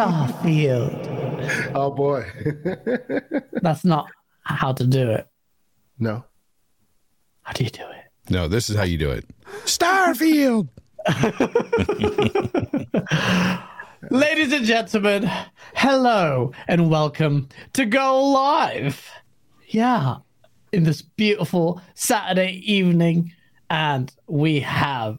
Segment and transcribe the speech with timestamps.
[0.00, 1.72] Starfield.
[1.74, 2.24] Oh boy.
[3.60, 4.06] That's not
[4.44, 5.28] how to do it.
[5.98, 6.24] no.
[7.42, 8.30] How do you do it?
[8.30, 9.26] No, this is how you do it.
[9.66, 10.68] Starfield.
[14.10, 15.30] Ladies and gentlemen,
[15.74, 19.06] hello and welcome to Go Live.
[19.68, 20.16] Yeah,
[20.72, 23.34] in this beautiful Saturday evening,
[23.68, 25.18] and we have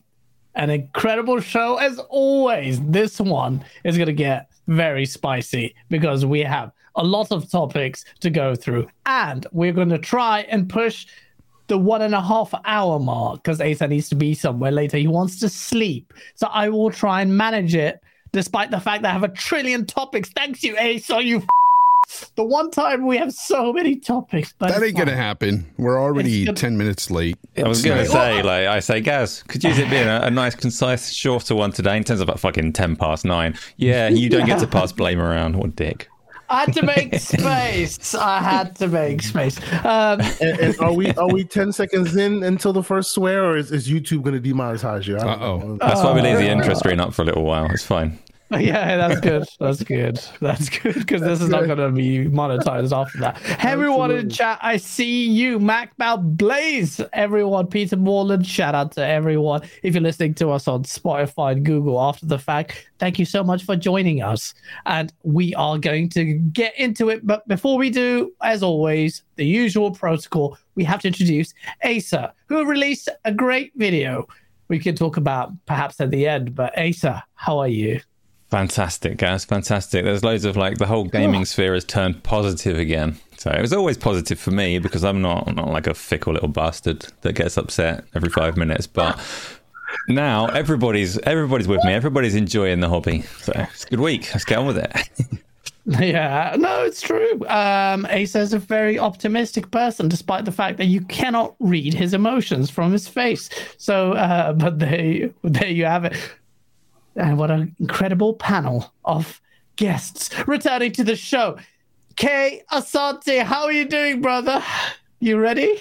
[0.55, 2.81] an incredible show as always.
[2.81, 8.03] This one is going to get very spicy because we have a lot of topics
[8.19, 11.07] to go through, and we're going to try and push
[11.67, 14.97] the one and a half hour mark because Asa needs to be somewhere later.
[14.97, 16.13] He wants to sleep.
[16.35, 18.01] So I will try and manage it
[18.33, 20.29] despite the fact that I have a trillion topics.
[20.31, 21.23] Thanks you, Asa.
[21.23, 21.45] You f-
[22.35, 24.53] the one time we have so many topics.
[24.57, 25.66] But That ain't gonna happen.
[25.77, 27.38] We're already gonna- ten minutes late.
[27.57, 30.31] I was going to say, like, I say, Gaz, could use it being a, a
[30.31, 31.97] nice, concise, shorter one today.
[31.97, 33.55] In terms of about fucking 10 past nine.
[33.77, 35.55] Yeah, you don't get to pass blame around.
[35.57, 36.07] What dick.
[36.49, 38.13] I had to make space.
[38.13, 39.57] I had to make space.
[39.85, 43.55] Um, And, and are we are we ten seconds in until the first swear, or
[43.57, 45.16] is, is YouTube going to demonetize you?
[45.16, 45.57] I don't Uh-oh.
[45.59, 45.77] know.
[45.77, 47.67] That's why we leave the interest screen up for a little while.
[47.72, 48.19] It's fine.
[48.59, 49.47] yeah, that's good.
[49.61, 50.19] That's good.
[50.41, 53.38] That's good because this is not going to be monetized after that.
[53.38, 55.57] Hey, everyone in chat, I see you.
[55.57, 57.67] Mac Bow Blaze, everyone.
[57.67, 59.62] Peter Morland, shout out to everyone.
[59.84, 63.41] If you're listening to us on Spotify and Google after the fact, thank you so
[63.41, 64.53] much for joining us.
[64.85, 67.25] And we are going to get into it.
[67.25, 71.53] But before we do, as always, the usual protocol, we have to introduce
[71.85, 74.28] Asa, who released a great video.
[74.68, 76.53] We can talk about perhaps at the end.
[76.53, 78.01] But Asa, how are you?
[78.51, 79.45] Fantastic, guys!
[79.45, 80.03] Fantastic.
[80.03, 83.17] There's loads of like the whole gaming sphere has turned positive again.
[83.38, 86.34] So it was always positive for me because I'm not I'm not like a fickle
[86.34, 88.88] little bastard that gets upset every five minutes.
[88.88, 89.17] But
[90.09, 91.94] now everybody's everybody's with me.
[91.94, 93.22] Everybody's enjoying the hobby.
[93.39, 94.29] So it's a good week.
[94.34, 94.91] Let's get on with it.
[96.00, 97.44] Yeah, no, it's true.
[97.47, 102.13] Um, Asa is a very optimistic person, despite the fact that you cannot read his
[102.13, 103.50] emotions from his face.
[103.78, 106.16] So, uh, but there, there you have it.
[107.16, 109.41] And what an incredible panel of
[109.75, 111.57] guests returning to the show.
[112.16, 114.63] Kay Asante, how are you doing, brother?
[115.19, 115.79] You ready?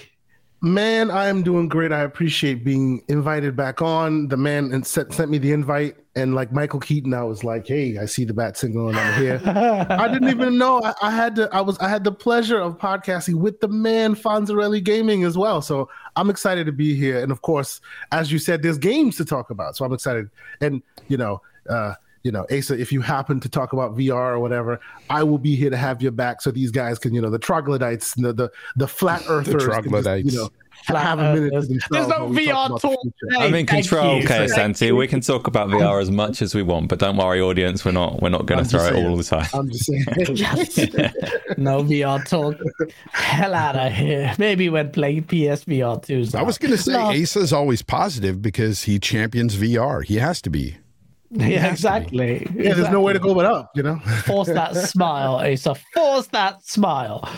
[0.63, 1.91] Man, I am doing great.
[1.91, 4.29] I appreciate being invited back on.
[4.29, 7.67] The man and sent, sent me the invite, and like Michael Keaton, I was like,
[7.67, 9.41] "Hey, I see the bat signal, and I'm here."
[9.89, 11.49] I didn't even know I, I had to.
[11.51, 11.79] I was.
[11.79, 15.63] I had the pleasure of podcasting with the man Fonzarelli Gaming as well.
[15.63, 17.23] So I'm excited to be here.
[17.23, 17.81] And of course,
[18.13, 19.79] as you said, there's games to talk about.
[19.79, 20.29] So I'm excited.
[20.61, 24.41] And you know, uh, you know, Asa, if you happen to talk about VR or
[24.41, 26.43] whatever, I will be here to have your back.
[26.43, 29.67] So these guys can, you know, the troglodytes, the the, the flat earthers, can just,
[29.67, 30.33] troglodytes.
[30.33, 30.51] you know,
[30.85, 31.83] Flat have a minute earthers.
[31.91, 33.39] There's no VR about the talk future.
[33.39, 34.25] I'm in control, you.
[34.25, 34.93] okay, Thank Santi.
[34.93, 37.85] We can talk about VR as much as we want, but don't worry, audience.
[37.85, 39.47] We're not we're not going to throw just it all the time.
[39.53, 40.05] I'm just saying.
[41.59, 42.57] No VR talk.
[43.13, 44.35] Hell out of here.
[44.39, 46.39] Maybe when playing PSVR 2.
[46.39, 47.11] I was gonna say No.
[47.11, 50.05] Asa's always positive because he champions VR.
[50.05, 50.79] He has to be.
[51.41, 52.45] Yeah, exactly.
[52.57, 53.99] yeah, there's no way to go but up, you know.
[54.27, 55.77] Force that smile, Asa.
[55.95, 57.29] Force that smile.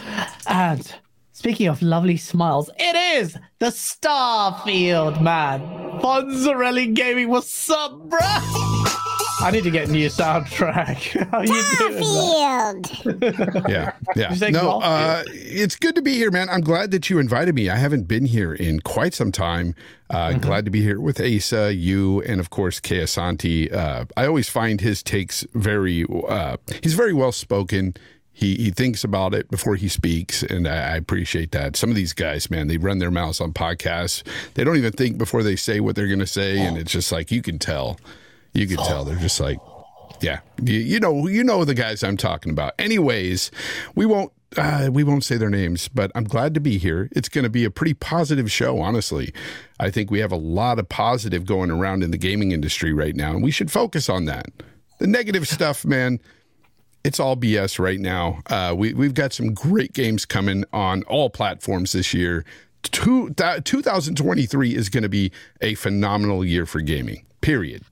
[0.46, 0.94] And
[1.32, 5.60] speaking of lovely smiles, it is the Starfield man.
[6.00, 7.28] Fonzarelli Gaming.
[7.28, 8.98] What's up, bruh?
[9.42, 11.28] I need to get a new soundtrack.
[11.30, 13.64] How you doing?
[13.68, 14.48] Yeah, yeah.
[14.50, 16.48] No, uh, it's good to be here, man.
[16.48, 17.68] I'm glad that you invited me.
[17.68, 19.74] I haven't been here in quite some time.
[20.10, 20.40] Uh, Mm-hmm.
[20.40, 23.72] Glad to be here with Asa, you, and of course Kay Asante.
[23.72, 26.04] Uh, I always find his takes very.
[26.28, 27.94] Uh, he's very well spoken.
[28.30, 31.76] He he thinks about it before he speaks, and I, I appreciate that.
[31.76, 34.22] Some of these guys, man, they run their mouths on podcasts.
[34.54, 37.10] They don't even think before they say what they're going to say, and it's just
[37.10, 37.98] like you can tell.
[38.52, 39.58] You can tell they're just like
[40.22, 42.74] yeah, you, you know, you know the guys I'm talking about.
[42.78, 43.50] Anyways,
[43.94, 47.08] we won't uh, we won't say their names, but I'm glad to be here.
[47.12, 49.32] It's going to be a pretty positive show, honestly.
[49.80, 53.16] I think we have a lot of positive going around in the gaming industry right
[53.16, 54.46] now, and we should focus on that.
[54.98, 56.20] The negative stuff, man,
[57.02, 58.42] it's all BS right now.
[58.46, 62.44] Uh, we we've got some great games coming on all platforms this year.
[62.82, 67.24] Two, th- 2023 is going to be a phenomenal year for gaming.
[67.40, 67.84] Period.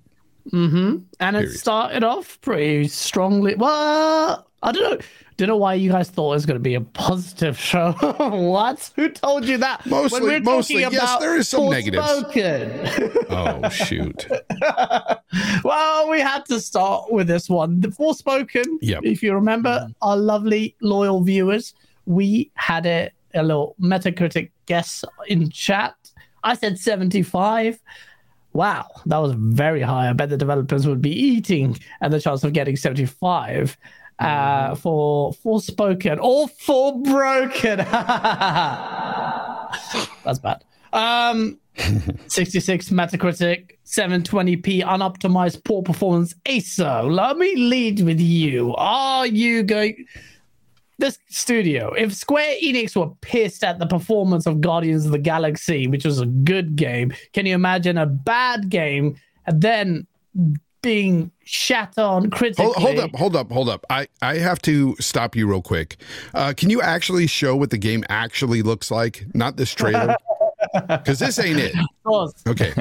[0.53, 0.99] Mm-hmm.
[1.21, 3.55] And it started off pretty strongly.
[3.55, 5.07] Well, I don't know.
[5.37, 7.93] Don't know why you guys thought it was going to be a positive show.
[8.19, 8.93] what?
[8.97, 9.87] Who told you that?
[9.87, 12.07] Mostly- mostly, yes, there is some negatives.
[13.31, 14.27] Oh shoot.
[15.65, 17.81] well, we had to start with this one.
[17.81, 19.01] The Forspoken, Yep.
[19.05, 19.93] if you remember, mm-hmm.
[20.03, 21.73] our lovely loyal viewers,
[22.05, 25.95] we had a, a little Metacritic guess in chat.
[26.43, 27.79] I said 75.
[28.53, 30.11] Wow, that was very high.
[30.11, 33.77] I bet the developers would be eating at the chance of getting 75
[34.19, 37.79] uh, for Forspoken or for Broken.
[40.25, 40.65] That's bad.
[40.93, 41.59] Um,
[42.27, 46.35] 66 Metacritic, 720p unoptimized poor performance.
[46.49, 48.75] Asa, let me lead with you.
[48.77, 50.07] Are you going?
[51.01, 55.87] This studio, if Square Enix were pissed at the performance of Guardians of the Galaxy,
[55.87, 59.17] which was a good game, can you imagine a bad game
[59.47, 60.07] and then
[60.83, 62.67] being shat on critically?
[62.67, 63.87] Hold, hold up, hold up, hold up.
[63.89, 65.97] I, I have to stop you real quick.
[66.35, 69.25] Uh, can you actually show what the game actually looks like?
[69.35, 70.17] Not this trailer.
[70.73, 71.75] Because this ain't it.
[72.47, 72.73] Okay.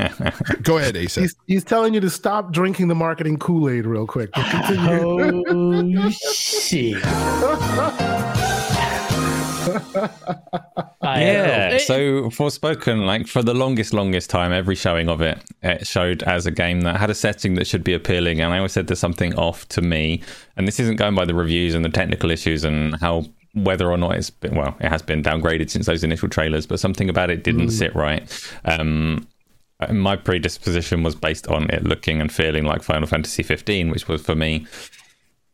[0.63, 1.21] Go ahead, Asa.
[1.21, 4.29] He's, he's telling you to stop drinking the marketing Kool Aid real quick.
[4.33, 4.45] But.
[5.49, 7.03] Oh shit!
[11.01, 11.69] Yeah.
[11.69, 11.75] know.
[11.75, 16.23] It- So Forspoken, like for the longest, longest time, every showing of it, it showed
[16.23, 18.41] as a game that had a setting that should be appealing.
[18.41, 20.21] And I always said there's something off to me.
[20.57, 23.97] And this isn't going by the reviews and the technical issues and how whether or
[23.97, 27.29] not it's been well, it has been downgraded since those initial trailers, but something about
[27.29, 28.49] it didn't sit right.
[28.65, 29.27] Um,
[29.91, 34.21] my predisposition was based on it looking and feeling like Final Fantasy 15, which was
[34.21, 34.67] for me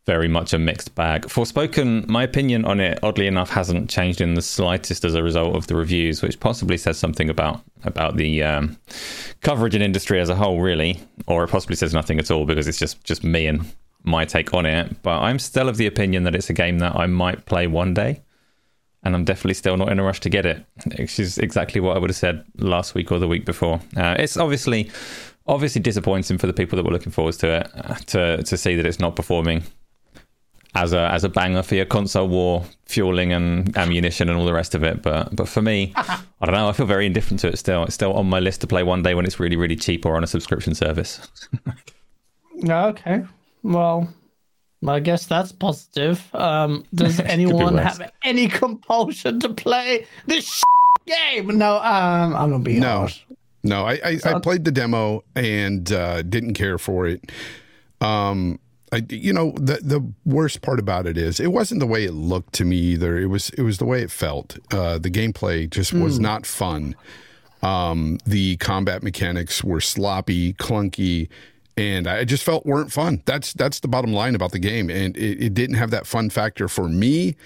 [0.06, 1.26] very much a mixed bag.
[1.26, 5.56] Forspoken, my opinion on it, oddly enough, hasn't changed in the slightest as a result
[5.56, 8.76] of the reviews, which possibly says something about about the um,
[9.42, 12.68] coverage and industry as a whole, really, or it possibly says nothing at all because
[12.68, 13.66] it's just just me and
[14.06, 15.02] my take on it.
[15.02, 17.92] But I'm still of the opinion that it's a game that I might play one
[17.92, 18.22] day.
[19.02, 20.64] And I'm definitely still not in a rush to get it,
[20.98, 23.80] which is exactly what I would have said last week or the week before.
[23.96, 24.90] Uh, it's obviously,
[25.46, 28.84] obviously disappointing for the people that were looking forward to it to to see that
[28.84, 29.62] it's not performing
[30.74, 34.52] as a as a banger for your console war fueling and ammunition and all the
[34.52, 35.02] rest of it.
[35.02, 36.68] But but for me, I don't know.
[36.68, 37.84] I feel very indifferent to it still.
[37.84, 40.16] It's still on my list to play one day when it's really really cheap or
[40.16, 41.28] on a subscription service.
[42.70, 43.22] Okay.
[43.66, 44.08] Well,
[44.86, 46.24] I guess that's positive.
[46.34, 50.62] Um, does anyone have any compulsion to play this
[51.06, 51.58] game?
[51.58, 52.98] No, um, I'm not being No.
[53.00, 53.22] harsh.
[53.64, 57.32] No, I, I, I played the demo and uh, didn't care for it.
[58.00, 58.60] Um,
[58.92, 62.12] I, you know, the the worst part about it is it wasn't the way it
[62.12, 63.18] looked to me either.
[63.18, 64.56] It was it was the way it felt.
[64.72, 66.94] Uh, the gameplay just was not fun.
[67.62, 71.28] Um, the combat mechanics were sloppy, clunky,
[71.76, 73.22] and I just felt weren't fun.
[73.26, 76.30] That's that's the bottom line about the game, and it, it didn't have that fun
[76.30, 77.36] factor for me.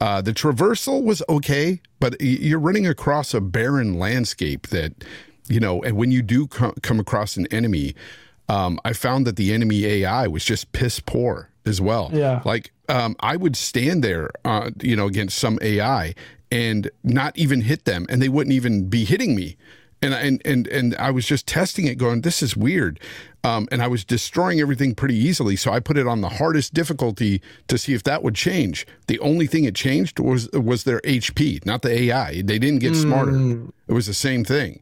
[0.00, 4.92] Uh, the traversal was okay, but you're running across a barren landscape that,
[5.48, 7.94] you know, and when you do co- come across an enemy,
[8.48, 12.10] um, I found that the enemy AI was just piss poor as well.
[12.12, 12.42] Yeah.
[12.44, 16.14] Like um, I would stand there, uh, you know, against some AI
[16.50, 19.56] and not even hit them, and they wouldn't even be hitting me.
[20.04, 23.00] And and and and I was just testing it, going, "This is weird,"
[23.42, 25.56] um, and I was destroying everything pretty easily.
[25.56, 28.86] So I put it on the hardest difficulty to see if that would change.
[29.06, 32.42] The only thing it changed was was their HP, not the AI.
[32.42, 33.34] They didn't get smarter.
[33.88, 34.80] It was the same thing.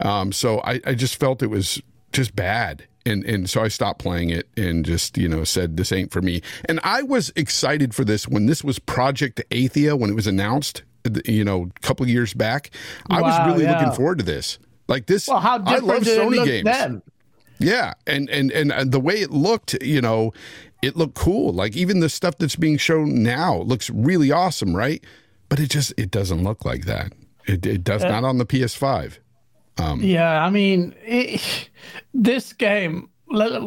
[0.00, 1.80] Um, so I, I just felt it was
[2.12, 2.86] just bad.
[3.06, 6.22] And, and so I stopped playing it and just, you know, said this ain't for
[6.22, 6.40] me.
[6.66, 10.84] And I was excited for this when this was Project Athia, when it was announced,
[11.26, 12.70] you know, a couple of years back.
[13.10, 13.78] I was really yeah.
[13.78, 14.58] looking forward to this.
[14.88, 16.64] Like this, Well, how I love did Sony games.
[16.64, 17.02] then?
[17.58, 20.32] Yeah, and, and and and the way it looked, you know,
[20.82, 21.52] it looked cool.
[21.52, 25.02] Like even the stuff that's being shown now looks really awesome, right?
[25.48, 27.12] But it just it doesn't look like that.
[27.46, 29.18] It it does not on the PS5.
[29.78, 31.70] Um, Yeah, I mean, it,
[32.12, 33.08] this game.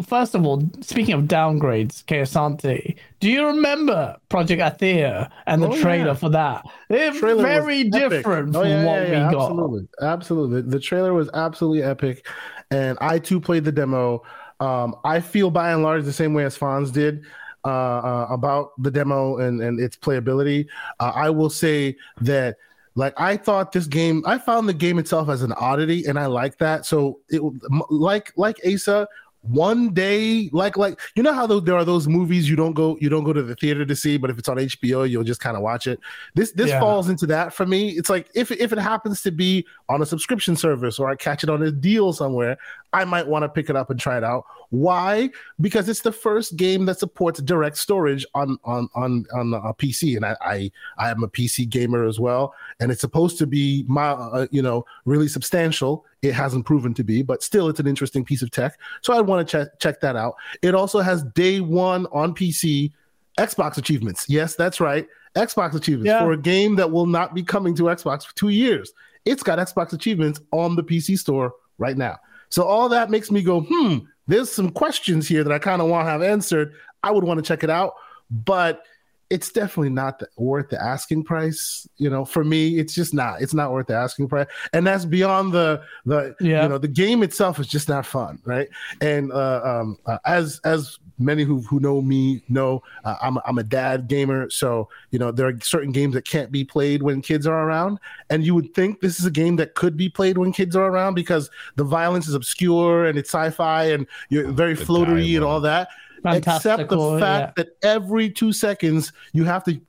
[0.05, 5.69] First of all, speaking of downgrades, Kay Asante, do you remember Project Athia and the
[5.69, 6.13] Oh, trailer yeah.
[6.13, 6.65] for that?
[6.89, 9.51] They're trailer very different Oh, from yeah, what yeah, we got.
[9.51, 10.61] Absolutely, absolutely.
[10.61, 12.25] The trailer was absolutely epic,
[12.71, 14.21] and I too played the demo.
[14.59, 17.25] Um, I feel by and large the same way as Fonz did
[17.65, 20.67] uh, uh, about the demo and and its playability.
[20.99, 22.57] Uh, I will say that.
[22.95, 26.25] Like I thought this game, I found the game itself as an oddity, and I
[26.25, 26.83] like that.
[26.83, 27.43] So it
[27.91, 29.07] like like Asa,
[29.49, 33.09] one day, like like you know how there are those movies you don't go you
[33.09, 35.55] don't go to the theater to see, but if it's on HBO, you'll just kind
[35.57, 35.99] of watch it.
[36.35, 36.79] This this Yeah.
[36.79, 37.89] falls into that for me.
[37.91, 41.43] It's like if if it happens to be on a subscription service or I catch
[41.43, 42.57] it on a deal somewhere,
[42.93, 44.45] I might want to pick it up and try it out.
[44.69, 45.29] Why?
[45.61, 50.15] Because it's the first game that supports direct storage on on on on a PC,
[50.17, 53.85] and I I, I am a PC gamer as well, and it's supposed to be
[53.87, 56.05] my uh, you know really substantial.
[56.21, 58.79] It hasn't proven to be, but still, it's an interesting piece of tech.
[59.01, 60.35] So I want to check check that out.
[60.61, 62.91] It also has day one on PC
[63.37, 64.25] Xbox achievements.
[64.27, 65.07] Yes, that's right.
[65.35, 66.21] Xbox achievements Yeah.
[66.21, 68.91] for a game that will not be coming to Xbox for two years.
[69.25, 72.17] It's got Xbox achievements on the PC store right now.
[72.49, 75.87] So all that makes me go, hmm, there's some questions here that I kind of
[75.89, 76.73] want to have answered.
[77.03, 77.93] I would want to check it out,
[78.31, 78.83] but
[79.29, 81.87] it's definitely not the, worth the asking price.
[81.97, 83.41] You know, for me, it's just not.
[83.41, 86.63] It's not worth the asking price, and that's beyond the the Yeah.
[86.63, 88.69] you know the game itself is just not fun, right?
[89.01, 93.43] And uh, um, uh, as as many who who know me know, uh, I'm a,
[93.45, 97.03] I'm a dad gamer, so you know there are certain games that can't be played
[97.03, 100.09] when kids are around, and you would think this is a game that could be
[100.09, 104.51] played when kids are around because the violence is obscure and it's sci-fi and you're
[104.51, 105.89] very The floatery and all that
[106.25, 109.79] except the Fantastical, fact that every two seconds you have to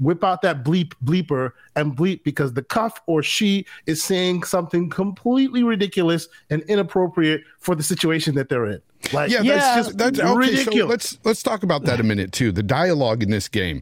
[0.00, 4.90] whip out that bleep bleeper and bleep because the cuff or she is saying something
[4.90, 8.82] completely ridiculous and inappropriate for the situation that they're in.
[9.12, 9.54] Like, Yeah, Yeah.
[9.54, 10.28] that's just that's okay.
[10.28, 10.90] So Ridiculous.
[10.90, 12.50] let's let's talk about that a minute too.
[12.50, 13.80] The dialogue in this game,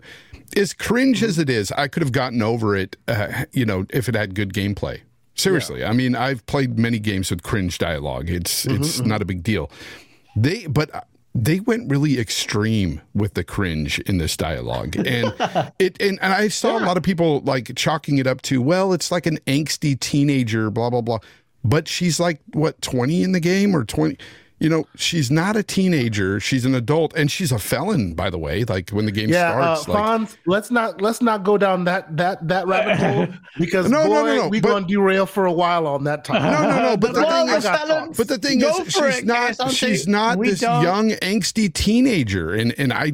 [0.57, 2.97] as cringe as it is, I could have gotten over it.
[3.09, 5.01] Uh, you know, if it had good gameplay.
[5.37, 8.29] Seriously, I mean, I've played many games with cringe dialogue.
[8.29, 9.71] It's Mm-hmm, it's not a big deal.
[10.37, 11.07] They but.
[11.35, 15.33] They went really extreme with the cringe in this dialogue, and
[15.79, 18.93] it and, and I saw a lot of people like chalking it up to well,
[18.93, 21.19] it's like an angsty teenager, blah blah blah.
[21.65, 24.19] But she's like what twenty in the game or twenty?
[24.61, 26.41] You know, she's not a teenager.
[26.41, 28.65] She's an adult, and she's a felon, by the way.
[28.65, 31.85] Like when the game yeah, uh, starts, like Fonz, let's not let's not go down
[31.85, 35.47] that that that rabbit hole because No, boy, no, no, no, we're gonna derail for
[35.47, 36.43] a while on that time.
[36.43, 38.17] No, no, no, but the Well, thing is- Mr.
[38.17, 39.71] But the thing is, she's it, not.
[39.71, 43.13] She's not this young angsty teenager, and and I,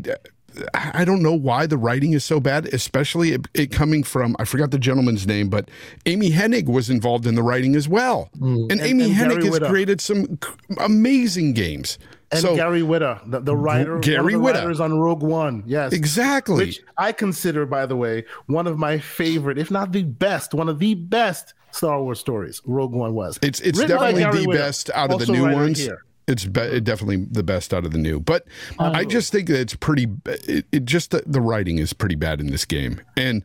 [0.75, 4.45] I don't know why the writing is so bad, especially it, it coming from I
[4.45, 5.71] forgot the gentleman's name, but
[6.07, 8.71] Amy Hennig was involved in the writing as well, mm.
[8.71, 10.39] and, Amy and Hennig Gary has created some
[10.79, 11.99] amazing games.
[12.31, 14.63] And so Gary Whitta, the, the writer, Gary one of the Whitta.
[14.63, 18.99] writers on Rogue One, yes, exactly, which I consider, by the way, one of my
[18.99, 22.63] favorite, if not the best, one of the best Star Wars stories.
[22.65, 23.39] Rogue One was.
[23.43, 25.79] It's it's Written definitely the best out of the new ones.
[25.79, 26.05] here.
[26.27, 28.47] It's be- definitely the best out of the new, but
[28.79, 29.05] I oh.
[29.05, 30.09] just think that it's pretty.
[30.25, 33.43] It, it just the, the writing is pretty bad in this game, and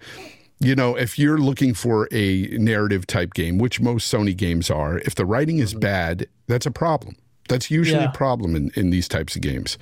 [0.59, 5.00] you know if you're looking for a narrative type game, which most Sony games are,
[5.00, 5.81] if the writing is mm-hmm.
[5.81, 7.15] bad, that's a problem.
[7.50, 8.12] That's usually Yeah.
[8.12, 9.77] a problem in, in these types of games.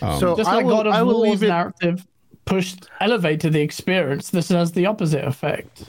[0.00, 1.48] Um, so Just I like will, God I of will War's leave it.
[1.48, 2.06] narrative
[2.44, 4.30] pushed, elevated the experience.
[4.30, 5.84] This has the opposite effect.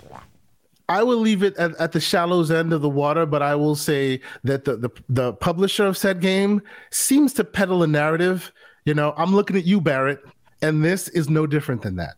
[0.89, 3.75] I will leave it at, at the shallows end of the water, but I will
[3.75, 6.61] say that the, the the publisher of said game
[6.91, 8.51] seems to peddle a narrative.
[8.85, 10.19] You know, I'm looking at you, Barrett,
[10.61, 12.15] and this is no different than that.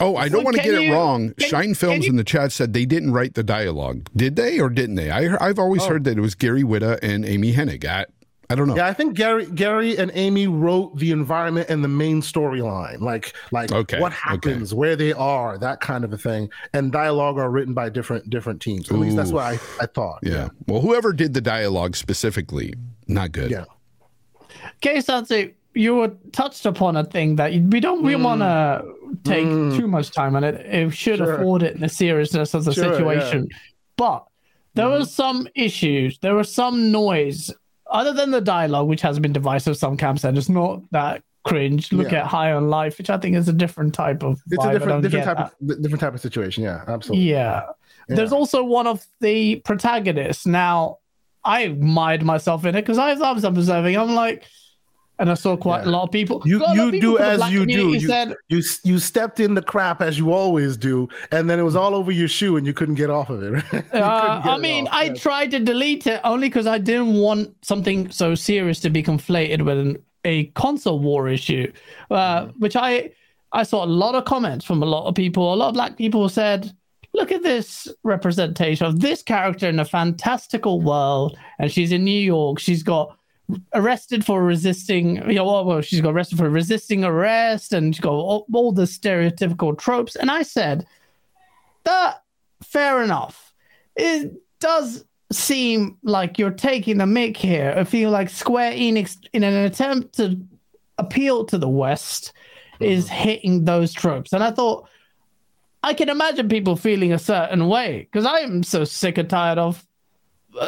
[0.00, 1.32] Oh, I don't Well, want to can get it wrong.
[1.34, 4.06] can- Shine Films you- in the chat said they didn't write the dialogue.
[4.14, 5.10] Did they or didn't they?
[5.10, 5.88] I, I've always Oh.
[5.88, 7.84] heard that it was Gary Whitta and Amy Hennig.
[7.86, 8.04] I,
[8.50, 8.76] I don't know.
[8.76, 13.34] Yeah, I think Gary Gary and Amy wrote the environment and the main storyline, like
[13.52, 14.20] like Okay, what okay.
[14.22, 16.50] happens, where they are, that kind of a thing.
[16.72, 18.90] And dialogue are written by different different teams.
[18.90, 20.20] At least that's what I, I thought.
[20.22, 20.48] Yeah.
[20.66, 22.72] Well, whoever did the dialogue specifically,
[23.06, 23.50] not good.
[23.50, 23.64] Yeah.
[24.76, 28.24] Okay, Santi, you were touched upon a thing that we don't we mm.
[28.24, 28.82] want to
[29.24, 29.76] take mm.
[29.76, 30.54] too much time on it.
[30.54, 31.34] It should Sure.
[31.34, 33.48] afford it in the seriousness of the Sure, situation.
[33.96, 34.24] But
[34.74, 35.00] there mm-hmm.
[35.00, 36.18] were some issues.
[36.20, 37.52] There was some noise
[37.90, 39.76] other than the dialogue, which has been divisive.
[39.76, 41.92] Some camps said it's not that cringe.
[41.92, 42.20] Look Yeah.
[42.20, 44.40] at High on Life, which I think is a different type of.
[44.50, 44.70] It's vibe.
[44.70, 45.52] a different different type that.
[45.74, 46.64] of different type of situation.
[46.64, 47.30] Yeah, absolutely.
[47.30, 47.66] Yeah.
[48.08, 50.46] There's also one of the protagonists.
[50.46, 50.98] Now,
[51.44, 53.96] I mired myself in it because I was observing.
[53.96, 54.44] I'm like,
[55.18, 55.88] and I saw quite Yeah.
[55.88, 56.42] a lot of people.
[56.44, 57.88] You you people do as you do.
[57.92, 61.62] You, Said, you you stepped in the crap as you always do, and then it
[61.64, 63.64] was all over your shoe, and you couldn't get off of it.
[63.92, 64.94] Uh, I it mean, off.
[64.94, 65.14] I Yeah.
[65.14, 69.62] tried to delete it only because I didn't want something so serious to be conflated
[69.62, 71.70] with an, a console war issue,
[72.10, 72.58] uh, Mm-hmm.
[72.60, 73.10] which I
[73.52, 75.52] I saw a lot of comments from a lot of people.
[75.52, 76.70] A lot of black people said,
[77.14, 82.20] "Look at this representation of this character in a fantastical world, and she's in New
[82.20, 82.58] York.
[82.60, 83.16] She's got."
[83.72, 88.02] Arrested for resisting, you know, well, well, she's got arrested for resisting arrest, and she's
[88.02, 90.16] got all, all the stereotypical tropes.
[90.16, 90.86] And I said,
[91.84, 92.22] that
[92.62, 93.54] fair enough.
[93.96, 97.74] It does seem like you're taking the mic here.
[97.76, 100.38] I feel like Square Enix, in an attempt to
[100.98, 102.34] appeal to the West,
[102.80, 103.14] is mm-hmm.
[103.14, 104.34] hitting those tropes.
[104.34, 104.88] And I thought,
[105.82, 109.58] I can imagine people feeling a certain way because I am so sick and tired
[109.58, 109.86] of,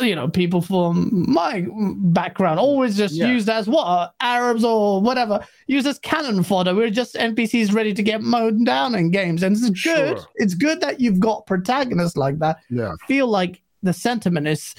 [0.02, 3.28] you know, people from my background always just Yeah.
[3.32, 6.74] used as what Arabs or whatever, used as cannon fodder.
[6.74, 10.18] We're just NPCs ready to get mowed down in games, and it's good.
[10.18, 10.18] Sure.
[10.36, 12.58] It's good that you've got protagonists like that.
[12.70, 12.92] yeah.
[13.08, 14.74] Feel like the sentiment is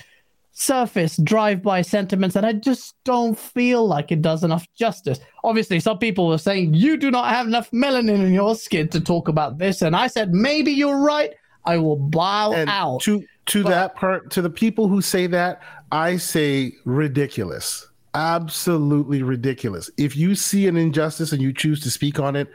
[0.53, 5.20] surface drive-by sentiments, and I just don't feel like it does enough justice.
[5.43, 9.00] Obviously, some people were saying you do not have enough melanin in your skin to
[9.01, 11.31] talk about this, and I said maybe you're right.
[11.65, 13.01] I will bow and out.
[13.01, 17.87] to to that part to the people who say that I say ridiculous.
[18.13, 19.89] Absolutely ridiculous.
[19.97, 22.51] If you see an injustice and you choose to speak on it,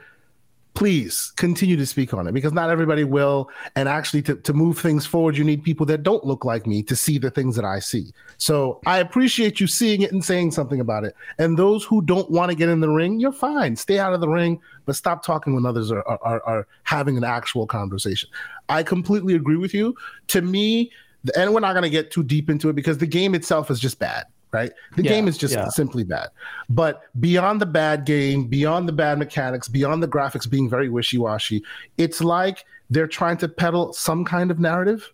[0.77, 3.51] please continue to speak on it because not everybody will.
[3.75, 6.83] And actually, to, to move things forward, you need people that don't look like me
[6.85, 8.13] to see the things that I see.
[8.37, 11.17] So I appreciate you seeing it and saying something about it.
[11.39, 13.75] And those who don't want to get in the ring, you're fine.
[13.75, 17.25] Stay out of the ring, but stop talking when others are, are, are having an
[17.25, 18.29] actual conversation.
[18.69, 19.97] I completely agree with you.
[20.29, 20.93] To me,
[21.35, 23.81] and we're not going to get too deep into it because the game itself is
[23.81, 24.73] just bad right?
[24.97, 25.69] The Yeah, game is just yeah.
[25.69, 26.29] simply bad.
[26.71, 31.19] But beyond the bad game, beyond the bad mechanics, beyond the graphics being very wishy
[31.19, 31.63] washy,
[31.99, 35.13] it's like they're trying to peddle some kind of narrative.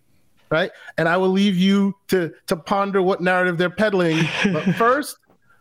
[0.50, 0.70] Right.
[0.98, 4.18] And I will leave you to to ponder what narrative they're peddling.
[4.52, 5.16] But first,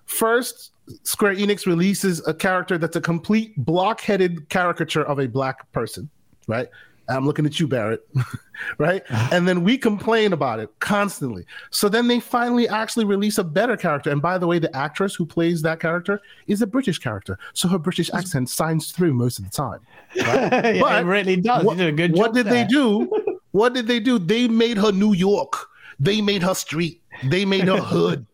[0.06, 0.74] first,
[1.04, 6.10] Square Enix releases a character that's a complete blockheaded caricature of a black person.
[6.48, 6.68] Right.
[7.12, 8.08] I'm looking at you, Barrett.
[8.78, 9.04] right?
[9.10, 9.30] Uh-huh.
[9.32, 11.46] And then we complain about it constantly.
[11.70, 14.10] So then they finally actually release a better character.
[14.10, 17.38] And by the way, the actress who plays that character is a British character.
[17.54, 19.80] So her British accent signs through most of the time.
[20.16, 21.64] yeah, it really does.
[21.64, 23.10] What, you did a good what did they do?
[23.52, 24.18] What did they do?
[24.18, 25.68] They made her New York.
[26.00, 27.02] They made her street.
[27.26, 28.26] They made her hood.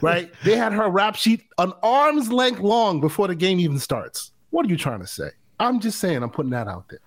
[0.00, 0.32] Right?
[0.44, 4.32] They had her rap sheet an arm's length long before the game even starts.
[4.50, 5.30] What are you trying to say?
[5.60, 7.00] I'm just saying, I'm putting that out there.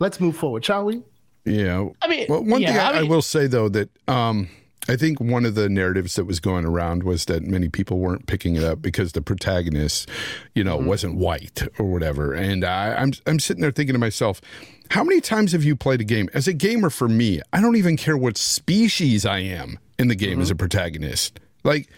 [0.00, 1.02] Let's move forward, shall we?
[1.44, 1.88] Yeah.
[2.02, 4.48] I mean, well, one yeah, thing I, I I will say though that um,
[4.88, 8.26] I think one of the narratives that was going around was that many people weren't
[8.26, 10.08] picking it up because the protagonist,
[10.54, 12.32] you know, wasn't white or whatever.
[12.32, 14.40] And I, I'm I'm sitting there thinking to myself,
[14.90, 16.28] how many times have you played a game?
[16.34, 20.16] As a gamer, for me, I don't even care what species I am in the
[20.16, 21.38] game as a protagonist.
[21.62, 21.88] Like.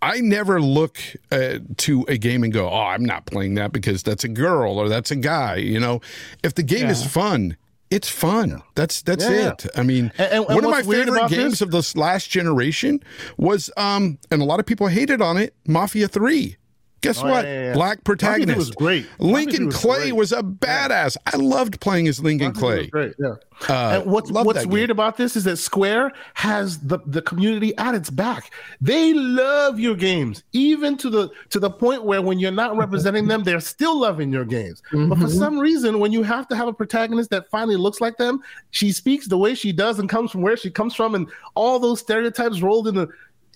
[0.00, 0.98] I never look
[1.32, 4.78] uh, to a game and go, "Oh, I'm not playing that because that's a girl
[4.78, 6.00] or that's a guy." You know,
[6.44, 7.56] if the game is fun,
[7.90, 8.62] it's fun.
[8.76, 9.48] That's that's Yeah, yeah.
[9.52, 9.66] it.
[9.74, 13.02] I mean, and- and one of my favorite games this- of this last generation
[13.38, 16.56] was, um, and a lot of people hated on it, Mafia Three.
[17.00, 17.44] Guess Oh, what?
[17.44, 17.72] yeah, yeah, yeah.
[17.74, 18.58] Black protagonist.
[18.58, 19.06] was great.
[19.18, 20.12] Lincoln was Clay great.
[20.16, 21.16] was a badass.
[21.26, 22.88] I loved playing as Lincoln Clay.
[22.88, 23.34] Great, yeah.
[23.68, 24.94] Uh, and what's what's weird game.
[24.94, 28.52] about this is that Square has the, the community at its back.
[28.80, 33.26] They love your games, even to the to the point where when you're not representing
[33.26, 34.80] them, they're still loving your games.
[34.92, 38.16] But for some reason, when you have to have a protagonist that finally looks like
[38.16, 41.28] them, she speaks the way she does and comes from where she comes from, and
[41.56, 43.08] all those stereotypes rolled into.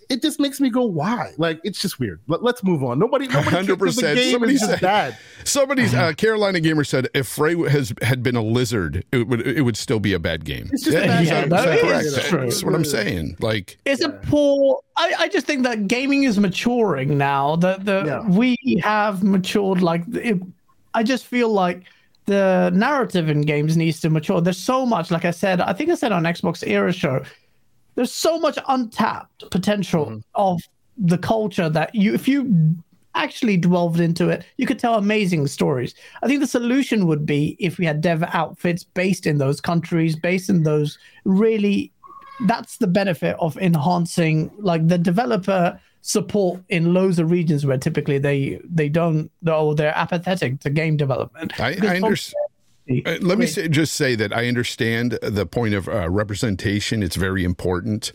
[0.08, 1.32] It just makes me go, why?
[1.38, 2.20] Like it's just weird.
[2.26, 2.98] Let, let's move on.
[2.98, 4.18] Nobody, nobody, Hundred cares the percent.
[4.18, 4.80] game Somebody just said.
[4.80, 5.16] bad.
[5.44, 9.62] Somebody's uh, Carolina gamer said if Frey has had been a lizard, it would it
[9.62, 10.68] would still be a bad game.
[10.72, 11.48] It's just a bad Yeah, game.
[11.50, 12.40] that That's is true.
[12.40, 13.36] That's what I'm saying.
[13.40, 14.80] Like, It's a poor.
[14.96, 17.56] I, I just think that gaming is maturing now.
[17.56, 18.28] That the Yeah.
[18.28, 19.82] we have matured.
[19.82, 20.38] Like it,
[20.94, 21.84] I just feel like
[22.26, 24.40] the narrative in games needs to mature.
[24.40, 25.10] There's so much.
[25.10, 27.24] Like I said, I think I said on Xbox Era Show.
[27.94, 30.18] There's so much untapped potential Mm-hmm.
[30.34, 30.62] of
[30.98, 32.76] the culture that you, if you
[33.14, 35.94] actually delved into it, you could tell amazing stories.
[36.22, 40.16] I think the solution would be if we had dev outfits based in those countries,
[40.16, 41.92] based in those really
[42.46, 48.18] that's the benefit of enhancing like the developer support in loads of regions where typically
[48.18, 51.58] they they don't or they're apathetic to game development.
[51.60, 52.34] I, I understand.
[52.90, 57.02] Uh, Let me say, just say that I understand the point of uh, representation.
[57.02, 58.12] It's very important.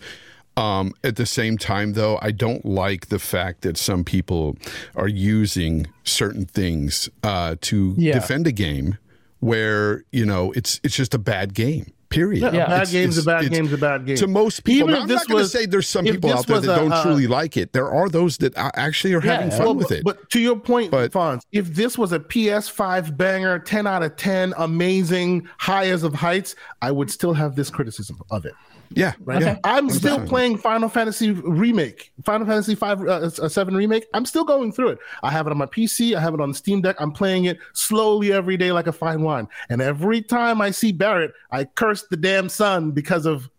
[0.57, 4.57] Um, at the same time, though, I don't like the fact that some people
[4.95, 8.13] are using certain things uh, to Yeah.
[8.13, 8.97] defend a game
[9.39, 11.93] where you know it's it's just a bad game.
[12.09, 12.41] Period.
[12.53, 12.65] Yeah.
[12.67, 14.15] Bad It's- game's it's- bad it's- game's bad game.
[14.17, 16.71] To most people, Even I'm not going to say there's some people out there that
[16.77, 17.73] a, don't uh, truly like it.
[17.73, 19.57] There are those that actually are having Yeah.
[19.57, 20.03] fun Well, with it.
[20.05, 24.15] But to your point, But- Fonz, if this was a PS5 banger, 10 out of
[24.15, 28.53] 10, amazing, high as of heights, I would still have this criticism of it.
[28.93, 29.41] Yeah, Right?
[29.41, 29.57] yeah.
[29.63, 34.05] I'm still playing Final Fantasy remake, Final Fantasy Five, uh, uh, Seven remake.
[34.13, 34.99] I'm still going through it.
[35.23, 36.15] I have it on my PC.
[36.15, 36.95] I have it on Steam Deck.
[36.99, 39.47] I'm playing it slowly every day, like a fine wine.
[39.69, 43.49] And every time I see Barrett, I curse the damn sun because of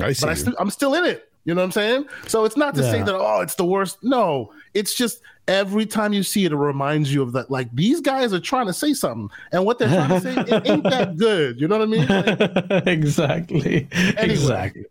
[0.00, 0.26] I see.
[0.26, 0.36] but I you.
[0.38, 1.28] still, I'm still in it.
[1.46, 2.06] You know what I'm saying?
[2.26, 4.02] So it's not to say that oh, it's the worst.
[4.02, 7.52] No, it's just every time you see it, it reminds you of that.
[7.52, 10.66] Like these guys are trying to say something, and what they're trying to say it
[10.68, 11.60] ain't that good.
[11.60, 12.06] You know what I mean?
[12.08, 13.86] Like, exactly.
[13.92, 14.84] Exactly.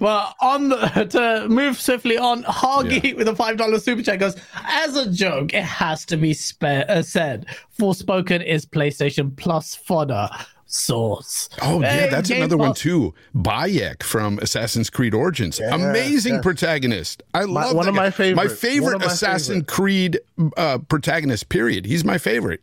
[0.00, 0.76] well, on the,
[1.10, 5.52] to move swiftly on, Hargy with a five dollar super chat goes as a joke.
[5.52, 7.46] It has to be spe- uh, said.
[7.78, 10.30] Forspoken is PlayStation Plus fodder.
[10.70, 11.48] Source.
[11.62, 13.14] Oh yeah, Hey, that's Game another one too.
[13.34, 16.42] Bayek from Assassin's Creed Origins, amazing yes.
[16.42, 17.22] protagonist.
[17.32, 18.36] I love one that of my favorite, favorites.
[18.36, 19.74] My One favorite of my Assassin favorites.
[19.74, 20.20] Creed
[20.58, 21.48] uh, protagonist.
[21.48, 21.86] Period.
[21.86, 22.60] He's my favorite.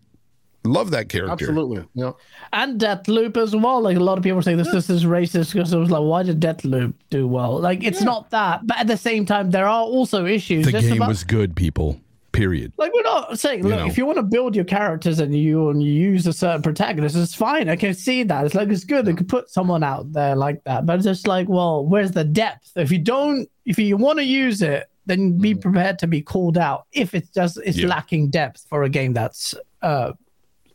[0.64, 1.32] Love that character.
[1.32, 1.86] Absolutely.
[1.94, 2.12] Yeah.
[2.54, 3.82] and Deathloop as well.
[3.82, 6.24] Like a lot of people say this, this is racist because it was like, why
[6.24, 7.60] did Deathloop do well?
[7.60, 10.66] Like it's not that, but at the same time, there are also issues.
[10.66, 12.00] The just game about- was good, people.
[12.36, 12.74] Period.
[12.78, 13.86] like we're not saying, look, know.
[13.88, 17.16] if you want to build your characters and you and you use a certain protagonist,
[17.16, 17.70] it's fine.
[17.70, 18.46] I can see that.
[18.46, 19.06] It's like it's good.
[19.06, 22.24] They could put someone out there like that, but it's just like, well, where's the
[22.26, 22.72] depth?
[22.76, 26.58] If you don't, if you want to use it, then be prepared to be called
[26.58, 26.88] out.
[26.92, 27.88] If it's just it's Yeah.
[27.88, 30.12] lacking depth for a game that's uh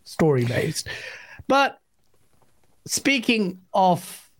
[0.05, 0.89] story based,
[1.47, 1.79] but
[2.87, 4.31] speaking of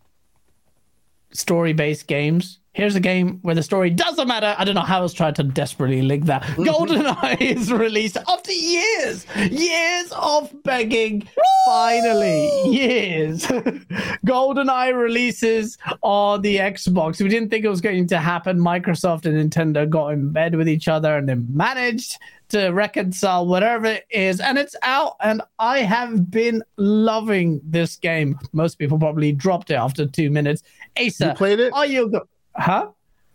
[1.33, 2.59] story based games.
[2.73, 4.55] Here's a game where the story doesn't matter.
[4.57, 6.41] I don't know how I was trying to desperately link that.
[6.55, 11.27] GoldenEye is released after years, years of begging.
[11.65, 13.45] Finally, years.
[14.25, 17.21] GoldenEye releases on the Xbox.
[17.21, 18.57] We didn't think it was going to happen.
[18.57, 22.17] Microsoft and Nintendo got in bed with each other and then managed
[22.49, 24.39] to reconcile whatever it is.
[24.39, 25.15] And it's out.
[25.21, 28.39] And I have been loving this game.
[28.53, 30.63] Most people probably dropped it after two minutes.
[30.97, 31.73] Asa, You played it?
[31.73, 32.89] Are you go- huh?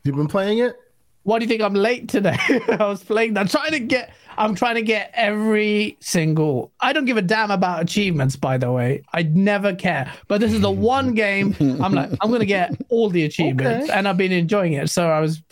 [0.05, 0.77] You've been playing it?
[1.25, 2.37] Why do you think I'm late today?
[2.69, 3.37] I was playing.
[3.37, 4.15] I'm trying to get.
[4.39, 6.71] I'm trying to get every single.
[6.79, 9.03] I don't give a damn about achievements, by the way.
[9.13, 10.13] I never care.
[10.29, 12.11] But this is the one game I'm like.
[12.21, 13.99] I'm gonna get all the achievements, Okay.
[13.99, 14.89] and I've been enjoying it.
[14.91, 15.43] So I was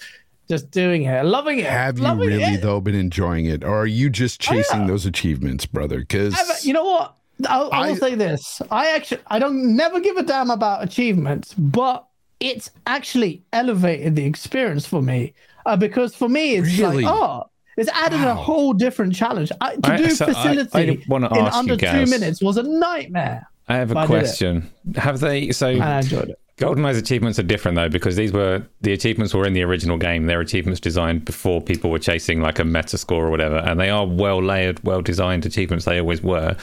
[0.48, 1.66] just doing it, loving it.
[1.66, 2.62] Have you really it.
[2.62, 5.98] though been enjoying it, or are you just oh, chasing those achievements, brother?
[6.00, 7.16] Because you know what?
[7.48, 8.62] I'll, I will I- say this.
[8.70, 12.06] I actually I don't never give a damn about achievements, but
[12.40, 15.34] it's actually elevated the experience for me.
[15.66, 17.04] Uh, because for me, it's Really?
[17.04, 17.44] like oh,
[17.76, 19.50] it's added a whole different challenge.
[19.60, 23.48] I, to I- do so I- I facility in under two minutes was a nightmare.
[23.68, 24.70] I have a question.
[24.96, 26.38] Have they so I enjoyed it.
[26.58, 30.26] GoldenEye's achievements are different though because these were the achievements were in the original game.
[30.26, 33.90] They're achievements designed before people were chasing like a meta score or whatever, and they
[33.90, 35.84] are well layered, well designed achievements.
[35.86, 36.56] They always were,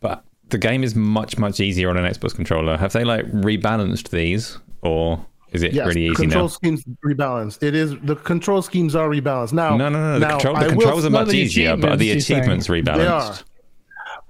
[0.00, 2.76] but the game is much much easier on an Xbox controller.
[2.76, 5.86] Have they like rebalanced these, or is it Yes.
[5.86, 6.48] really the easy control now?
[6.48, 7.62] schemes rebalanced.
[7.62, 9.52] It is the control schemes are rebalanced.
[9.52, 10.12] Now No, no, no.
[10.18, 12.10] The, now, control, I the will- controls are no, much the easier, but are the
[12.12, 13.20] achievements, you're They are.
[13.20, 13.42] rebalanced?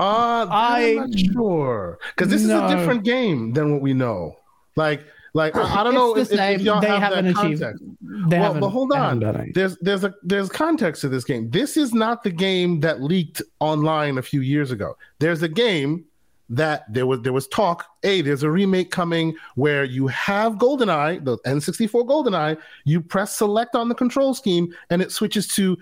[0.01, 2.65] Uh, I- I'm not sure because this No.
[2.67, 4.37] is a different game than what we know.
[4.77, 5.03] Like,
[5.35, 7.61] like I, I don't know if, if, if y'all they have that achieved.
[7.63, 7.83] context.
[8.29, 8.99] They Well, but hold on.
[8.99, 9.55] haven't done it.
[9.55, 11.51] There's there's a there's context to this game.
[11.51, 14.97] This is not the game that leaked online a few years ago.
[15.19, 16.05] There's a game
[16.51, 17.87] that there was there was talk.
[18.03, 22.59] Hey, there's a remake coming where you have GoldenEye, the N64 GoldenEye.
[22.85, 25.77] You press select on the control scheme, and it switches to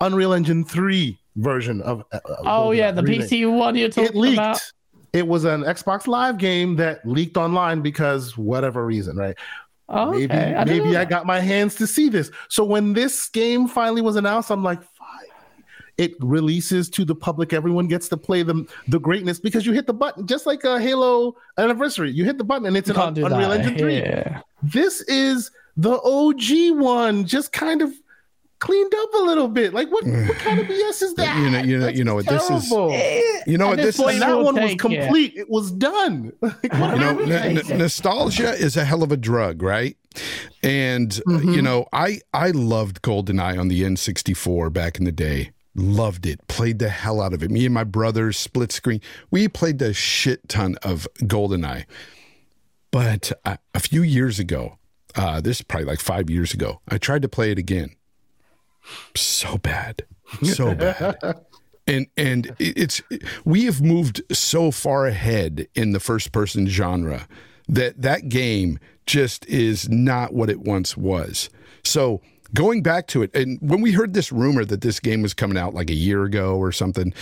[0.00, 2.02] Unreal Engine 3 version of.
[2.12, 4.38] uh, Oh yeah, the remake PC one you're it talking leaked.
[4.38, 4.60] about.
[5.12, 9.36] It was an Xbox Live game that leaked online because whatever reason, right?
[9.88, 10.54] Oh, Maybe okay.
[10.54, 12.30] I maybe I got my hands to see this.
[12.48, 14.80] So when this game finally was announced, I'm like.
[15.98, 17.52] It releases to the public.
[17.54, 20.78] Everyone gets to play the the greatness because you hit the button, just like a
[20.80, 22.10] Halo anniversary.
[22.10, 23.94] You hit the button and it's an can't Unreal that Engine 3.
[23.94, 24.42] here.
[24.62, 27.92] This is the OG one, just kind of
[28.58, 29.72] cleaned up a little bit.
[29.74, 31.36] Like what, what kind of BS is that?
[31.38, 32.70] You know- you know- That's you know what, this is-
[33.46, 34.20] you know what this this point, is.
[34.20, 34.78] That one was take it.
[34.78, 35.32] complete.
[35.36, 36.32] It was done.
[36.42, 36.68] Like, you
[37.00, 39.96] know, n- n- nostalgia is a hell of a drug, right?
[40.62, 45.52] And uh, you know, I I loved GoldenEye on the N64 back in the day.
[45.76, 46.46] Loved it.
[46.48, 47.50] Played the hell out of it.
[47.50, 49.00] Me and my brothers split screen.
[49.30, 51.84] We played the shit ton of GoldenEye.
[52.90, 54.78] But uh, a few years ago,
[55.14, 57.94] uh, this is probably like five years ago, I tried to play it again.
[59.14, 60.06] So bad,
[60.42, 61.18] so bad
[61.86, 63.02] and and it's
[63.44, 67.28] we have moved so far ahead in the first person genre
[67.68, 71.48] that that game just is not what it once was
[71.84, 72.20] so
[72.54, 75.58] going back to it and when we heard this rumor that this game was coming
[75.58, 77.12] out like a year ago or something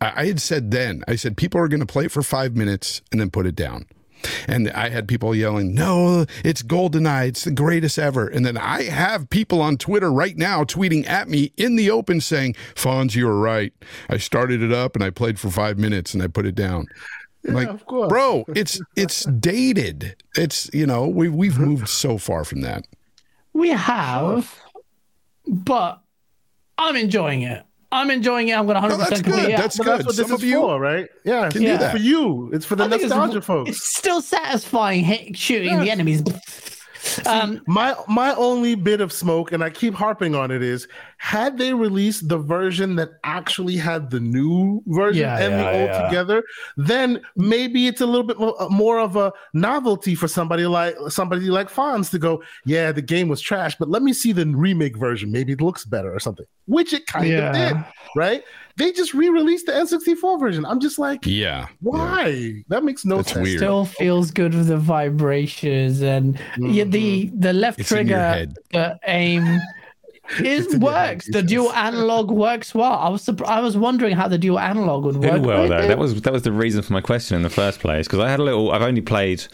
[0.00, 2.56] i, I had said then i said people are going to play it for five
[2.56, 3.86] minutes and then put it down
[4.48, 7.28] and I had people yelling, "No, it's GoldenEye!
[7.28, 11.28] It's the greatest ever!" And then I have people on Twitter right now tweeting at
[11.28, 13.72] me in the open saying, "Fonz, you were right.
[14.08, 16.86] I started it up and I played for five minutes and I put it down."
[17.46, 20.16] I'm like, bro, it's it's dated.
[20.36, 21.64] It's you know we we've mm-hmm.
[21.64, 22.86] moved so far from that.
[23.54, 24.54] We have,
[25.46, 26.00] but
[26.76, 27.62] I'm enjoying it.
[27.92, 28.54] I'm enjoying it.
[28.58, 29.50] I'm going to 100% No, that's complete good.
[29.50, 29.56] it.
[29.56, 29.92] That's But good.
[29.92, 31.06] that's what this Some is of you for, right?
[31.24, 31.92] Yeah, can do it's that.
[31.92, 32.50] for you.
[32.52, 33.70] It's for the I think it's- nostalgia folks.
[33.70, 35.96] It's still satisfying hit, shooting the Yes.
[37.04, 37.26] Enemies.
[37.26, 40.88] Um, My my only bit of smoke, and I keep harping on it, is
[41.18, 45.90] had they released the version that actually had the new version Yeah, and the old
[45.90, 46.06] yeah.
[46.06, 46.44] together,
[46.76, 48.38] then maybe it's a little bit
[48.70, 53.28] more of a novelty for somebody like somebody like Fonz to go, yeah, the game
[53.28, 55.32] was trash, but let me see the remake version.
[55.32, 57.48] Maybe it looks better or something, which it kind Yeah.
[57.48, 57.84] of did,
[58.16, 58.44] right?
[58.76, 60.66] They just re-released the N64 version.
[60.66, 61.68] I'm just like, Yeah.
[61.80, 62.64] why?
[62.68, 63.44] That makes no That's sense.
[63.44, 63.58] weird.
[63.58, 66.90] Still feels good with the vibrations and yeah, mm-hmm.
[66.90, 68.56] the the left It's trigger, head.
[68.72, 69.60] the aim.
[70.38, 71.30] It in your head, works.
[71.30, 72.94] The dual analog works well.
[72.94, 75.32] I was surprised, I was wondering how the dual analog would work.
[75.32, 75.86] Did well though.
[75.86, 78.30] That was that was the reason for my question in the first place because I
[78.30, 78.72] had a little.
[78.72, 79.44] I've only played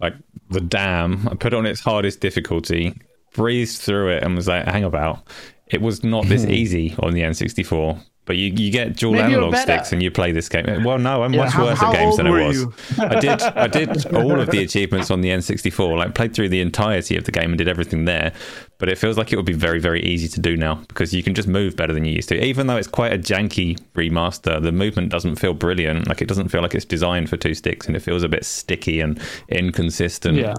[0.00, 0.14] like
[0.48, 1.28] the dam.
[1.30, 2.98] I put it on its hardest difficulty,
[3.34, 5.28] breezed through it, and was like, "Hang about."
[5.66, 6.52] It was not this hmm.
[6.52, 8.00] easy on the N64.
[8.26, 10.82] But you, you get dual Maybe analog sticks and you play this game.
[10.82, 12.66] Well, no, I'm Yeah, much how- worse how at games than I was.
[12.98, 16.60] I did I did all of the achievements on the N64, like played through the
[16.60, 18.32] entirety of the game and did everything there.
[18.78, 21.22] But it feels like it would be very, very easy to do now because you
[21.22, 22.44] can just move better than you used to.
[22.44, 26.08] Even though it's quite a janky remaster, the movement doesn't feel brilliant.
[26.08, 28.44] Like it doesn't feel like it's designed for two sticks and it feels a bit
[28.44, 30.38] sticky and inconsistent.
[30.38, 30.54] Yeah.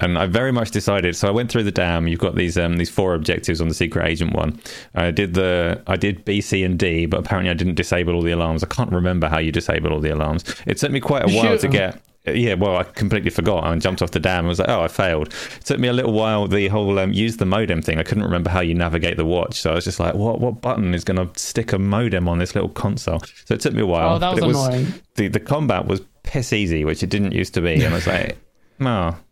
[0.00, 1.14] And I very much decided.
[1.16, 2.08] So I went through the dam.
[2.08, 4.60] You've got these um, these four objectives on the secret agent one.
[4.94, 8.22] I did the I did B, C, and D, but apparently I didn't disable all
[8.22, 8.64] the alarms.
[8.64, 10.44] I can't remember how you disable all the alarms.
[10.66, 12.00] It took me quite a while to get.
[12.26, 14.88] Yeah, well, I completely forgot and jumped off the dam and was like, oh, I
[14.88, 15.28] failed.
[15.56, 16.46] It took me a little while.
[16.46, 17.98] The whole um, use the modem thing.
[17.98, 20.60] I couldn't remember how you navigate the watch, so I was just like, what what
[20.60, 23.20] button is going to stick a modem on this little console?
[23.46, 24.16] So it took me a while.
[24.16, 24.94] Oh, that but was it annoying.
[25.14, 28.06] The the combat was piss easy, which it didn't used to be, and I was
[28.06, 28.38] like,
[28.78, 29.16] no.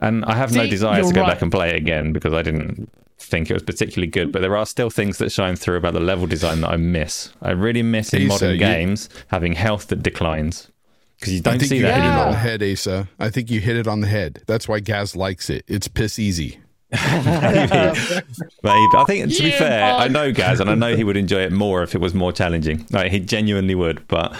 [0.00, 1.34] And I have no desire to you're go right.
[1.34, 4.32] back and play it again because I didn't think it was particularly good.
[4.32, 7.32] But there are still things that shine through about the level design that I miss.
[7.42, 10.70] I really miss in Asa, modern you- games having health that declines
[11.18, 12.32] because you don't see you that hit it on anymore.
[12.32, 13.08] the head, Asa.
[13.18, 14.42] I think you hit it on the head.
[14.46, 15.64] That's why Gaz likes it.
[15.68, 16.58] It's piss easy.
[16.90, 16.98] Maybe.
[18.62, 18.88] Maybe.
[18.96, 21.42] I think to be Yeah, fair, I know Gaz, and I know he would enjoy
[21.42, 22.86] it more if it was more challenging.
[22.90, 24.06] Like he genuinely would.
[24.08, 24.34] But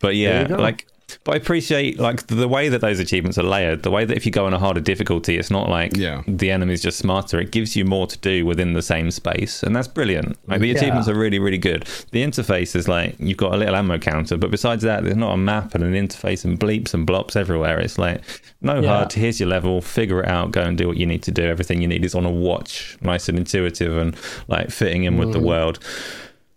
[0.00, 0.56] but yeah, you go.
[0.56, 0.86] like
[1.24, 3.82] but I appreciate like the way that those achievements are layered.
[3.82, 6.22] The way that if you go on a harder difficulty, it's not like Yeah.
[6.26, 7.40] the enemy's just smarter.
[7.40, 10.36] It gives you more to do within the same space, and that's brilliant.
[10.46, 10.76] Like the Yeah.
[10.76, 11.86] achievements are really really good.
[12.12, 15.32] The interface is like you've got a little ammo counter, but besides that, there's not
[15.32, 17.78] a map and an interface and bleeps and blops everywhere.
[17.80, 18.20] It's like
[18.60, 18.88] no Yeah.
[18.88, 19.12] hard.
[19.12, 19.80] Here's your level.
[19.80, 20.52] Figure it out.
[20.52, 21.44] Go and do what you need to do.
[21.44, 24.16] Everything you need is on a watch, nice and intuitive and
[24.48, 25.44] like fitting in with the mm.
[25.44, 25.78] world.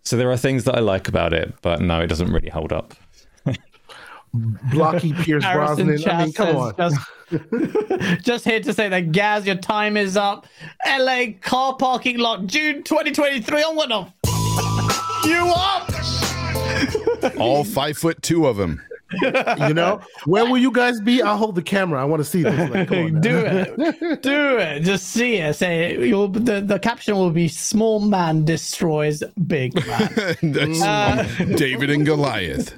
[0.03, 2.73] So there are things that I like about it, but no, it doesn't really hold
[2.73, 2.95] up.
[4.33, 6.09] Blocky Pierce Harrison Brosnan.
[6.09, 6.75] I mean, come on.
[6.77, 6.97] Just,
[8.25, 10.47] just here to say that Gaz, your time is up.
[10.87, 13.63] LA car parking lot, June 2023.
[13.63, 17.37] I'm gonna f- you up.
[17.39, 18.81] All five foot two of them.
[19.21, 21.21] You know, where will you guys be?
[21.21, 22.01] I'll hold the camera.
[22.01, 22.69] I want to see this.
[22.69, 23.19] Like, come on now.
[23.21, 24.21] Do it.
[24.21, 24.79] Do it.
[24.81, 25.55] Just see it.
[25.55, 25.99] Say it.
[26.07, 30.35] You'll, the, the caption will be small man destroys big man.
[30.43, 32.73] That's Uh, David and Goliath.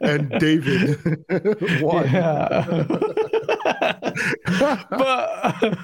[0.00, 0.98] And David,
[1.82, 2.06] what?
[4.90, 5.78] but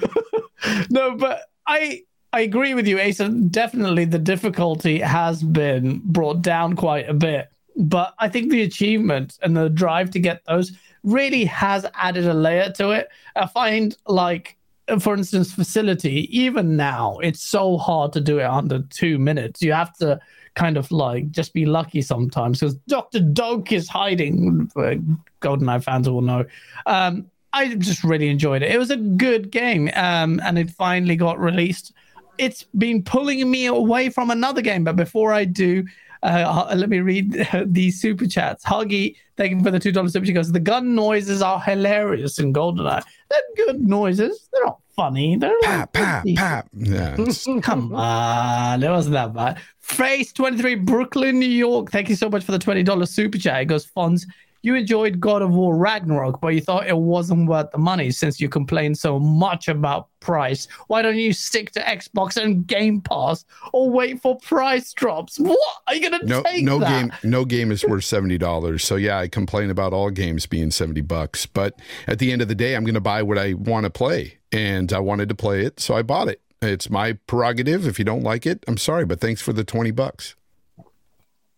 [0.90, 3.28] no, but I I agree with you, Asa.
[3.28, 7.48] Definitely, the difficulty has been brought down quite a bit.
[7.76, 12.34] But I think the achievement and the drive to get those really has added a
[12.34, 13.08] layer to it.
[13.34, 14.56] I find like,
[15.00, 16.28] for instance, facility.
[16.36, 19.62] Even now, it's so hard to do it under two minutes.
[19.62, 20.20] You have to
[20.54, 24.70] kind of like just be lucky sometimes because Doctor Doak is hiding.
[24.74, 24.96] Uh,
[25.40, 26.44] GoldenEye fans will know.
[26.86, 28.70] Um, I just really enjoyed it.
[28.70, 31.92] It was a good game, um, and it finally got released.
[32.38, 35.84] It's been pulling me away from another game, but before I do,
[36.26, 38.64] uh, let me read these super chats.
[38.64, 40.34] Huggy, thank you for the two dollars super chat.
[40.34, 43.02] Goes, the gun noises are hilarious in GoldenEye.
[43.30, 44.48] They're good noises.
[44.52, 45.36] They're not funny.
[45.36, 46.68] They're Pap, like, pap, pap.
[46.72, 47.16] Yeah.
[47.62, 49.58] Come on, it wasn't that bad.
[49.80, 51.90] Face 23, Brooklyn, New York.
[51.90, 53.62] Thank you so much for the $20 super chat.
[53.62, 54.26] It goes, Fonz,
[54.66, 58.40] you enjoyed God of War Ragnarok, but you thought it wasn't worth the money since
[58.40, 60.66] you complained so much about price.
[60.88, 65.38] Why don't you stick to Xbox and Game Pass or wait for price drops?
[65.38, 65.58] What?
[65.86, 66.88] Are you going to No, take no that?
[66.88, 68.82] game, no game is worth seventy dollars.
[68.82, 71.46] So yeah, I complain about all games being seventy bucks.
[71.46, 73.90] But at the end of the day, I'm going to buy what I want to
[73.90, 76.40] play, and I wanted to play it, so I bought it.
[76.60, 77.86] It's my prerogative.
[77.86, 80.34] If you don't like it, I'm sorry, but thanks for the twenty bucks.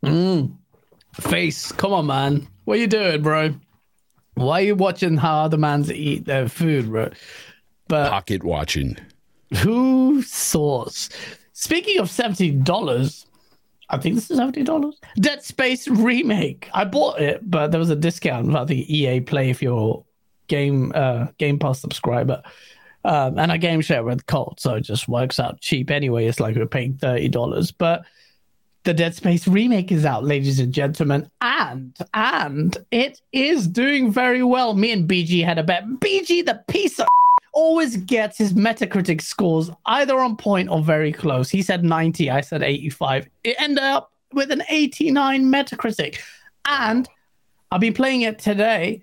[0.05, 0.53] Mm.
[1.15, 2.47] Face, come on, man.
[2.69, 3.55] What are you doing, bro?
[4.35, 7.09] Why are you watching how the mans eat their food, bro?
[7.89, 8.99] But Pocket watching.
[9.63, 11.09] Who source?
[11.55, 13.25] Speaking of seventy dollars,
[13.89, 15.01] I think this is seventy dollars.
[15.19, 16.69] Dead Space remake.
[16.75, 18.55] I bought it, but there was a discount.
[18.55, 20.05] I think EA Play if you're
[20.49, 22.43] game uh, Game Pass subscriber.
[23.03, 26.27] Um, and I game share with Colt, so it just works out cheap anyway.
[26.27, 28.03] It's like we're paying thirty dollars, but
[28.89, 34.43] the Dead Space remake is out, ladies and gentlemen, and and it is doing very
[34.43, 34.73] well.
[34.73, 35.87] Me and BG had a bet.
[36.01, 37.07] BG, the piece of
[37.53, 41.51] always gets his Metacritic scores either on point or very close.
[41.51, 43.29] He said 90, I said 85.
[43.45, 46.21] It ended up with an 89 Metacritic.
[46.65, 47.07] And
[47.71, 49.03] I've been playing it today.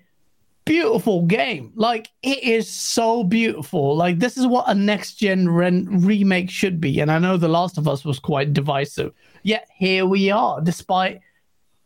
[0.64, 1.70] Beautiful game.
[1.76, 3.94] Like it is so beautiful.
[3.94, 6.98] Like this is what a next gen re- remake should be.
[6.98, 9.12] And I know The Last of Us was quite divisive.
[9.46, 11.20] Yet here we are, despite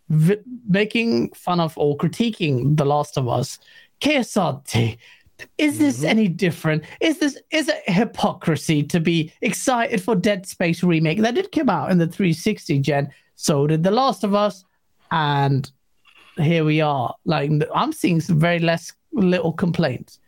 [0.09, 3.59] v- making fun of or critiquing The Last of Us.
[4.01, 4.97] KSRT,
[5.59, 6.07] is this Mm-hmm.
[6.07, 6.85] any different?
[7.03, 11.69] Is this is it hypocrisy to be excited for Dead Space remake that did come
[11.69, 13.11] out in the 360 gen?
[13.35, 14.65] So did The Last of Us,
[15.11, 15.71] and
[16.39, 17.15] here we are.
[17.27, 20.19] Like I'm seeing some very less little complaints.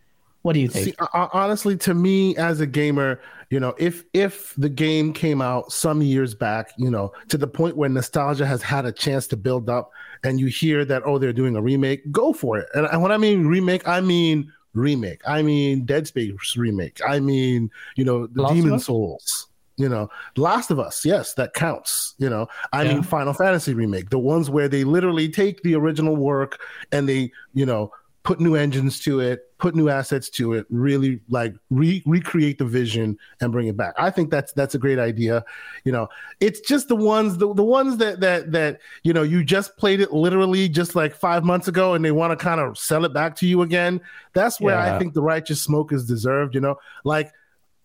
[0.42, 0.84] What do you think?
[0.86, 3.20] See, honestly, to me as a gamer,
[3.52, 7.46] you know, if if the game came out some years back, you know, to the
[7.46, 9.90] point where nostalgia has had a chance to build up,
[10.24, 12.66] and you hear that oh they're doing a remake, go for it.
[12.72, 15.20] And, and when I mean remake, I mean remake.
[15.26, 16.98] I mean Dead Space remake.
[17.06, 19.48] I mean you know the Last Demon Souls.
[19.76, 22.14] You know, Last of Us, yes, that counts.
[22.18, 22.94] You know, I Yeah.
[22.94, 26.58] mean Final Fantasy remake, the ones where they literally take the original work
[26.90, 27.90] and they, you know,
[28.22, 32.64] put new engines to it, put new assets to it, really like re- recreate the
[32.64, 33.94] vision and bring it back.
[33.96, 35.44] I think that's that's a great idea.
[35.84, 36.08] You know,
[36.40, 40.00] it's just the ones the, the ones that that that you know you just played
[40.00, 43.14] it literally just like five months ago and they want to kind of sell it
[43.14, 44.00] back to you again.
[44.32, 46.56] That's where I think the righteous smoke is deserved.
[46.56, 47.32] You know, like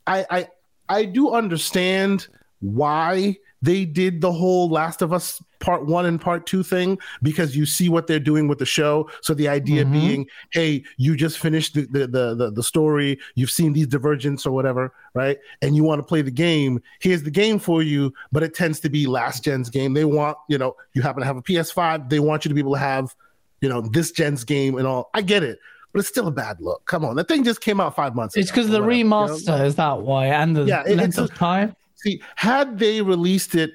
[0.08, 0.48] I I
[0.90, 2.28] I do understand
[2.60, 7.56] why they did the whole Last of Us part one and part two thing because
[7.56, 9.10] you see what they're doing with the show.
[9.22, 9.91] So the idea Mhm.
[9.91, 14.46] being, hey, you just finished the the, the the the story, you've seen these divergence
[14.46, 15.38] or whatever, right?
[15.63, 16.82] And you want to play the game.
[17.00, 19.93] Here's the game for you, but it tends to be last gen's game.
[19.96, 22.62] They want, you know, you happen to have a PS5, they want you to be
[22.62, 23.15] able to have,
[23.62, 25.10] you know, this gen's game and all.
[25.15, 25.58] I get it.
[25.93, 26.86] But it's still a bad look.
[26.86, 28.38] Come on, that thing just came out five months.
[28.38, 29.26] It's because the whatever, you know?
[29.26, 31.76] remaster is that why, and the Yeah, it- length it's a- of time.
[32.08, 33.74] See, had they released it,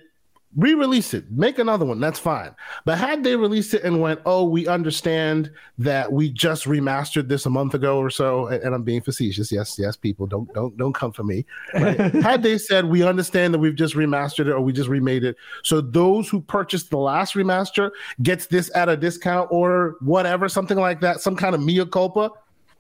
[0.57, 2.55] re-release it, make another one, that's fine.
[2.87, 7.45] But had they released it and went, "Oh, we understand that we just remastered this
[7.45, 9.53] a month ago or so," and, and I'm being facetious.
[9.53, 11.45] Yes, yes, people, don't don't don't come for me.
[11.75, 11.99] Right?
[12.23, 15.37] had they said, "We understand that we've just remastered it or we just remade it,"
[15.63, 17.91] so those who purchased the last remaster
[18.23, 22.31] gets this at a discount or whatever, something like that, some kind of mea culpa.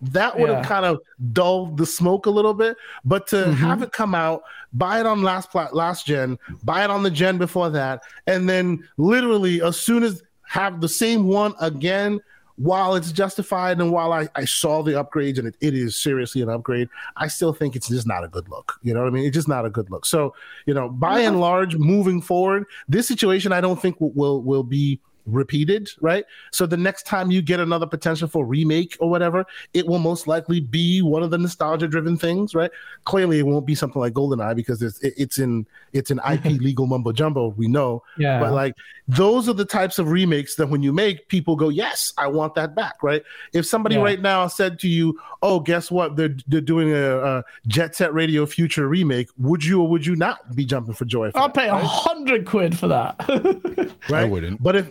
[0.02, 1.00] That would have kind of
[1.32, 3.54] dulled the smoke a little bit, but to Mhm.
[3.54, 7.10] have it come out, buy it on last plat, last gen, buy it on the
[7.10, 12.20] gen before that, and then literally as soon as have the same one again,
[12.56, 16.42] while it's justified and while I, I saw the upgrades and it, it is seriously
[16.42, 18.78] an upgrade, I still think it's just not a good look.
[18.82, 19.24] You know what I mean?
[19.24, 20.04] It's just not a good look.
[20.04, 20.34] So,
[20.66, 24.64] you know, by and large, moving forward, this situation I don't think will will, will
[24.64, 26.24] be repeated, right?
[26.50, 30.26] So the next time you get another potential for remake or whatever, it will most
[30.26, 32.70] likely be one of the nostalgia driven things, right?
[33.04, 36.86] Clearly it won't be something like GoldenEye because it's it's in it's an IP legal
[36.86, 38.02] mumbo jumbo, we know.
[38.18, 38.74] Yeah, But like
[39.08, 42.54] those are the types of remakes that when you make, people go, "Yes, I want
[42.54, 43.22] that back." Right?
[43.52, 44.02] If somebody Yeah.
[44.02, 46.16] right now said to you, "Oh, guess what?
[46.16, 50.16] They're they're doing a, a Jet Set Radio Future remake," would you or would you
[50.16, 51.30] not be jumping for joy?
[51.30, 51.84] For I'll that, pay a right?
[51.84, 53.16] hundred quid for that.
[54.08, 54.22] right?
[54.22, 54.62] I wouldn't.
[54.62, 54.90] But if,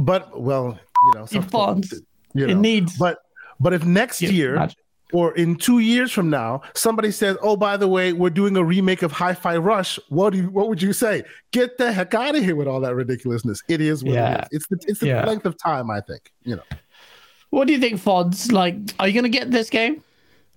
[0.00, 1.92] but well, you know, It funds.
[2.34, 2.96] you It needs.
[2.98, 3.18] But
[3.60, 4.76] but if next year magic.
[5.12, 8.64] or in two years from now, somebody says, "Oh, by the way, we're doing a
[8.64, 11.22] remake of Hi-Fi Rush," what do you, what would you say?
[11.52, 13.62] Get the heck out of here with all that ridiculousness.
[13.68, 14.34] It is what Yeah.
[14.34, 14.48] it is.
[14.52, 15.24] It's the it's the Yeah.
[15.26, 15.90] length of time.
[15.90, 16.62] I think you know.
[17.50, 18.50] What do you think, Fonz?
[18.50, 20.02] Like, are you gonna get this game?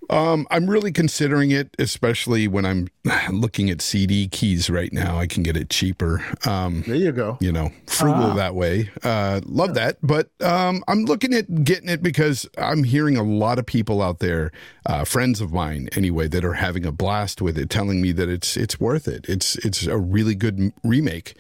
[0.10, 2.88] Um, I'm really considering it, especially when I'm
[3.32, 5.18] looking at CD keys right now.
[5.18, 6.24] I can get it cheaper.
[6.46, 7.38] Um, There you go.
[7.42, 8.36] you know, frugal Ah.
[8.36, 8.90] that way.
[9.04, 9.98] Uh, love that.
[10.04, 14.20] But um, I'm looking at getting it because I'm hearing a lot of people out
[14.20, 14.52] there,
[14.86, 18.30] uh, friends of mine anyway, that are having a blast with it, telling me that
[18.30, 19.26] it's it's worth it.
[19.28, 21.36] It's it's a really good m- remake.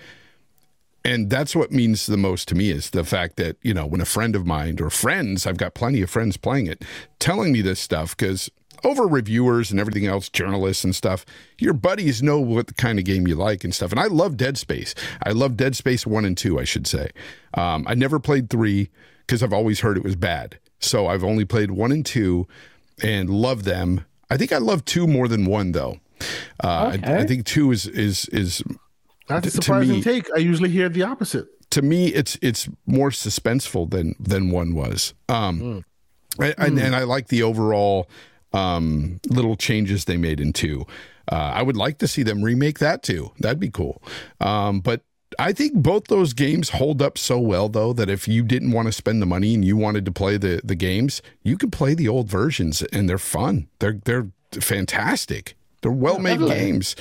[1.03, 4.01] And that's what means the most to me is the fact that, you know, when
[4.01, 6.83] a friend of mine or friends, I've got plenty of friends playing it,
[7.19, 8.49] telling me this stuff because
[8.85, 11.25] over reviewers and everything else, journalists and stuff,
[11.59, 13.91] your buddies know what kind of game you like and stuff.
[13.91, 14.95] And I love Dead Space.
[15.23, 17.09] I love Dead Space 1 and 2, I should say.
[17.55, 18.89] Um, I never played 3
[19.25, 20.59] because I've always heard it was bad.
[20.79, 22.47] So I've only played 1 and 2
[23.03, 24.05] and love them.
[24.29, 25.99] I think I love 2 more than 1 though.
[26.63, 27.13] Uh, Okay.
[27.13, 28.63] I, I think 2 is is is
[29.27, 30.27] That's a surprising me- take.
[30.35, 31.47] I usually hear the opposite.
[31.71, 35.83] to me it's it's more suspenseful than than one was um
[36.39, 38.07] I- and, and i like the overall
[38.55, 40.85] um little changes they made in two
[41.31, 44.01] uh, i would like to see them remake that too that'd be cool
[44.39, 45.01] um but
[45.37, 48.87] I think both those games hold up so well, though, that if you didn't want
[48.87, 51.93] to spend the money and you wanted to play the, the games, you could play
[51.93, 53.67] the old versions, and they're fun.
[53.79, 55.57] They're they're fantastic.
[55.81, 56.95] They're well made games.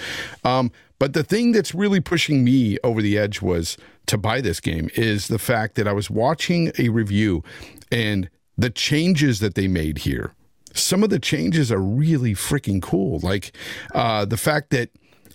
[0.44, 3.76] Um, but the thing that's really pushing me over the edge was
[4.06, 7.42] to buy this game is the fact that I was watching a review
[7.90, 10.34] and the changes that they made here.
[10.74, 13.18] Some of the changes are really freaking cool.
[13.20, 13.56] Like
[13.94, 14.90] uh, the fact that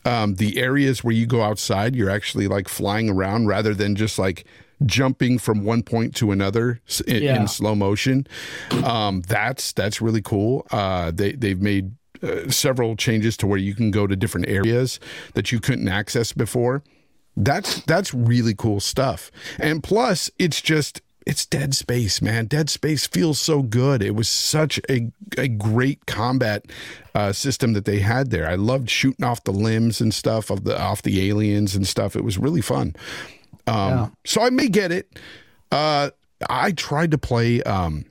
[0.05, 4.19] um, the areas where you go outside, you're actually like flying around rather than just
[4.19, 4.45] like
[4.85, 7.41] jumping from one point to another in, Yeah.
[7.41, 8.25] in slow motion.
[8.83, 10.65] Um, that's that's really cool.
[10.71, 11.91] Uh, they they've made
[12.23, 14.99] uh, several changes to where you can go to different areas
[15.33, 16.81] that you couldn't access before.
[17.35, 19.31] That's that's really cool stuff.
[19.57, 22.45] And plus, it's just it's Dead Space, man.
[22.45, 24.01] Dead Space feels so good.
[24.01, 26.65] It was such a a great combat
[27.13, 28.49] uh, system that they had there.
[28.49, 32.15] I loved shooting off the limbs and stuff of the off the aliens and stuff.
[32.15, 32.95] It was really fun.
[33.67, 34.07] Um, Yeah.
[34.25, 35.19] So I may get it.
[35.71, 36.09] Uh,
[36.49, 38.05] I tried to play um,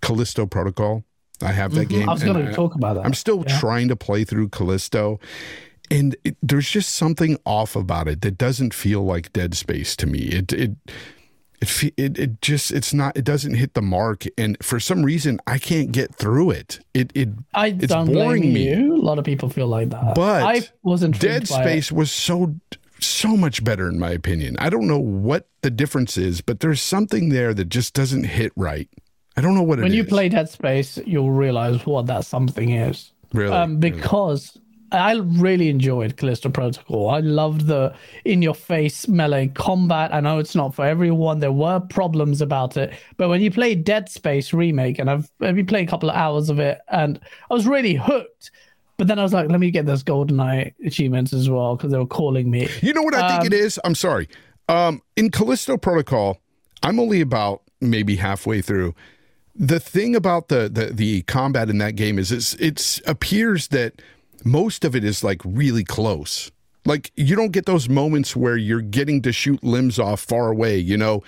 [0.00, 1.04] Callisto Protocol.
[1.42, 2.00] I have that game.
[2.00, 2.08] Mm-hmm.
[2.08, 3.04] I was going to talk about that.
[3.04, 5.18] I'm still trying to play through Callisto,
[5.90, 10.06] and it, there's just something off about it that doesn't feel like Dead Space to
[10.06, 10.20] me.
[10.20, 10.70] It it
[11.62, 15.40] it it, it just it's not it doesn't hit the mark, and for some reason
[15.46, 16.80] I can't get through it.
[16.92, 18.68] It it I it's boring blame me.
[18.74, 18.94] you.
[18.94, 20.14] A lot of people feel like that.
[20.14, 22.54] But I wasn't Dead Space was so
[23.00, 24.56] so much better in my opinion.
[24.58, 28.52] I don't know what the difference is, but there's something there that just doesn't hit
[28.56, 28.88] right.
[29.36, 29.96] I don't know what it When is.
[29.96, 33.12] you play Dead Space, you'll realize what that something is.
[33.32, 34.58] really, um, because
[34.92, 37.10] I really enjoyed Callisto Protocol.
[37.10, 40.14] I loved the in your face melee combat.
[40.14, 41.40] I know it's not for everyone.
[41.40, 45.64] There were problems about it, but when you play Dead Space remake, and I've maybe
[45.64, 47.18] played a couple of hours of it, and
[47.50, 48.50] I was really hooked.
[48.98, 51.98] But then I was like, let me get those GoldenEye achievements as well because they
[51.98, 52.68] were calling me.
[52.82, 53.80] You know what I Um, think it is?
[53.84, 54.28] I'm sorry.
[54.68, 56.38] Um, in Callisto Protocol,
[56.82, 58.94] I'm only about maybe halfway through.
[59.56, 64.00] The thing about the the, the combat in that game is it's it's appears that
[64.44, 66.50] most of it is like really close.
[66.84, 70.78] Like you don't get those moments where you're getting to shoot limbs off far away,
[70.78, 71.22] you know.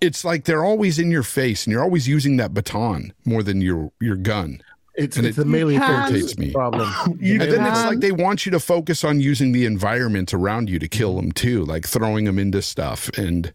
[0.00, 3.60] It's like they're always in your face and you're always using that baton more than
[3.60, 4.60] your your gun.
[4.94, 6.50] It's And it's it the melee focus me.
[6.52, 6.92] problem.
[7.22, 10.78] And then it's like they want you to focus on using the environment around you
[10.80, 13.08] to kill them too, like throwing them into stuff.
[13.16, 13.52] And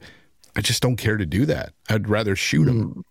[0.56, 1.74] I just don't care to do that.
[1.90, 2.82] I'd rather shoot them.
[2.82, 3.02] Hmm.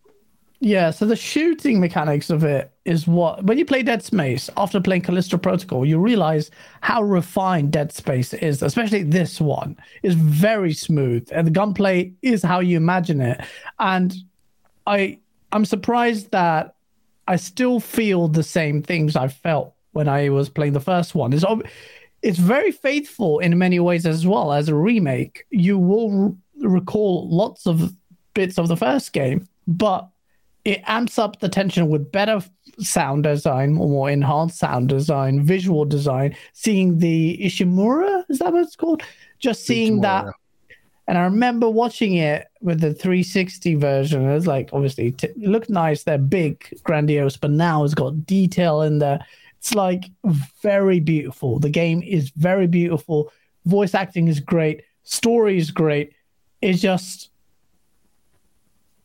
[0.64, 4.80] Yeah, so the shooting mechanics of it is what when you play Dead Space after
[4.80, 6.52] playing Callisto Protocol, you realize
[6.82, 9.76] how refined Dead Space is, especially this one.
[10.04, 13.40] is very smooth and the gunplay is how you imagine it.
[13.80, 14.14] And
[14.86, 15.18] I
[15.50, 16.76] I'm surprised that
[17.26, 21.32] I still feel the same things I felt when I was playing the first one.
[21.32, 21.44] It's
[22.22, 25.44] it's very faithful in many ways as well as a remake.
[25.50, 27.92] You will recall lots of
[28.32, 30.08] bits of the first game, but
[30.64, 32.40] it amps up the tension with better
[32.78, 36.36] sound design, more enhanced sound design, visual design.
[36.52, 39.02] Seeing the Ishimura, is that what it's called?
[39.38, 40.26] Just seeing that.
[41.08, 44.28] And I remember watching it with the 360 version.
[44.28, 46.04] It was like, obviously, t- it looked nice.
[46.04, 49.18] They're big, grandiose, but now it's got detail in there.
[49.58, 50.04] It's like
[50.62, 51.58] very beautiful.
[51.58, 53.32] The game is very beautiful.
[53.64, 54.84] Voice acting is great.
[55.02, 56.12] Story is great.
[56.60, 57.32] It's just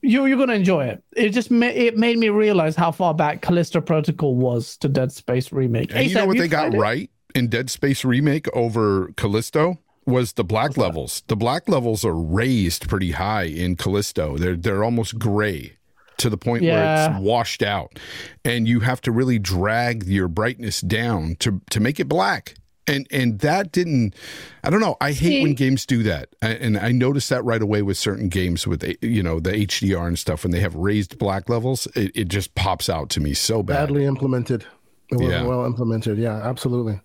[0.01, 1.03] you you're gonna enjoy it.
[1.15, 5.11] It just ma- it made me realize how far back Callisto Protocol was to Dead
[5.11, 5.91] Space remake.
[5.93, 6.77] And you know what they got it?
[6.77, 9.79] right in Dead Space Remake over Callisto?
[10.05, 11.21] Was the black levels.
[11.27, 14.37] The black levels are raised pretty high in Callisto.
[14.37, 15.77] They're they're almost gray
[16.17, 17.99] to the point where it's washed out.
[18.45, 22.55] And you have to really drag your brightness down to to make it black.
[22.87, 24.15] And and that didn't
[24.63, 24.95] I don't know.
[25.01, 26.29] I hate when games do that.
[26.41, 30.07] I- And I noticed that right away with certain games with you know the HDR
[30.07, 33.33] and stuff when they have raised black levels, it, it just pops out to me
[33.33, 33.87] so bad.
[33.87, 34.65] badly implemented.
[35.11, 35.43] It wasn't Yeah.
[35.43, 36.17] well implemented.
[36.17, 36.99] Yeah, absolutely.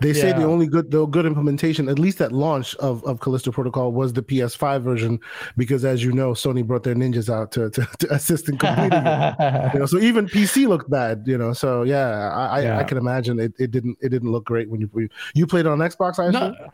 [0.00, 3.52] They say the only good the good implementation, at least at launch of, of Callisto
[3.52, 5.20] Protocol, was the PS5 version,
[5.56, 8.92] because as you know, Sony brought their ninjas out to, to, to assist in completing
[8.92, 9.72] it.
[9.74, 11.24] You know, so even PC looked bad.
[11.26, 14.44] You know, so yeah, I I, I can imagine it, it didn't it didn't look
[14.44, 16.18] great when you you, you played it on Xbox.
[16.18, 16.68] I assume, no,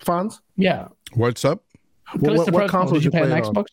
[0.00, 0.40] Fonz.
[0.56, 0.88] yeah.
[1.14, 1.62] What's up?
[2.12, 3.54] What, Callisto what, what Protocol, console did you play on it on?
[3.54, 3.66] Xbox?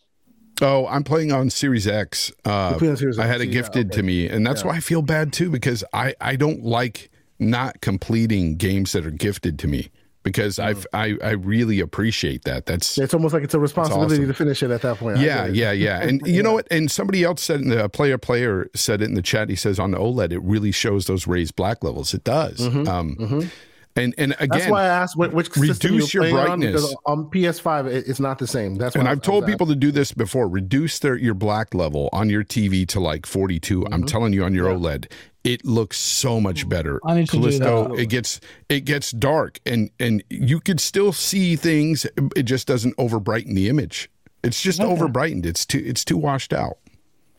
[0.61, 2.31] Oh, I'm playing on Series X.
[2.45, 3.97] Uh, on Series I X, had it yeah, gifted okay.
[3.97, 7.10] to me, and that's why I feel bad too because I I don't like
[7.41, 9.89] not completing games that are gifted to me
[10.23, 12.65] because I've I I really appreciate that.
[12.67, 14.27] That's It's almost like it's a responsibility awesome.
[14.27, 15.17] to finish it at that point.
[15.17, 16.01] Yeah, yeah, yeah.
[16.01, 16.67] And you know what?
[16.71, 19.49] And somebody else said in the player player said it in the chat.
[19.49, 22.13] He says on OLED it really shows those raised black levels.
[22.13, 22.61] It does.
[22.87, 23.49] Um,
[23.95, 24.51] And and again, Mm-hmm.
[24.51, 26.95] That's why I asked which, which reduce your playing on, brightness.
[27.05, 28.75] on PS5 it, it's not the same.
[28.75, 30.47] That's and I I've told people to do this before.
[30.47, 33.81] Reduce their your black level on your TV to like 42.
[33.81, 33.93] Mm-hmm.
[33.93, 35.11] I'm telling you on your OLED,
[35.43, 36.69] it looks so much mm.
[36.69, 36.99] better.
[37.05, 37.99] I need to do Callisto, that.
[37.99, 38.39] it gets
[38.69, 42.05] it gets dark and and you could still see things.
[42.35, 44.09] It just doesn't over brighten the image.
[44.43, 45.45] It's just over brightened.
[45.45, 46.77] It's too it's too washed out.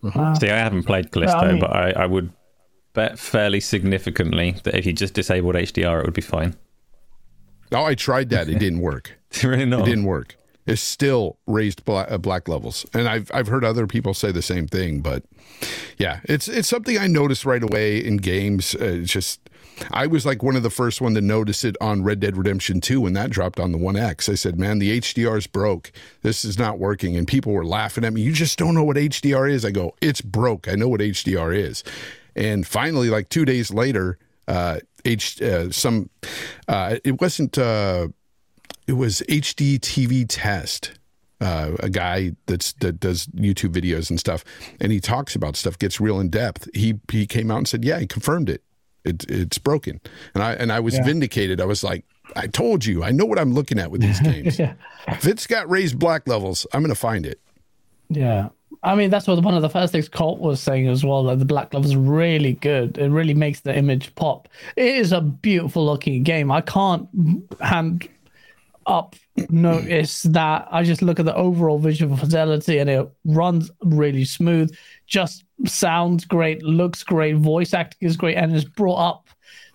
[0.03, 0.19] Mm-hmm.
[0.19, 2.33] Uh, see, I haven't played Callisto, I mean- but I, I would
[2.93, 6.57] bet fairly significantly that if you just disabled HDR, it would be fine.
[7.71, 8.49] Oh, I tried that.
[8.49, 9.19] It didn't work.
[9.43, 9.81] really not.
[9.81, 10.37] It didn't work.
[10.67, 14.43] It's still raised black, uh, black levels, and I've I've heard other people say the
[14.43, 15.01] same thing.
[15.01, 15.25] But
[15.99, 18.75] yeah, it's it's something I noticed right away in games.
[18.75, 19.41] Uh, just
[19.91, 22.81] I was like one of the first one to notice it on Red Dead Redemption
[22.81, 24.29] Two when that dropped on the One X.
[24.29, 25.91] I said, "Man, the HDR's broke.
[26.23, 28.23] This is not working." And people were laughing at me.
[28.23, 29.65] You just don't know what HDR is.
[29.65, 30.69] I go, "It's broke.
[30.69, 31.83] I know what HDR is."
[32.37, 36.11] And finally, like two days later, uh, H uh, some
[36.69, 37.59] uh, it wasn't.
[37.59, 38.09] Uh,
[38.87, 40.91] it was HDTVTest.
[41.41, 44.45] Uh, a guy that's that does YouTube videos and stuff,
[44.81, 46.69] and he talks about stuff, gets real in depth.
[46.73, 48.63] He he came out and said, "Yeah, he confirmed it.
[49.05, 50.01] It it's broken."
[50.35, 51.61] And I and I was vindicated.
[51.61, 52.05] I was like,
[52.37, 53.03] "I told you.
[53.03, 54.57] I know what I'm looking at with these games.
[54.57, 54.75] Yeah.
[55.09, 57.41] If it's got raised black levels, I'm going to find it."
[58.09, 58.51] Yeah.
[58.85, 61.25] I mean, that's what one of the first things Colt was saying as well.
[61.25, 62.99] That the black level's really good.
[62.99, 64.49] It really makes the image pop.
[64.77, 66.51] It is a beautiful looking game.
[66.51, 67.09] I can't
[67.61, 68.09] hand
[68.87, 69.17] up
[69.51, 70.69] notice that.
[70.71, 74.75] I just look at the overall visual fidelity and it runs really smooth.
[75.07, 79.29] Just sounds great, looks great, voice acting is great, and is brought up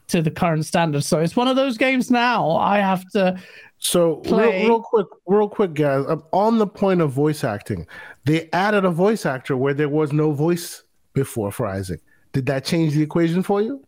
[0.07, 1.03] to the current standard.
[1.03, 2.51] So it's one of those games now.
[2.51, 3.39] I have to.
[3.79, 4.63] So Play.
[4.63, 6.05] real, real quick, real quick, guys.
[6.07, 7.85] um, On the point of voice acting,
[8.25, 10.83] they added a voice actor where there was no voice
[11.13, 12.01] before for Isaac.
[12.33, 13.83] Did that change the equation for you?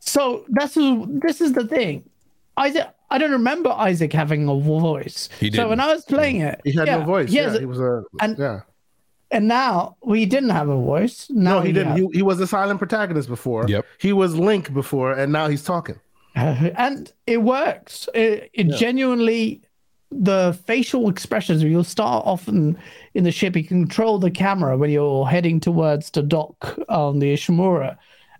[0.00, 2.08] So that's this is the thing.
[2.56, 5.28] Isaac, I don't remember Isaac having a voice.
[5.38, 5.58] He did.
[5.58, 5.80] So when.
[5.80, 7.28] I was playing it, He had yeah, no voice.
[7.30, 8.60] he Yeah, he was a and- yeah.
[9.30, 11.28] and now we didn't have a voice.
[11.28, 11.96] Now No, he didn't.
[11.96, 13.66] He, he was a silent protagonist before.
[13.68, 13.84] Yep.
[13.98, 16.00] He was Link before, and now he's talking.
[16.34, 18.08] and it works.
[18.14, 19.60] It, it genuinely,
[20.10, 21.62] the facial expressions.
[21.62, 22.78] You'll start off in,
[23.14, 23.54] in the ship.
[23.56, 27.98] You can control the camera when you're heading towards the dock on the Ishimura,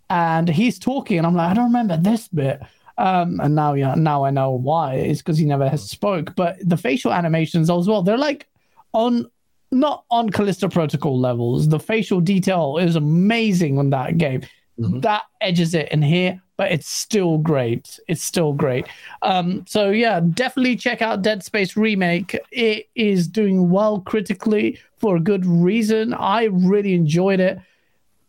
[0.09, 2.63] and he's talking, and I'm like, I don't remember this bit.
[3.03, 4.95] Um, and now, yeah, now I know why.
[4.95, 6.37] It's because he never has spoke.
[6.37, 8.03] But the facial animations as well.
[8.03, 8.47] They're like
[8.93, 9.29] on
[9.73, 11.69] not on Callisto Protocol levels.
[11.69, 14.43] The facial detail is amazing on that game.
[14.79, 17.99] That edges it in here, but it's still great.
[18.09, 18.87] It's still great.
[19.21, 22.39] Um, so yeah, definitely check out Dead Space Remake.
[22.51, 26.15] It is doing well critically for a good reason.
[26.15, 27.59] I really enjoyed it.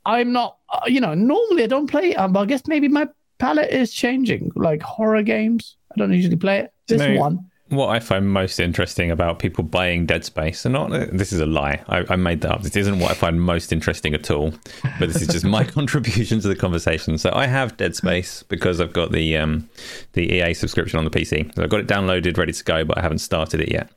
[0.06, 3.08] I'm not, uh, you know, normally I don't play, um, but I guess maybe my
[3.44, 4.52] palate is changing.
[4.56, 6.74] Like horror games, I don't usually play it.
[6.88, 10.92] This know, one, What I find most interesting about people buying Dead Space, and not
[11.12, 12.62] this is a lie, I, I made that up.
[12.62, 14.54] This isn't what I find most interesting at all,
[14.98, 17.18] but this is just my contribution to the conversation.
[17.18, 19.70] So I have Dead Space because I've got the um,
[20.14, 21.54] the EA subscription on the PC.
[21.54, 23.90] So I've got it downloaded, ready to go, but I haven't started it yet.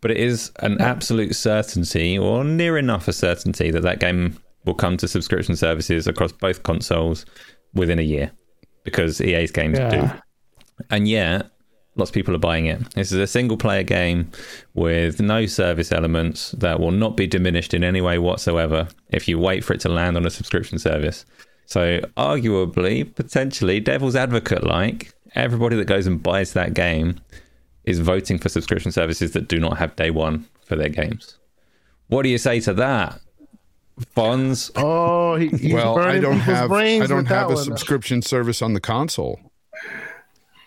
[0.00, 4.74] But it is an absolute certainty, or near enough a certainty, that that game will
[4.74, 7.24] come to subscription services across both consoles
[7.74, 8.30] within a year,
[8.86, 9.90] because EA's games Yeah.
[9.90, 10.10] do.
[10.90, 11.50] And yet,
[11.96, 12.78] lots of people are buying it.
[12.94, 14.30] This is a single player game
[14.74, 19.38] with no service elements that will not be diminished in any way whatsoever if you
[19.38, 21.26] wait for it to land on a subscription service.
[21.66, 27.18] So, arguably, potentially, devil's advocate like, everybody that goes and buys that game
[27.84, 31.38] is voting for subscription services that do not have day one for their games.
[32.08, 33.18] What do you say to that?
[34.16, 34.70] Fonz?
[34.76, 37.64] Oh, he, he's well, I don't have I don't have a one.
[37.64, 39.40] subscription service on the console.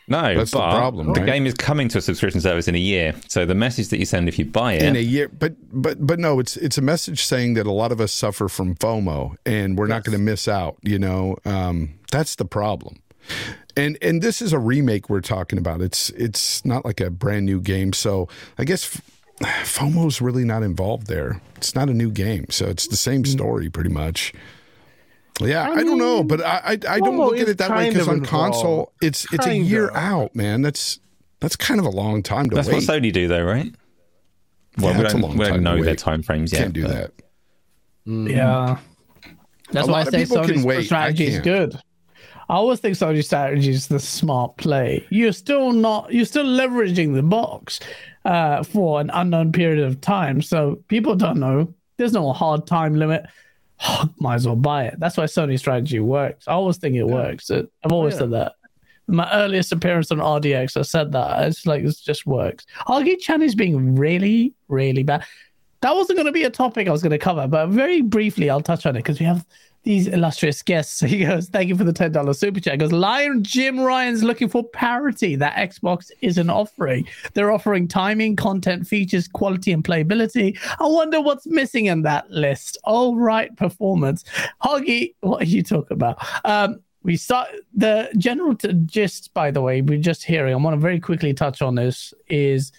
[0.08, 1.26] No, That's the but problem, The right?
[1.28, 3.14] game is coming to a subscription service in a year.
[3.28, 6.04] So the message that you send if you buy it in a year but but
[6.06, 9.36] but no it's it's a message saying that a lot of us suffer from fomo
[9.46, 12.98] and we're not going to miss out you know um that's the problem
[13.78, 17.46] and and this is a remake we're talking about it's it's not like a brand
[17.46, 18.28] new game so
[18.58, 19.02] i guess f-
[19.42, 23.28] fomo's really not involved there it's not a new game so it's the same mm.
[23.28, 24.34] story pretty much
[25.42, 28.08] yeah, I, don't know, but I I, I don't look at it that way because
[28.08, 28.92] of on console involved.
[29.02, 29.96] it's it's a year of.
[29.96, 30.62] out, man.
[30.62, 31.00] That's
[31.40, 32.76] that's kind of a long time to That's wait.
[32.76, 33.74] That's what Sony do, though, right?
[34.78, 35.98] Well, Yeah, we don't, long we don't to know their wait.
[35.98, 36.64] time frames yet.
[36.64, 37.12] Can't do but- that.
[38.08, 38.30] Mm.
[38.30, 38.78] Yeah.
[39.72, 41.80] That's A why I lot of say people Sony's strategy is good.
[42.50, 45.06] I always think Sony's strategy is the smart play.
[45.12, 47.80] You're still not, you're still leveraging the box
[48.26, 50.42] uh, for an unknown period of time.
[50.42, 51.74] So people don't know.
[51.98, 53.26] There's no hard time limit.
[54.20, 55.00] Might as well buy it.
[55.00, 56.48] That's why Sony's strategy works.
[56.48, 57.50] I always think it works.
[57.50, 58.20] It, I've always yeah.
[58.20, 58.54] said that.
[59.08, 61.48] My earliest appearance on RDX, I said that.
[61.48, 62.68] It's like, it just works.
[62.88, 65.26] Hoggy Chan is being really, really bad
[65.82, 68.50] that wasn't going to be a topic I was going to cover, but very briefly,
[68.50, 69.46] I'll touch on it because we have
[69.84, 71.00] these illustrious guests.
[71.10, 72.74] He goes, Thank you for the $10 super chat.
[72.74, 77.08] He goes, Lion Jim Ryan's looking for parity that Xbox isn't offering.
[77.34, 80.58] They're offering timing, content, features, quality, and playability.
[80.80, 82.78] I wonder what's missing in that list.
[82.84, 84.24] All right, performance.
[84.64, 86.24] Hoggy, what are you talking about?
[86.46, 90.54] Um, we start the general t- gist, by the way, we're just hearing.
[90.54, 92.72] I want to very quickly touch on this is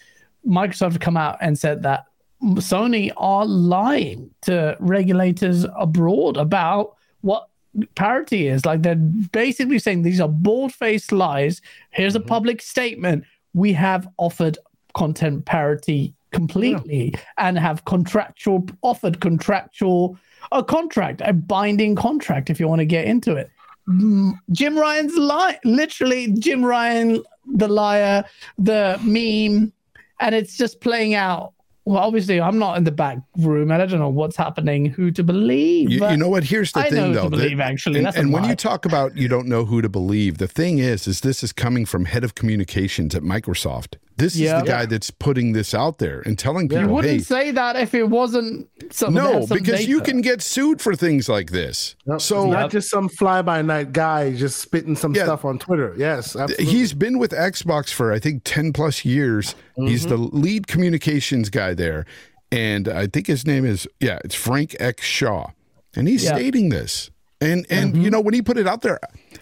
[0.47, 2.07] Microsoft come out and said that
[2.43, 7.49] Sony are lying to regulators abroad about what
[7.95, 8.65] parity is.
[8.65, 11.61] Like they're basically saying these are bald faced lies.
[11.91, 13.25] Here's a public statement.
[13.55, 14.59] We have offered
[14.95, 20.17] content parity completely and have contractual offered contractual
[20.53, 23.51] a contract, a binding contract if you want to get into it.
[23.89, 27.23] Mm, Jim Ryan's lie, literally Jim Ryan,
[27.55, 28.25] the liar,
[28.59, 29.73] the meme,
[30.21, 31.53] and it's just playing out.
[31.91, 35.11] Well, obviously, I'm not in the back room, and I don't know what's happening, who
[35.11, 35.91] to believe.
[35.91, 36.45] You, you know what?
[36.45, 37.25] Here's the I thing, though.
[37.25, 37.99] to believe, that- actually.
[37.99, 41.09] and, and when you talk about you don't know who to believe, the thing is,
[41.09, 43.97] is this is coming from head of communications at Microsoft.
[44.21, 44.59] This Yeah.
[44.59, 46.85] is the guy that's putting this out there and telling people.
[46.85, 49.15] You wouldn't "Hey, say that if it wasn't something.
[49.23, 52.21] no, some because you can get sued for things like this." Yep.
[52.21, 52.71] So It's not Yep.
[52.71, 55.25] just some fly by night guy just spitting some Yeah.
[55.25, 55.95] stuff on Twitter.
[55.97, 56.67] Yes, absolutely.
[56.67, 59.55] he's been with Xbox for I think 10 plus years.
[59.77, 60.41] He's the Mm-hmm.
[60.41, 62.05] lead communications guy there.
[62.53, 65.49] And I think his name is yeah, it's Frank X Shaw.
[65.97, 66.35] And he's Yeah.
[66.37, 67.11] stating this.
[67.41, 68.99] And and you know when he put it out there,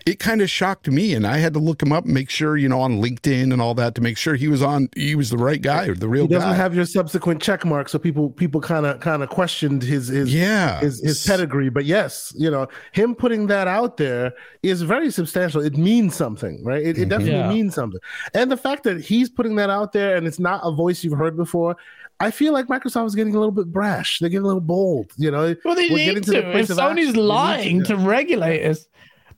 [0.09, 2.57] it kind of shocked me and I had to look him up and make sure,
[2.57, 5.29] you know, on LinkedIn and all that to make sure he was on he was
[5.29, 6.29] the right guy or the real guy.
[6.29, 6.57] he doesn't guy.
[6.57, 10.33] have your subsequent check mark, so people people kind of kind of questioned his his
[10.35, 10.81] Yeah.
[10.81, 11.69] his, his pedigree.
[11.69, 14.33] But yes, you know him putting that out there
[14.63, 15.61] is very substantial.
[15.61, 16.83] It means something, right?
[16.83, 17.09] It, it mm-hmm.
[17.11, 17.49] definitely Yeah.
[17.51, 18.01] means something.
[18.33, 21.19] And the fact that he's putting that out there and it's not a voice you've
[21.19, 21.77] heard before.
[22.21, 24.19] I feel like Microsoft is getting a little bit brash.
[24.19, 25.55] They're getting a little bold, you know.
[25.65, 26.59] Well, they We're need getting to.
[26.59, 26.95] If Sony's action.
[26.97, 28.88] They need to, lying to regulators.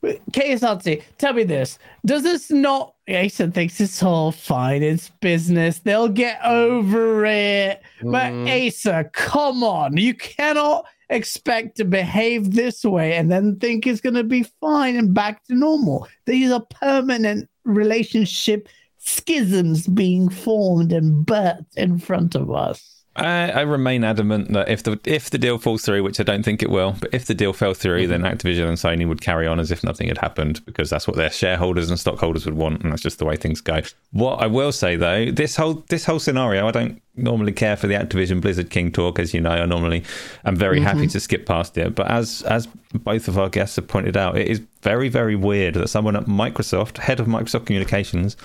[0.03, 1.77] KSRT, tell me this.
[2.05, 5.79] Does this not Asa thinks it's all fine, it's business.
[5.79, 7.81] They'll get over it.
[8.01, 8.67] But Mm.
[8.67, 9.97] Asa, come on.
[9.97, 15.13] You cannot expect to behave this way and then think it's gonna be fine and
[15.13, 16.07] back to normal.
[16.25, 23.00] These are permanent relationship schisms being formed and birthed in front of us.
[23.13, 26.43] I, I remain adamant that if the if the deal falls through, which I don't
[26.43, 28.11] think it will, but if the deal fell through, mm-hmm.
[28.11, 31.17] then Activision and Sony would carry on as if nothing had happened because that's what
[31.17, 33.81] their shareholders and stockholders would want, and that's just the way things go.
[34.11, 37.87] What I will say though, this whole this whole scenario, I don't normally care for
[37.87, 39.51] the Activision Blizzard King talk, as you know.
[39.51, 40.05] I normally
[40.45, 40.85] am very mm-hmm.
[40.85, 44.37] happy to skip past it, but as as both of our guests have pointed out,
[44.37, 48.37] it is very very weird that someone at Microsoft, head of Microsoft Communications,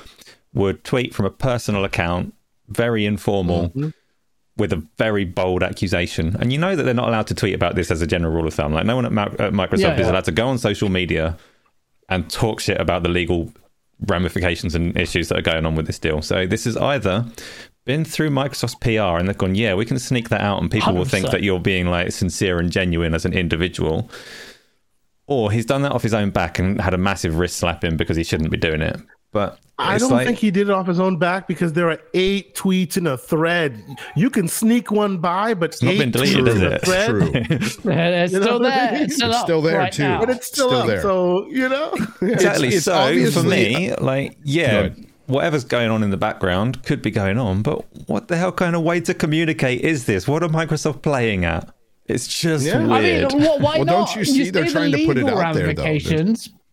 [0.55, 2.35] would tweet from a personal account,
[2.69, 3.91] very informal mm-hmm.
[4.57, 6.37] With a very bold accusation.
[6.41, 8.47] And you know that they're not allowed to tweet about this as a general rule
[8.47, 8.73] of thumb.
[8.73, 10.13] Like no one at, Ma- at Microsoft Yeah, is yeah.
[10.13, 11.37] allowed to go on social media
[12.09, 13.53] and talk shit about the legal
[14.07, 16.23] ramifications and issues that are going on with this deal.
[16.23, 17.27] So this is either
[17.85, 20.93] been through Microsoft's PR and they've gone, yeah, we can sneak that out and people
[20.95, 24.11] will think that you're being like sincere and genuine as an individual.
[25.29, 27.97] Or he's done that off his own back and had a massive wrist slap in
[27.97, 28.97] because he shouldn't be doing it.
[29.37, 31.99] But I don't like- think he did it off his own back because there are
[32.14, 33.78] eight tweets in a thread.
[34.16, 36.82] You can sneak one by, but it's not been deleted, is it?
[36.82, 37.30] Thread, True.
[37.34, 38.93] It's You know still what I there.
[38.93, 39.03] mean?
[39.03, 40.03] It's still, It's still there, right too.
[40.05, 40.20] now.
[40.20, 40.87] But it's still, Still up.
[40.87, 41.03] there.
[41.03, 42.68] So you know, Exactly.
[42.68, 44.95] it's so for me, like, yeah, Go
[45.26, 48.76] whatever's going on in the background could be going on, but what the hell kind
[48.76, 50.26] of way to communicate is this?
[50.26, 51.68] What are Microsoft playing at?
[52.07, 52.78] It's just Yeah.
[52.89, 53.34] I weird.
[53.34, 53.87] mean, wh- why Well, not?
[54.07, 55.82] don't you see they're see the trying to put it out there, though.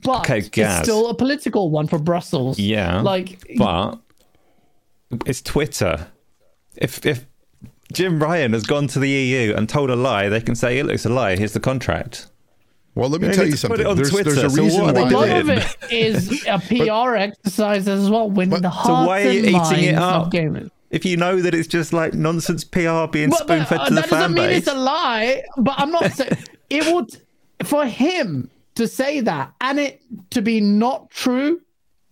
[0.05, 2.59] Ramifications, but Okay, it's still a political one for Brussels.
[2.59, 3.99] yeah, like but
[5.25, 6.07] it's Twitter.
[6.75, 7.25] If if
[7.91, 10.85] Jim Ryan has gone to the EU and told a lie, they can say it
[10.85, 11.35] looks a lie.
[11.35, 12.27] Here's the contract.
[12.95, 13.79] Well, let me They tell you to put something.
[13.81, 15.09] it on There's, Twitter, there's a so reason what they why.
[15.09, 15.57] lot of did.
[15.57, 19.53] it is a PR exercise as well, winning the So why are you and eating
[19.53, 20.31] minds it up?
[20.31, 20.69] gamers.
[20.91, 24.01] If you know that it's just like nonsense PR being spoon fed uh, to the
[24.01, 25.41] that doesn't mean it's a lie.
[25.57, 26.37] But I'm not saying
[26.69, 27.19] it would
[27.63, 30.01] for him to say that and it
[30.31, 31.61] to be not true.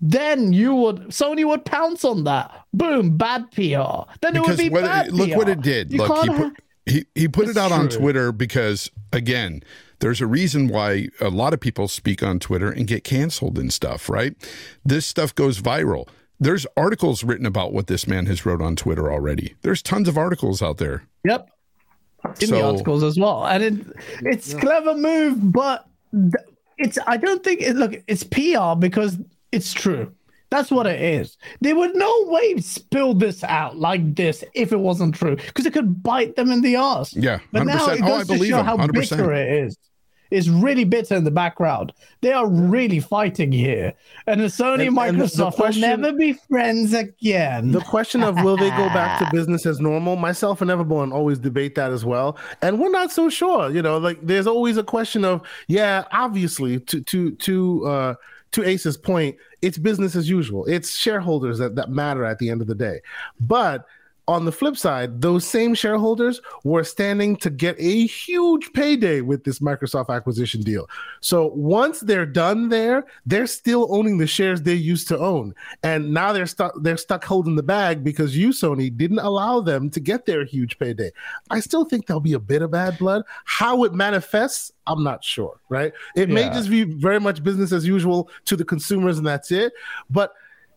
[0.04, 2.52] Then you would Sony would pounce on that.
[2.74, 4.10] Boom, bad PR.
[4.22, 5.38] Then it would be what bad it, look PR.
[5.38, 5.92] what it did.
[5.92, 6.52] You look, he put, ha-
[6.88, 7.88] he, he put it It's out on.
[7.90, 9.62] Twitter because again,
[10.00, 13.72] there's a reason why a lot of people speak on Twitter and get canceled and
[13.72, 14.34] stuff, right?
[14.84, 16.08] This stuff goes viral.
[16.40, 19.54] There's articles written about what this man has wrote on Twitter already.
[19.62, 21.04] There's tons of articles out there.
[21.26, 21.48] Yep.
[22.40, 23.46] In So- the articles as well.
[23.46, 23.86] And it,
[24.22, 26.34] it's clever move, but th-
[26.82, 29.18] it's I don't think it look it's PR because
[29.52, 30.12] it's true.
[30.50, 31.38] That's what it is.
[31.62, 35.72] There would no way spill this out like this if it wasn't true, because it
[35.72, 37.16] could bite them in the ass.
[37.16, 38.92] Yeah, but now it Oh, goes I to believe show how 100%.
[38.94, 39.78] bitter it is.
[40.32, 41.94] Is really bitter in the background.
[42.22, 43.94] They are really fighting here,
[44.26, 47.72] and the Sony and, and Microsoft question, will never be friends again.
[47.72, 50.16] The question of will they go back to business as normal?
[50.16, 53.70] Myself and Everborn always debate that as well, and we're not so sure.
[53.70, 57.86] You know, like there's always a question of yeah, obviously to to to.
[57.86, 58.16] uh
[58.52, 60.66] to Ace's point, it's business as usual.
[60.66, 63.00] It's shareholders that, that matter at the end of the day.
[63.40, 63.86] But
[64.28, 69.44] on the flip side, those same shareholders were standing to get a huge payday with
[69.44, 70.88] this Microsoft acquisition deal.
[71.20, 76.14] So once they're done there, they're still owning the shares they used to own, and
[76.14, 76.74] now they're stuck.
[76.82, 80.78] They're stuck holding the bag because you, Sony, didn't allow them to get their huge
[80.78, 81.12] payday.
[81.50, 83.24] I still think there'll be a bit of bad blood.
[83.46, 85.60] How it manifests, I'm not sure.
[85.70, 85.94] Right?
[86.16, 86.36] It yeah.
[86.36, 89.74] may just be very much business as usual to the consumers, and that's it.
[90.10, 90.34] But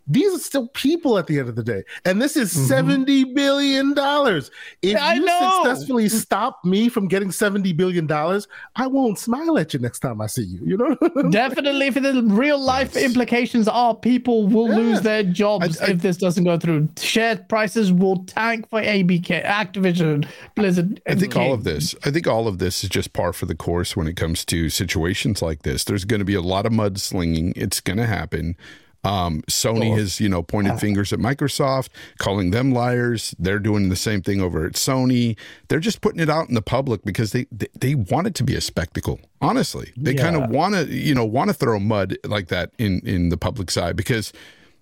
[0.06, 1.82] these are still people at the end of the day.
[2.04, 2.66] And this is mm-hmm.
[2.66, 4.50] 70 billion dollars.
[4.82, 5.62] If I you know.
[5.62, 8.46] successfully stop me from getting 70 billion dollars,
[8.76, 11.30] I won't smile at you next time I see you, you know?
[11.30, 13.04] Definitely for the real life yes.
[13.04, 14.76] implications are people will yeah.
[14.76, 16.88] lose their jobs I, I, if this doesn't go through.
[16.98, 21.00] Share prices will tank for ABK, Activision, Blizzard.
[21.06, 23.54] I think all of this, I think all of this is just par for the
[23.54, 25.84] course when it comes to situations like this.
[25.84, 27.52] There's going to be a lot of mudslinging.
[27.56, 28.56] It's going to happen.
[29.04, 29.96] Um, Sony oh.
[29.96, 31.88] has, you know, pointed fingers at Microsoft,
[32.18, 33.34] calling them liars.
[33.38, 35.36] They're doing the same thing over at Sony.
[35.68, 38.44] They're just putting it out in the public because they they, they want it to
[38.44, 39.20] be a spectacle.
[39.40, 40.22] Honestly, they yeah.
[40.22, 43.36] kind of want to, you know, want to throw mud like that in in the
[43.36, 44.32] public side because,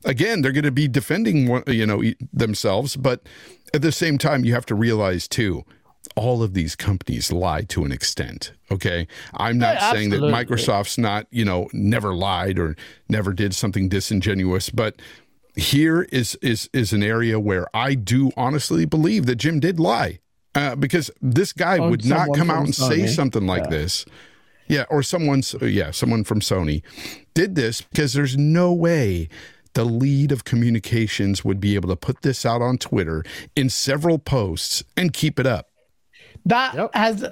[0.04, 2.02] again, they're going to be defending, you know,
[2.32, 2.96] themselves.
[2.96, 3.28] But
[3.74, 5.64] at the same time, you have to realize too
[6.16, 8.52] all of these companies lie to an extent.
[8.70, 9.06] Okay.
[9.34, 12.76] I'm not yeah, saying that Microsoft's not, you know, never lied or
[13.08, 15.00] never did something disingenuous, but
[15.54, 20.18] here is is is an area where I do honestly believe that Jim did lie.
[20.54, 22.88] Uh, because this guy oh, would not come out and Sony.
[22.88, 23.70] say something like yeah.
[23.70, 24.04] this.
[24.68, 26.82] Yeah, or someone's yeah, someone from Sony
[27.34, 29.28] did this because there's no way
[29.74, 33.24] the lead of communications would be able to put this out on Twitter
[33.56, 35.71] in several posts and keep it up.
[36.46, 36.90] That yep.
[36.94, 37.24] has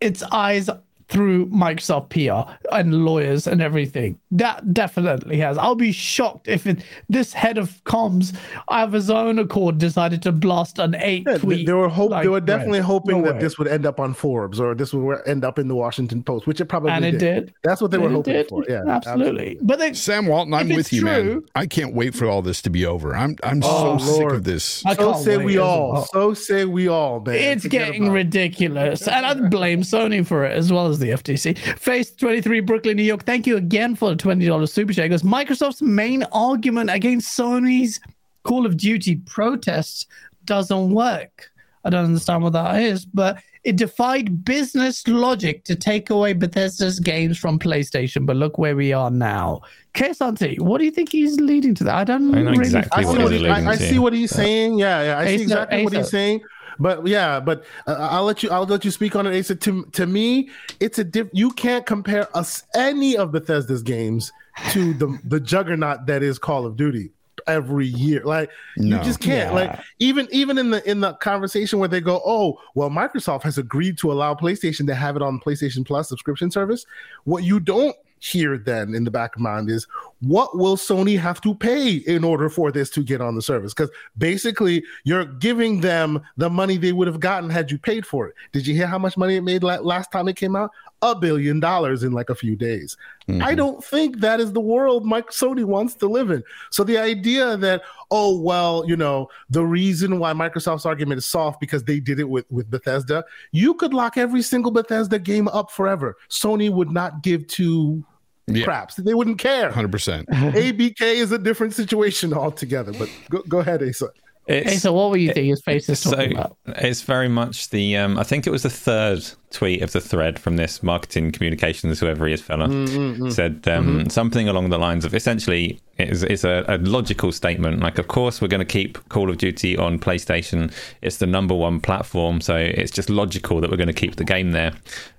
[0.00, 0.68] its eyes
[1.08, 4.18] through Microsoft PR and lawyers and everything.
[4.30, 5.56] That definitely has.
[5.56, 8.36] I'll be shocked if it, this head of comms
[8.68, 11.66] of his own accord decided to blast an eight yeah, tweet.
[11.66, 13.40] They, were hope like, they were definitely hoping no that way.
[13.40, 16.46] this would end up on Forbes or this would end up in the Washington Post,
[16.46, 17.46] which it probably and it did.
[17.46, 17.54] did.
[17.62, 18.48] That's what they and were hoping did.
[18.48, 18.64] for.
[18.68, 18.96] Yeah, absolutely.
[18.96, 19.58] absolutely.
[19.62, 21.44] But they, Sam Walton, I'm with you, true, man.
[21.54, 23.14] I can't wait for all this to be over.
[23.14, 24.30] I'm I'm oh, so Lord.
[24.30, 24.84] sick of this.
[24.84, 26.04] I so say we all.
[26.12, 27.36] So say we all, man.
[27.36, 31.56] It's Forget getting ridiculous, and I blame Sony for it as well as the FTC.
[31.78, 33.24] Face 23 Brooklyn, New York.
[33.24, 35.10] Thank you again for the $20 super chat.
[35.10, 38.00] Goes Microsoft's main argument against Sony's
[38.44, 40.06] Call of Duty protests
[40.44, 41.50] doesn't work.
[41.84, 47.00] I don't understand what that is, but it defied business logic to take away Bethesda's
[47.00, 48.24] games from PlayStation.
[48.24, 49.62] But look where we are now.
[49.92, 51.94] Kay Asante, what do you think he's leading to that?
[51.94, 54.30] I don't I know really exactly I, see what, he, I, I see what he's
[54.30, 54.78] saying.
[54.78, 56.42] Yeah, yeah, I see exactly what he's saying.
[56.78, 58.50] But yeah, but uh, I'll let you.
[58.50, 59.38] I'll let you speak on it.
[59.38, 59.56] Asa.
[59.56, 60.50] To to me,
[60.80, 61.28] it's a diff.
[61.32, 64.32] You can't compare us any of Bethesda's games
[64.70, 67.10] to the the juggernaut that is Call of Duty
[67.46, 68.22] every year.
[68.24, 68.96] Like no.
[68.96, 69.52] you just can't.
[69.52, 69.68] Yeah.
[69.68, 73.58] Like even even in the in the conversation where they go, oh well, Microsoft has
[73.58, 76.86] agreed to allow PlayStation to have it on PlayStation Plus subscription service.
[77.24, 79.86] What you don't hear then in the back of mind is
[80.20, 83.74] what will Sony have to pay in order for this to get on the service?
[83.74, 88.28] Because basically, you're giving them the money they would have gotten had you paid for
[88.28, 88.34] it.
[88.52, 90.70] Did you hear how much money it made last time it came out?
[91.02, 92.96] A billion dollars in like a few days.
[93.28, 93.42] Mm-hmm.
[93.42, 96.42] I don't think that is the world Mike Sony wants to live in.
[96.70, 101.60] So the idea that oh well, you know, the reason why Microsoft's argument is soft
[101.60, 105.70] because they did it with with Bethesda, you could lock every single Bethesda game up
[105.70, 106.16] forever.
[106.30, 108.04] Sony would not give two
[108.46, 108.64] yeah.
[108.64, 108.96] craps.
[108.96, 109.70] They wouldn't care.
[109.70, 110.26] 100%.
[110.26, 112.92] ABK is a different situation altogether.
[112.92, 114.10] But go, go ahead, Asa.
[114.46, 116.56] It's, hey, so what were you thinking his face is talking so about?
[116.66, 120.38] It's very much the um, I think it was the third tweet of the thread
[120.38, 123.30] from this marketing communications, whoever he is fella, mm-hmm.
[123.30, 124.08] said um, mm-hmm.
[124.08, 127.80] something along the lines of essentially it's, it's a, a, logical statement.
[127.80, 130.72] Like, of course, we're going to keep Call of Duty on PlayStation.
[131.02, 134.24] It's the number one platform, so it's just logical that we're going to keep the
[134.24, 134.72] game there.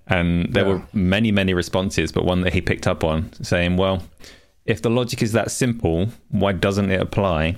[0.08, 0.74] And there yeah.
[0.74, 4.04] were many, many responses, but one that he picked up on saying, well,
[4.66, 7.58] if the logic is that simple, why doesn't it apply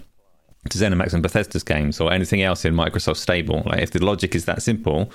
[0.68, 3.64] to ZeniMax and Bethesda's games or anything else in Microsoft stable.
[3.66, 5.12] Like if the logic is that simple,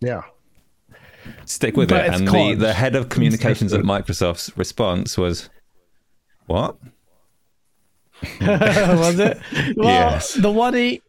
[0.00, 0.22] yeah,
[1.44, 2.14] stick with but it.
[2.14, 5.48] And the, the head of communications at Microsoft's response was,
[6.46, 6.76] "What?"
[8.40, 9.38] was it?
[9.76, 10.34] Well, yes.
[10.34, 11.02] the one he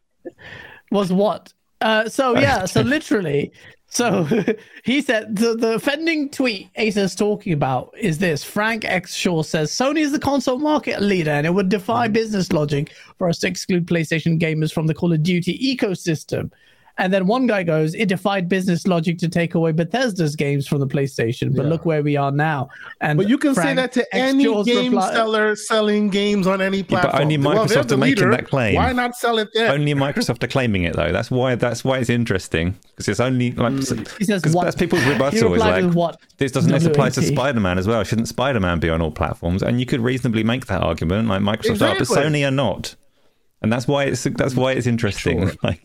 [0.92, 1.54] was what?
[1.82, 3.52] Uh, so yeah, so literally,
[3.90, 4.24] So
[4.84, 8.44] he said the, the offending tweet is talking about is this.
[8.44, 9.16] Frank X.
[9.16, 12.14] Shaw says Sony is the console market leader and it would defy mm-hmm.
[12.14, 16.52] business logic for us to exclude PlayStation gamers from the Call of Duty ecosystem.
[17.00, 20.82] And then one guy goes, it defied business logic to take away Bethesda's games from
[20.82, 21.70] the PlayStation, but Yeah.
[21.70, 22.70] look where we are now.
[23.00, 26.82] And But you can say that to any game reply- seller selling games on any
[26.82, 27.24] but platform.
[27.24, 28.32] only Well, they're Microsoft the are making leader.
[28.32, 28.76] that claim.
[28.76, 29.72] Why not sell it there?
[29.72, 31.12] Only Microsoft are claiming it though.
[31.14, 31.56] That's why.
[31.56, 34.18] That's why it's interesting because it's only like mm.
[34.20, 36.18] He because that's people's rebuttal is like what?
[36.38, 38.04] this doesn't this apply to Spider-Man as well?
[38.04, 39.64] Shouldn't Spider-Man be on all platforms?
[39.64, 42.96] And you could reasonably make that argument like Microsoft are, but Sony are not.
[43.62, 45.48] And that's why it's that's why it's interesting.
[45.48, 45.56] Sure.
[45.64, 45.82] Like,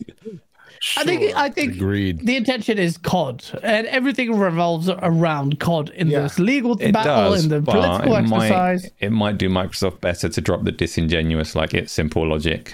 [0.97, 2.25] I think I think Agreed.
[2.25, 6.21] the intention is COD, and everything revolves around COD in Yeah.
[6.21, 8.83] this legal it battle, does, in the political it exercise.
[8.83, 12.73] might it might do Microsoft better to drop the disingenuous like it's simple logic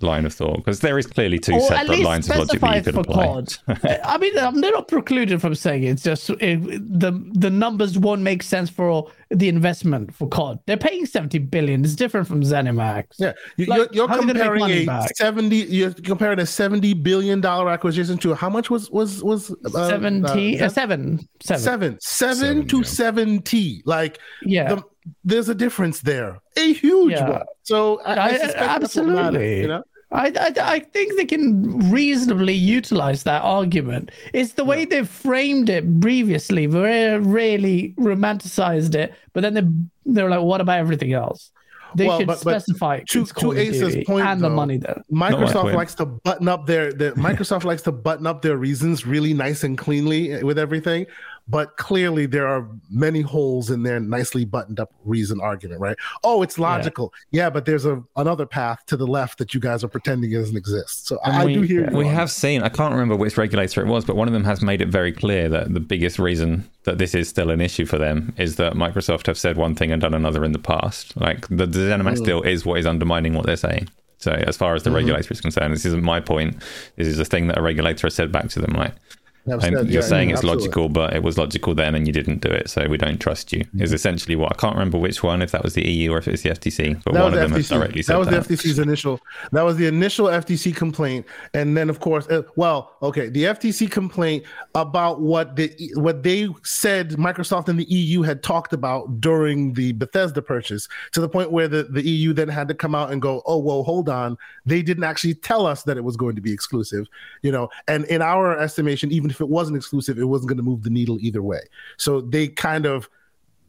[0.00, 2.82] line of thought because there is clearly two or separate lines of logic that you
[2.82, 3.26] specify could apply.
[3.26, 4.00] COD.
[4.04, 5.90] I mean, they're not precluded from saying it.
[5.90, 6.62] It's just it,
[7.00, 10.58] the the numbers won't make sense for the investment for COD.
[10.66, 11.84] They're paying seventy billion.
[11.84, 13.04] It's different from ZeniMax.
[13.18, 15.14] Yeah, you, Like, you're, you're how you comparing a back?
[15.16, 15.56] seventy.
[15.56, 20.58] You're comparing a seventy billion dollar acquisition to how much was was was uh, Seventy,
[20.60, 21.62] uh, uh, seven, seven.
[21.62, 22.82] seven, seven Seven, to yeah.
[22.84, 23.82] seventy.
[23.84, 24.74] Like, Yeah.
[24.74, 24.82] the,
[25.24, 27.30] there's a difference there, a huge Yeah.
[27.30, 27.42] one.
[27.62, 29.60] So I, I I- suspect that's matters, absolutely.
[29.62, 29.82] you know.
[30.12, 34.12] I, I, I think they can reasonably utilize that argument.
[34.32, 39.64] It's the way they've framed it previously, very really romanticized it, but then they
[40.12, 41.50] they're like, what about everything else?
[41.96, 44.40] They Well, should but- but specify to- it's to Call of Ace's Duty point, and
[44.40, 45.02] the money there.
[45.10, 49.34] Microsoft likes to button up their, their Microsoft likes to button up their reasons really
[49.34, 51.06] nice and cleanly with everything,
[51.48, 55.96] but clearly there are many holes in their nicely buttoned up reason argument, right?
[56.24, 57.12] Oh, it's logical.
[57.30, 60.56] Yeah, but there's a another path to the left that you guys are pretending doesn't
[60.56, 61.06] exist.
[61.06, 61.96] So I, I do hear you.
[61.96, 64.44] we on have seen i can't remember which regulator it was but one of them
[64.44, 67.84] has made it very clear that the biggest reason that this is still an issue
[67.86, 71.16] for them is that microsoft have said one thing and done another in the past
[71.16, 72.02] like the, the Mm.
[72.02, 73.88] ZeniMax deal is what is undermining what they're saying
[74.18, 74.90] so as far as Mm-hmm.
[74.92, 76.56] the regulator is concerned this isn't my point
[76.96, 79.04] this is a thing that a regulator has said back to them like Have and
[79.04, 79.15] said,
[79.46, 80.64] you're yeah, saying yeah, it's absolutely.
[80.64, 83.52] logical, but it was logical then, and you didn't do it, so we don't trust
[83.52, 83.64] you.
[83.78, 86.26] Is essentially what I can't remember which one, if that was the EU or if
[86.26, 87.78] it was the FTC, but That one was of them the has FTC.
[87.78, 88.48] directly said That was that.
[88.48, 89.20] the FTC's initial.
[89.52, 93.90] That was the initial FTC complaint, and then of course, uh, well, okay, the FTC
[93.90, 94.44] complaint
[94.74, 99.92] about what the what they said Microsoft and the EU had talked about during the
[99.92, 103.22] Bethesda purchase, to the point where the the EU then had to come out and
[103.22, 106.42] go, oh well, hold on, they didn't actually tell us that it was going to
[106.42, 107.06] be exclusive,
[107.42, 110.62] you know, and in our estimation, even if it wasn't exclusive, it wasn't going to
[110.62, 111.60] move the needle either way.
[111.96, 113.08] So they kind of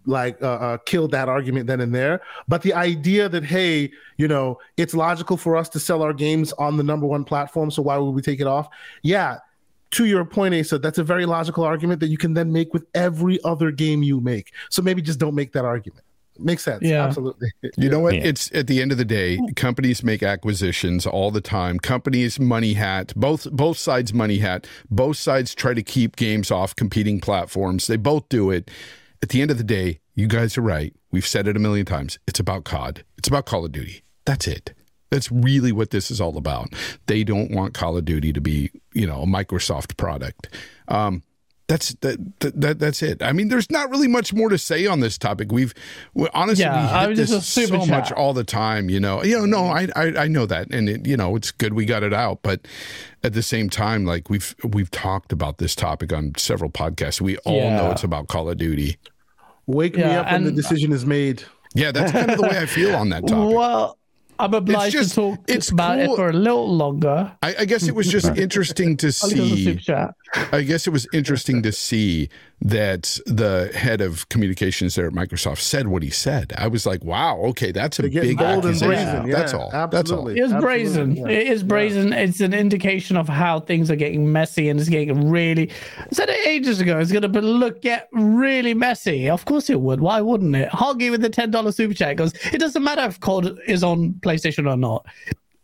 [0.05, 2.21] like uh, uh, killed that argument then and there.
[2.47, 6.53] But the idea that hey, you know, it's logical for us to sell our games
[6.53, 8.69] on the number one platform, so why would we take it off?
[9.03, 9.37] Yeah.
[9.91, 12.85] To your point, Asa, that's a very logical argument that you can then make with
[12.93, 14.51] every other game you make.
[14.69, 16.03] So maybe just don't make that argument.
[16.39, 16.83] Makes sense.
[16.83, 17.05] Yeah.
[17.05, 17.49] Absolutely.
[17.77, 18.15] You know what?
[18.15, 18.21] Yeah.
[18.23, 21.79] It's at the end of the day, companies make acquisitions all the time.
[21.79, 24.65] Companies money hat, both both sides money hat.
[24.89, 27.87] Both sides try to keep games off competing platforms.
[27.87, 28.71] They both do it.
[29.21, 30.93] At the end of the day, you guys are right.
[31.11, 32.19] We've said it a million times.
[32.27, 33.03] It's about COD.
[33.17, 34.03] It's about Call of Duty.
[34.25, 34.73] That's it.
[35.09, 36.73] That's really what this is all about.
[37.05, 40.49] They don't want Call of Duty to be, you know, a Microsoft product.
[40.87, 41.23] Um,
[41.67, 43.21] that's that, that, that that's it.
[43.21, 45.51] I mean, there's not really much more to say on this topic.
[45.51, 45.73] We've
[46.13, 48.89] we, honestly Yeah, we I hit was this a super so much all the time.
[48.89, 49.45] You know, you know.
[49.45, 52.13] No, I I, I know that, and it, you know, it's good we got it
[52.13, 52.39] out.
[52.41, 52.67] But
[53.23, 57.19] at the same time, like we've we've talked about this topic on several podcasts.
[57.19, 58.97] We all know it's about Call of Duty.
[59.65, 61.43] Wake me up when the decision is made.
[61.75, 63.55] Yeah, that's kind of the way I feel on that topic.
[63.55, 63.97] Well,
[64.39, 66.13] I'm obliged just- to talk it's about cool.
[66.13, 67.31] it for a little longer.
[67.41, 69.93] I, I guess it was just interesting to I'll give see.
[70.33, 70.53] Super chat.
[70.53, 75.59] I guess it was interesting to see that the head of communications there at Microsoft
[75.59, 76.53] said what he said.
[76.57, 78.87] I was like, wow, okay, that's a big bold and accusation.
[78.87, 79.27] brazen.
[79.27, 79.69] Yeah, that's all.
[79.71, 80.27] That's all.
[80.27, 81.15] It is Absolutely, brazen.
[81.17, 81.27] yeah.
[81.27, 82.13] It is brazen.
[82.13, 85.69] It's an indication of how things are getting messy and it's getting really.
[85.99, 86.97] I said it ages ago.
[86.97, 89.29] It's going to look get really messy.
[89.29, 90.01] Of course it would.
[90.01, 90.69] Why wouldn't it?
[90.69, 92.33] Hoggy with the ten dollars super chat goes.
[92.51, 95.05] It doesn't matter if COD is on PlayStation or not,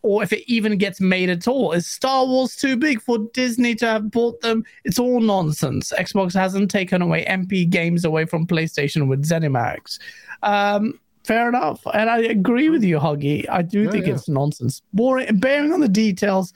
[0.03, 1.71] or if it even gets made at all.
[1.71, 4.63] Is Star Wars too big for Disney to have bought them?
[4.83, 5.91] It's all nonsense.
[5.97, 9.97] Xbox hasn't taken away MP games away from PlayStation with ZeniMax.
[10.43, 13.47] Um, fair enough, and I agree with you, Hoggy.
[13.49, 14.13] I do Yeah, think yeah.
[14.13, 14.81] it's nonsense.
[14.93, 16.53] Boring, bearing on the details,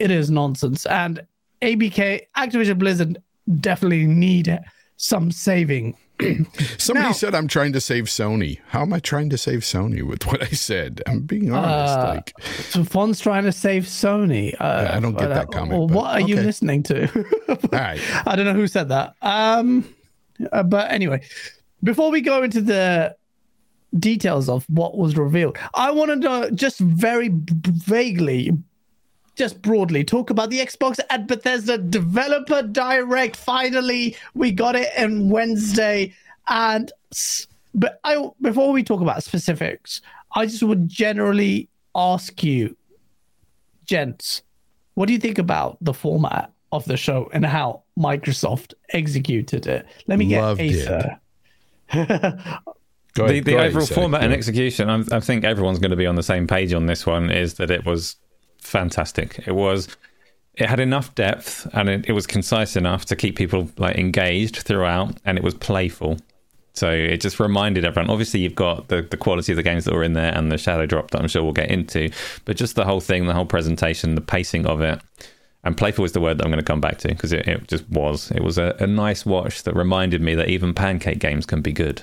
[0.00, 0.84] it is nonsense.
[0.86, 1.20] And
[1.62, 3.22] ABK, Activision Blizzard
[3.60, 4.58] definitely need
[4.96, 5.96] some saving
[6.78, 8.58] Somebody Now- said I'm trying to save Sony.
[8.68, 11.02] How am I trying to save Sony with what I said?
[11.06, 11.94] I'm being honest.
[11.98, 12.32] Uh, like,
[12.70, 14.54] So Fon's trying to save Sony.
[14.60, 17.06] Uh, I don't get that uh, comment, Well, but what are you listening to?
[17.48, 18.00] all right.
[18.26, 19.14] I don't know who said that.
[19.22, 19.84] Um,
[20.52, 21.22] uh, but anyway,
[21.82, 23.16] before we go into the
[23.98, 28.50] details of what was revealed, I wanted to know just very b- vaguely,
[29.38, 33.36] just broadly, talk about the Xbox at Bethesda Developer Direct.
[33.36, 36.12] Finally, we got it on Wednesday,
[36.48, 36.92] and
[37.74, 40.02] but I before we talk about specifics,
[40.34, 42.76] I just would generally ask you,
[43.86, 44.42] gents,
[44.94, 49.86] what do you think about the format of the show and how Microsoft executed it?
[50.08, 50.60] Let me get Loved.
[50.60, 51.20] Asa.
[53.14, 53.94] Go the, ahead, the go overall Zach.
[53.96, 56.86] format and execution, I'm, I think everyone's going to be on the same page on
[56.86, 57.30] this one.
[57.30, 58.14] Is that it was
[58.68, 59.42] fantastic.
[59.46, 59.88] It was.
[60.54, 64.56] It had enough depth and it, it was concise enough to keep people like engaged
[64.56, 66.18] throughout, and it was playful.
[66.74, 68.10] So it just reminded everyone.
[68.10, 70.58] Obviously, you've got the, the quality of the games that were in there and the
[70.58, 72.10] shadow drop that I'm sure we'll get into,
[72.44, 75.00] but just the whole thing, the whole presentation, the pacing of it,
[75.64, 77.66] and playful is the word that I'm going to come back to because it, it
[77.66, 78.30] just was.
[78.30, 81.72] It was a, a nice watch that reminded me that even pancake games can be
[81.72, 82.02] good.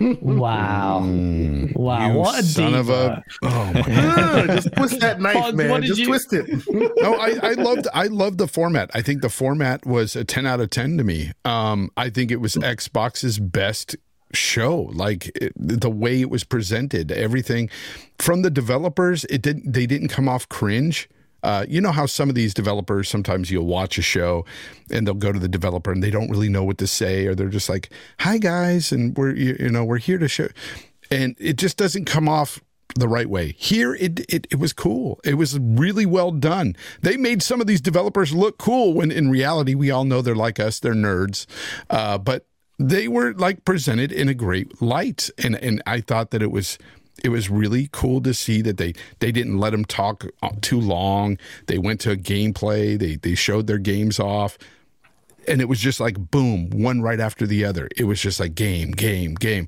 [0.00, 1.00] Wow.
[1.00, 1.00] wow.
[1.02, 1.70] Mm.
[2.12, 3.22] You What a son of a.
[3.42, 5.82] Oh my just twist that knife, Fonz, man.
[5.82, 6.48] Just you- twist it.
[6.70, 8.90] no, I, I loved I loved the format.
[8.94, 11.32] I think the format was a ten out of ten to me.
[11.44, 13.96] Um, I think it was Xbox's best
[14.32, 14.90] show.
[14.92, 17.70] Like it, the way it was presented, everything
[18.18, 19.24] from the developers.
[19.26, 19.72] It didn't.
[19.72, 21.08] They didn't come off cringe.
[21.42, 24.44] Uh, you know how some of these developers sometimes you'll watch a show
[24.90, 27.34] and they'll go to the developer and they don't really know what to say or
[27.34, 30.48] they're just like, "Hi guys," and we're you know we're here to show,
[31.10, 32.60] and it just doesn't come off
[32.94, 33.54] the right way.
[33.58, 35.20] Here, it, it it was cool.
[35.24, 36.76] It was really well done.
[37.02, 40.34] They made some of these developers look cool when in reality we all know they're
[40.34, 40.80] like us.
[40.80, 41.46] They're nerds,
[41.88, 42.46] uh, but
[42.78, 46.78] they were like presented in a great light, and and I thought that it was.
[47.24, 50.80] It was really cool to see that they they didn't let them talk uh, too
[50.80, 51.38] long.
[51.66, 52.98] They went to gameplay.
[52.98, 54.56] They they showed their games off
[55.48, 57.88] and it was just like boom, one right after the other.
[57.96, 59.66] It was just like game, game, game.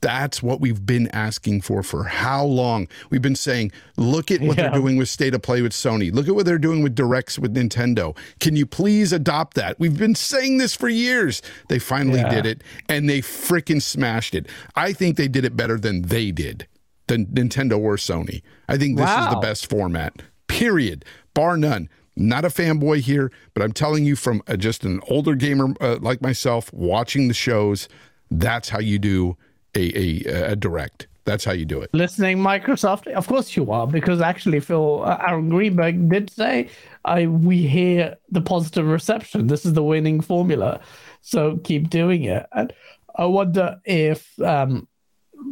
[0.00, 2.88] That's what we've been asking for for how long?
[3.10, 4.70] We've been saying, look at what Yeah.
[4.70, 6.12] they're doing with State of Play with Sony.
[6.12, 8.16] Look at what they're doing with Directs with Nintendo.
[8.40, 9.78] Can you please adopt that?
[9.78, 11.40] We've been saying this for years.
[11.68, 12.34] They finally Yeah.
[12.34, 14.48] did it and they freaking smashed it.
[14.74, 16.66] I think they did it better than they did,
[17.06, 18.42] than Nintendo or Sony.
[18.68, 21.88] I think this is the best format, period, bar none.
[22.14, 25.96] Not a fanboy here, but I'm telling you from uh, just an older gamer uh,
[26.00, 27.88] like myself watching the shows,
[28.30, 29.36] that's how you do
[29.74, 29.98] a,
[30.28, 31.06] a, a direct.
[31.24, 31.90] That's how you do it.
[31.94, 33.06] listening Microsoft?
[33.12, 36.68] Of course you are, because actually Phil uh, Aaron Greenberg did say,
[37.04, 39.46] "I we hear the positive reception.
[39.46, 40.80] This is the winning formula,
[41.20, 42.72] so keep doing it." And
[43.14, 44.88] I wonder if um,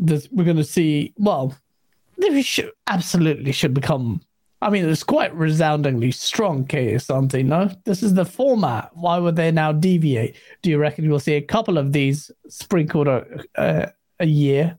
[0.01, 1.13] this we're going to see.
[1.17, 1.55] Well,
[2.19, 4.21] they should absolutely should become.
[4.63, 7.43] I mean, it's quite resoundingly strong case, aren't they?
[7.43, 8.91] No, this is the format.
[8.95, 10.37] Why would they now deviate?
[10.61, 13.25] Do you reckon we'll see a couple of these sprinkled a,
[13.57, 13.87] uh,
[14.19, 14.79] a year?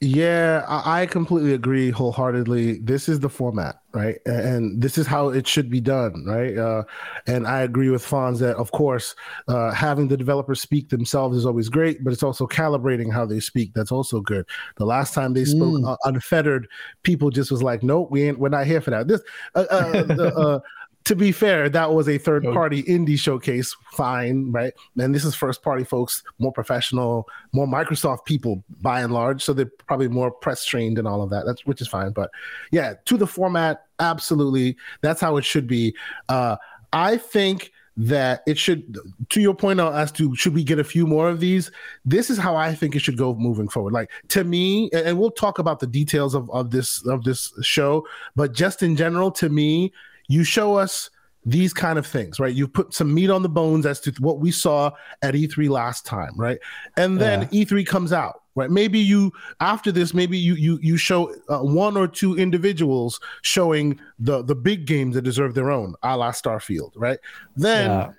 [0.00, 2.78] Yeah, I completely agree wholeheartedly.
[2.80, 4.18] This is the format, right?
[4.26, 6.56] And this is how it should be done, right?
[6.56, 6.84] Uh,
[7.26, 9.14] and I agree with Fonz that, of course,
[9.48, 13.40] uh, having the developers speak themselves is always great, but it's also calibrating how they
[13.40, 13.72] speak.
[13.74, 14.46] That's also good.
[14.76, 16.68] The last time they spoke uh, unfettered,
[17.02, 18.38] people just was like, "Nope, we ain't.
[18.38, 19.22] We're not here for that." This,
[19.54, 20.60] uh, uh, the, uh,
[21.08, 23.74] to be fair, that was a third party indie showcase.
[23.92, 24.74] Fine, right?
[24.98, 29.42] And this is first party folks, more professional, more Microsoft people by and large.
[29.42, 31.46] So they're probably more press trained and all of that.
[31.46, 32.10] That's which is fine.
[32.10, 32.30] But
[32.72, 34.76] yeah, to the format, absolutely.
[35.00, 35.96] That's how it should be.
[36.28, 36.56] Uh,
[36.92, 38.98] I think that it should
[39.30, 41.72] to your point as to should we get a few more of these
[42.04, 45.18] this is how i think it should go moving forward like to me and- and
[45.18, 48.06] we'll talk about the details of, of this of this show
[48.36, 49.92] but just in general to me
[50.28, 51.10] you show us
[51.44, 52.54] these kind of things, right?
[52.54, 54.90] You put some meat on the bones as to what we saw
[55.22, 56.58] at E3 last time, right?
[56.96, 58.70] And then E3 comes out, right?
[58.70, 63.98] Maybe you after this, maybe you you you show uh, one or two individuals showing
[64.18, 67.18] the the big games that deserve their own, a la Starfield, right?
[67.56, 68.12] Then Yeah.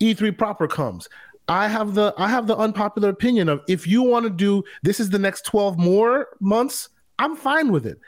[0.00, 1.08] E3 proper comes.
[1.48, 5.00] I have the I have the unpopular opinion of if you want to do this
[5.00, 6.88] is the next 12 more months,
[7.18, 7.98] I'm fine with it.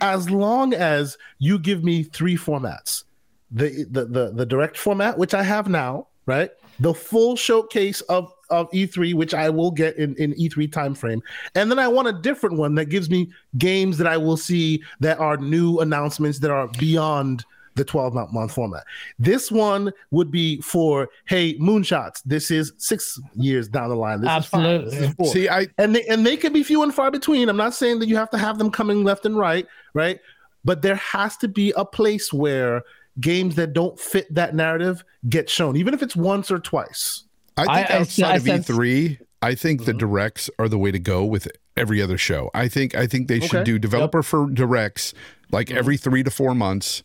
[0.00, 3.04] As long as you give me three formats.
[3.50, 6.50] The the the, the direct format, which I have now, right?
[6.80, 11.20] The full showcase of of E3, which I will get in, in E3 timeframe.
[11.54, 14.82] And then I want a different one that gives me games that I will see
[15.00, 17.44] that are new announcements that are beyond
[17.78, 18.84] the 12 month, month format.
[19.18, 22.20] This one would be for hey moonshots.
[22.26, 24.20] This is six years down the line.
[24.20, 24.86] This Absolutely.
[24.88, 25.26] Is five, this is four.
[25.32, 27.48] See, I and they and they can be few and far between.
[27.48, 30.18] I'm not saying that you have to have them coming left and right, right?
[30.64, 32.82] But there has to be a place where
[33.20, 37.24] games that don't fit that narrative get shown, even if it's once or twice.
[37.56, 39.98] I think I- I- outside I of sense- E3, I think the Mhm.
[39.98, 42.50] directs are the way to go with every other show.
[42.54, 45.14] I think I think they should do developer for directs
[45.52, 47.02] like every three to four months.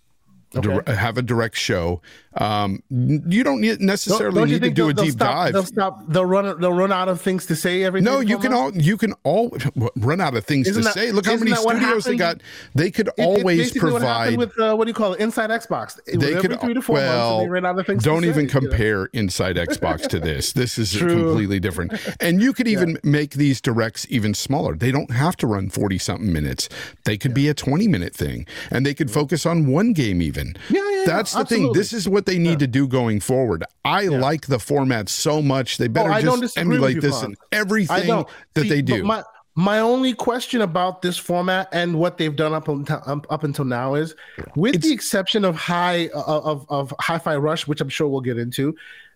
[0.56, 0.94] Okay.
[0.94, 2.02] have a direct show.
[2.36, 5.54] Um, you don't need necessarily Don't you need to do a deep stop- dive.
[5.54, 6.00] They'll stop.
[6.08, 6.60] They'll run.
[6.60, 7.84] They'll run out of things to say.
[7.84, 8.78] Every No, you can months?
[8.78, 9.56] all you can all
[9.98, 11.12] run out of things to that- say.
[11.12, 12.42] Look how many studios they got.
[12.74, 14.38] They could It- always what provide.
[14.38, 15.20] with uh, what do you call it?
[15.20, 16.00] Inside Xbox.
[16.08, 17.38] It they could three to four months, well.
[17.40, 18.04] and they ran out of things.
[18.04, 18.70] don't to even say, you know?
[18.70, 20.54] compare Inside Xbox to this.
[20.64, 21.94] This is completely different.
[22.20, 24.76] And you could even make these directs even smaller.
[24.76, 26.70] They don't have to run forty something minutes.
[27.06, 30.56] They could be a twenty minute thing, and they could focus on one game even.
[30.70, 31.74] Yeah, yeah, yeah, That's the thing.
[31.74, 33.64] This is what they need to do going forward.
[33.86, 35.78] I like the format so much.
[35.78, 38.08] They better Oh, just emulate this in everything
[38.54, 39.04] that See, they do.
[39.04, 39.24] My
[39.56, 43.66] my only question about this format and what they've done up until up, up until
[43.66, 44.16] now is,
[44.56, 48.38] with the exception of high uh, of of Hi-Fi Rush, which I'm sure we'll get
[48.40, 48.76] into,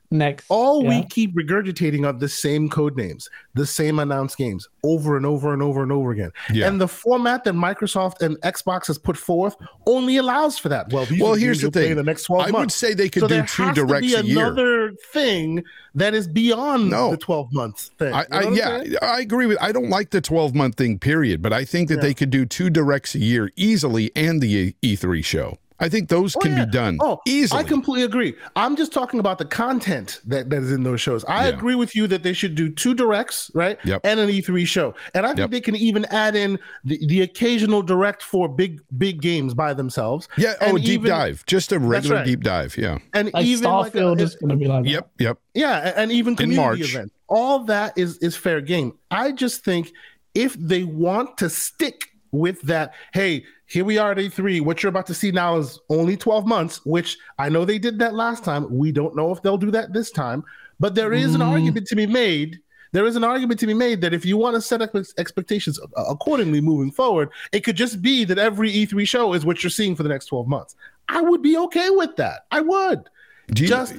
[0.09, 0.45] Next.
[0.49, 0.89] all yeah.
[1.01, 5.51] we keep regurgitating are the same code names, the same announced games over and over
[5.53, 6.31] and over and over again.
[6.53, 6.67] Yeah.
[6.67, 10.93] And the format that Microsoft and Xbox has put forth only allows for that.
[10.93, 11.91] Well, these Well, are here's the thing.
[11.91, 13.85] in the next 12 I would say they could so do there two has to
[13.85, 14.45] directs be a year.
[14.45, 15.63] another thing
[15.95, 17.11] that is beyond No.
[17.11, 18.13] the 12 months thing.
[18.13, 18.95] I, You know I I'm yeah, saying?
[19.01, 19.57] I agree with.
[19.61, 21.41] I don't like the twelve month thing, period.
[21.41, 22.01] But I think that Yeah.
[22.01, 25.57] they could do two directs a year easily, and the E three show.
[25.79, 26.65] I think those Oh, can yeah.
[26.65, 27.59] be done Oh, easily.
[27.59, 28.35] I completely agree.
[28.55, 31.23] I'm just talking about the content that, that is in those shows.
[31.25, 31.55] I Yeah.
[31.55, 33.77] agree with you that they should do two directs, right?
[33.85, 34.01] Yep.
[34.03, 34.95] And an E3 show.
[35.13, 35.49] And I think Yep.
[35.51, 40.27] they can even add in the, the occasional direct for big big games by themselves.
[40.37, 40.53] yeah.
[40.61, 42.25] And Oh, deep even- dive, just a regular right.
[42.25, 42.75] deep dive.
[42.77, 42.97] Yeah.
[43.13, 44.89] And Like even like a- Starfield is going to be like that.
[44.89, 45.09] Yep.
[45.19, 45.37] Yep.
[45.53, 46.93] yeah, and even In community March.
[46.95, 47.13] events.
[47.29, 48.93] All that is is fair game.
[49.11, 49.91] I just think
[50.33, 54.61] if they want to stick with that, hey, here we are at E3.
[54.61, 57.99] What you're about to see now is only 12 months, which I know they did
[57.99, 58.65] that last time.
[58.75, 60.43] We don't know if they'll do that this time,
[60.79, 61.49] but there is an Mm.
[61.51, 62.59] argument to be made.
[62.93, 65.77] There is an argument to be made that if you want to set up expectations
[65.79, 69.69] uh, accordingly moving forward, it could just be that every E3 show is what you're
[69.69, 70.75] seeing for the next 12 months.
[71.09, 72.45] I would be okay with that.
[72.51, 73.09] I would
[73.55, 73.95] you, just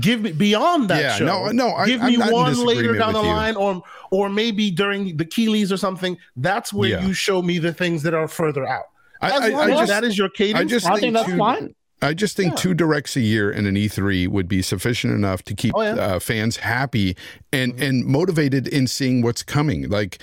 [0.00, 1.24] give me beyond that Yeah, show.
[1.26, 3.28] no, no, I- give I'm me one later down the you.
[3.28, 6.16] line, or or maybe during the Keighleys or something.
[6.36, 7.06] That's where Yeah.
[7.06, 8.86] you show me the things that are further out.
[9.32, 10.60] I, I, I just, that is your cadence.
[10.60, 11.74] I just I think, think that's two, fine.
[12.02, 12.56] I just think Yeah.
[12.56, 15.94] two directs a year and an E3 would be sufficient enough to keep Oh, yeah.
[15.94, 17.16] uh, fans happy
[17.52, 19.88] and and motivated in seeing what's coming.
[19.88, 20.18] Like.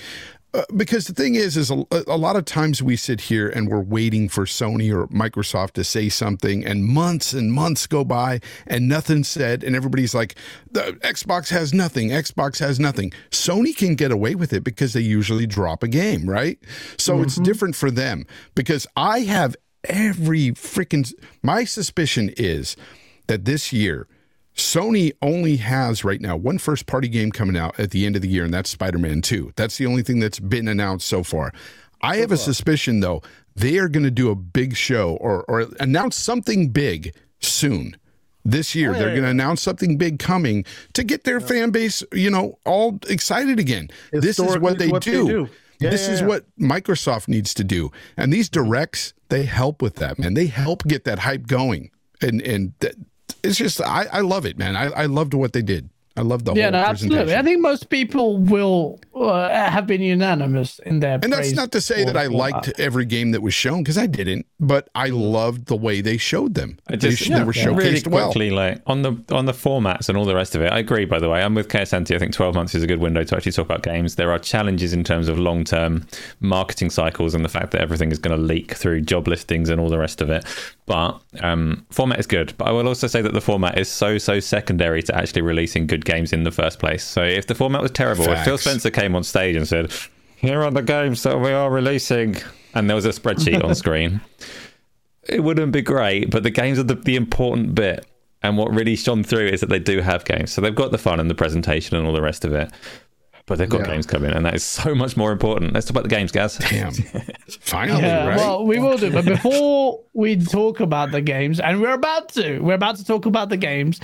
[0.53, 3.69] Uh, because the thing is, is a, a lot of times we sit here and
[3.69, 8.41] we're waiting for Sony or Microsoft to say something, and months and months go by
[8.67, 10.35] and nothing's said, and everybody's like,
[10.69, 12.09] "The Xbox has nothing.
[12.09, 16.29] Xbox has nothing." Sony can get away with it because they usually drop a game,
[16.29, 16.59] right?
[16.97, 21.13] So it's different for them because I have every freaking.
[21.41, 22.75] My suspicion is
[23.27, 24.07] that this year
[24.55, 28.21] Sony only has right now one first party game coming out at the end of
[28.21, 29.53] the year, and that's Spider Man 2.
[29.55, 31.53] That's the only thing that's been announced so far.
[32.01, 33.21] I have a suspicion, though,
[33.55, 37.95] they are going to do a big show or, or announce something big soon.
[38.43, 39.31] This year, Oh, yeah, they're yeah, going to yeah.
[39.31, 43.89] announce something big coming to get their fan base, you know, all excited again.
[44.11, 45.27] This is what they what they do.
[45.27, 45.49] do.
[45.79, 47.91] Yeah, this is what Microsoft needs to do.
[48.17, 50.33] And these directs, they help with that, man.
[50.33, 51.91] They help get that hype going.
[52.19, 52.95] And and that,
[53.43, 54.75] it's just I, I love it, man.
[54.75, 55.89] I, I loved what they did.
[56.17, 57.19] I love the Yeah, whole no, presentation.
[57.21, 57.35] absolutely.
[57.35, 61.19] I think most people will uh, have been unanimous in their.
[61.23, 62.79] and that's not to say that I liked format.
[62.79, 66.53] every game that was shown because I didn't, but I loved the way they showed
[66.55, 66.77] them.
[66.87, 68.25] I they, just sh- they were yeah, showcased really well.
[68.27, 70.71] quickly, like on the on the formats and all the rest of it.
[70.71, 71.05] I agree.
[71.05, 72.15] By the way, I'm with Santi.
[72.15, 74.15] I think 12 months is a good window to actually talk about games.
[74.15, 76.05] There are challenges in terms of long term
[76.41, 79.79] marketing cycles and the fact that everything is going to leak through job listings and
[79.79, 80.45] all the rest of it.
[80.85, 82.53] But um, format is good.
[82.57, 85.87] But I will also say that the format is so so secondary to actually releasing
[85.87, 87.03] good games in the first place.
[87.03, 89.91] So if the format was terrible, if Phil Spencer came on stage and said,
[90.37, 92.37] "Here are the games that we are releasing,"
[92.73, 94.21] and there was a spreadsheet on screen
[95.29, 98.05] it wouldn't be great, but the games are the, the important bit.
[98.43, 100.51] And what really shone through is that they do have games.
[100.51, 102.71] So they've got the fun and the presentation and all the rest of it.
[103.45, 103.87] But they've got Yeah.
[103.93, 105.73] games coming, and that is so much more important.
[105.73, 106.57] Let's talk about the games, guys.
[106.57, 106.91] Damn.
[107.59, 108.37] Finally, Yeah, right?
[108.37, 109.11] well, we will do.
[109.11, 113.27] But before we talk about the games, and we're about to, we're about to talk
[113.27, 113.99] about the games.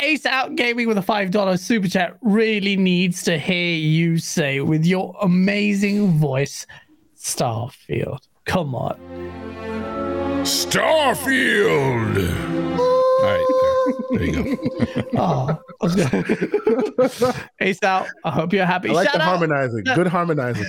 [0.00, 4.60] Ace Out Gaming with a five dollar super chat really needs to hear you say
[4.60, 6.66] with your amazing voice,
[7.16, 8.18] Starfield.
[8.44, 8.98] Come on.
[10.44, 12.16] Starfield.
[12.78, 13.46] All right,
[14.10, 14.62] there, there you go.
[15.18, 15.58] Oh,
[17.60, 18.06] Ace out.
[18.24, 18.90] I hope you're happy.
[18.90, 19.28] I like Shout the out.
[19.38, 19.84] harmonizing.
[19.84, 20.66] Good harmonizing.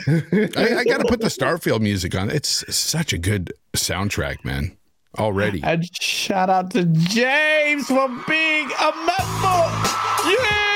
[0.55, 2.29] I, I got to put the Starfield music on.
[2.29, 4.77] It's such a good soundtrack, man.
[5.17, 5.61] Already.
[5.63, 9.71] And shout out to James for being a member.
[10.29, 10.67] Yeah!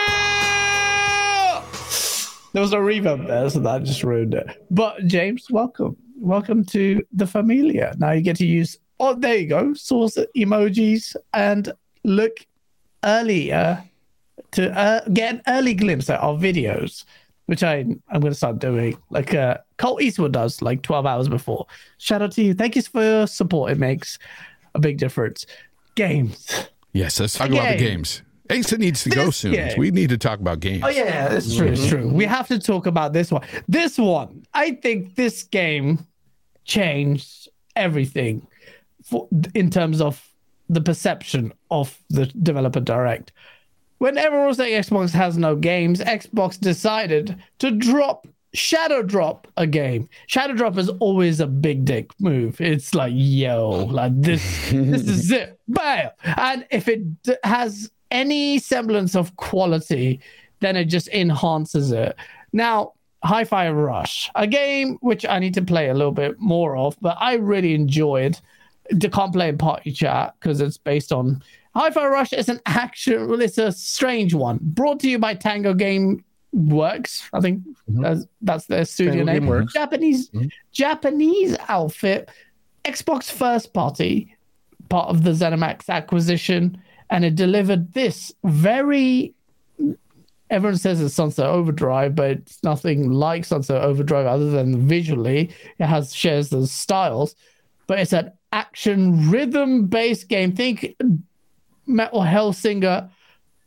[2.53, 4.65] There was a reverb there, so that just ruined it.
[4.69, 5.95] But James, welcome.
[6.17, 7.95] Welcome to the Familia.
[7.97, 11.71] Now you get to use, oh, there you go, source emojis and
[12.03, 12.45] look
[13.03, 13.83] earlier
[14.51, 17.05] to uh, get an early glimpse at our videos,
[17.52, 21.28] which I, I'm going to start doing like uh, Colt Eastwood does like 12 hours
[21.28, 21.68] before.
[21.98, 22.53] Shout out to you.
[22.53, 23.73] Thank you for your support.
[23.73, 24.18] It makes
[24.73, 25.45] a big difference.
[25.95, 26.69] Games.
[26.94, 28.22] Yes, let's talk about the games.
[28.49, 29.52] Asa needs to go soon.
[29.52, 29.78] game.
[29.78, 30.84] We need to talk about games.
[30.86, 31.68] Oh yeah, it's true.
[31.68, 32.07] It's true.
[32.07, 33.45] We have to talk about this one.
[33.68, 36.07] This one, I think this game
[36.64, 38.48] changed everything
[39.03, 40.26] for, in terms of
[40.69, 43.34] the perception of the developer direct.
[44.02, 49.68] When everyone was saying Xbox has no games, Xbox decided to drop Shadow Drop a
[49.68, 50.10] game.
[50.26, 52.60] Shadow Drop is always a big dick move.
[52.60, 54.41] It's like, yo, like this,
[54.72, 56.10] this is it, bam.
[56.23, 60.19] And if it d- has any semblance of quality,
[60.61, 62.15] then it just enhances it.
[62.53, 66.98] Now, Hi-Fi Rush, a game which I need to play a little bit more of,
[67.02, 68.40] but I really enjoyed.
[68.90, 73.30] The can't play in party chat because it's based on Hi-Fi Rush is an action.
[73.30, 74.60] Well, it's a strange one.
[74.61, 76.23] Brought to you by Tango Game
[76.53, 77.30] Works.
[77.31, 78.02] I think mm-hmm.
[78.02, 79.68] that's, that's their studio Tango name.
[79.73, 80.48] Japanese mm-hmm.
[80.73, 82.30] Japanese outfit,
[82.84, 84.35] Xbox first party,
[84.89, 86.77] part of the ZeniMax acquisition,
[87.10, 89.34] and it delivered this very.
[90.49, 95.49] Everyone says it's Sunset Overdrive, but it's nothing like Sunset Overdrive other than visually.
[95.80, 97.35] It has shares those styles,
[97.88, 100.53] but it's an action rhythm based game.
[100.53, 100.98] Think
[101.91, 103.09] Metal Hellsinger,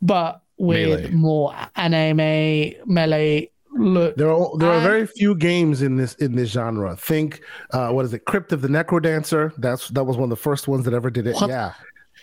[0.01, 1.09] but with Melee.
[1.11, 4.15] more anime melee look.
[4.15, 6.95] There are there are very few games in this in this genre.
[6.95, 7.41] Think
[7.71, 8.25] uh, what is it?
[8.25, 9.53] Crypt of the Necrodancer.
[9.57, 11.35] That's that was one of the first ones that ever did it.
[11.35, 11.49] What?
[11.49, 11.73] Yeah.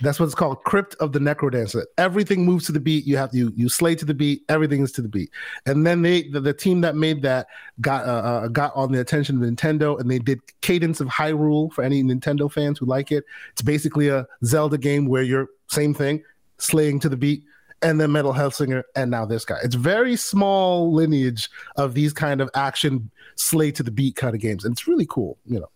[0.01, 1.85] That's what it's called, Crypt of the Necrodancer.
[1.98, 3.06] Everything moves to the beat.
[3.06, 4.43] You have to you, you slay to the beat.
[4.48, 5.31] Everything is to the beat.
[5.66, 7.47] And then they the, the team that made that
[7.81, 11.73] got uh, uh, got on the attention of Nintendo, and they did Cadence of Hyrule
[11.73, 13.24] for any Nintendo fans who like it.
[13.52, 16.23] It's basically a Zelda game where you're same thing,
[16.59, 17.44] slaying to the beat,
[17.82, 19.59] and then Metal Hellsinger, and now this guy.
[19.62, 24.40] It's very small lineage of these kind of action slay to the beat kind of
[24.40, 25.39] games, and it's really cool.
[25.47, 25.70] You know,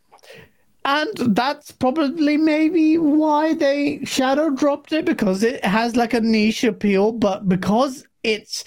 [0.86, 6.62] And that's probably maybe why they shadow dropped it because it has like a niche
[6.62, 8.64] appeal, but because it's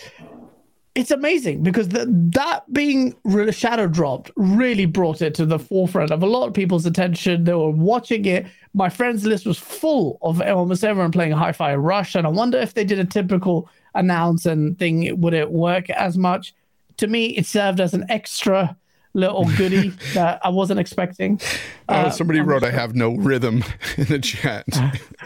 [0.96, 6.12] it's amazing because the, that being re- shadow dropped really brought it to the forefront
[6.12, 7.46] of a lot of people's attention.
[7.46, 8.48] They were watching it.
[8.74, 12.74] My friends list was full of almost everyone playing Hi-Fi Rush, and I wonder if
[12.74, 16.54] they did a typical announce and thing, would it work as much?
[16.98, 18.76] To me, it served as an extra
[19.20, 21.40] little goodie that I wasn't expecting.
[21.88, 23.64] Uh, somebody wrote, "I have no rhythm"
[23.98, 24.66] in the chat.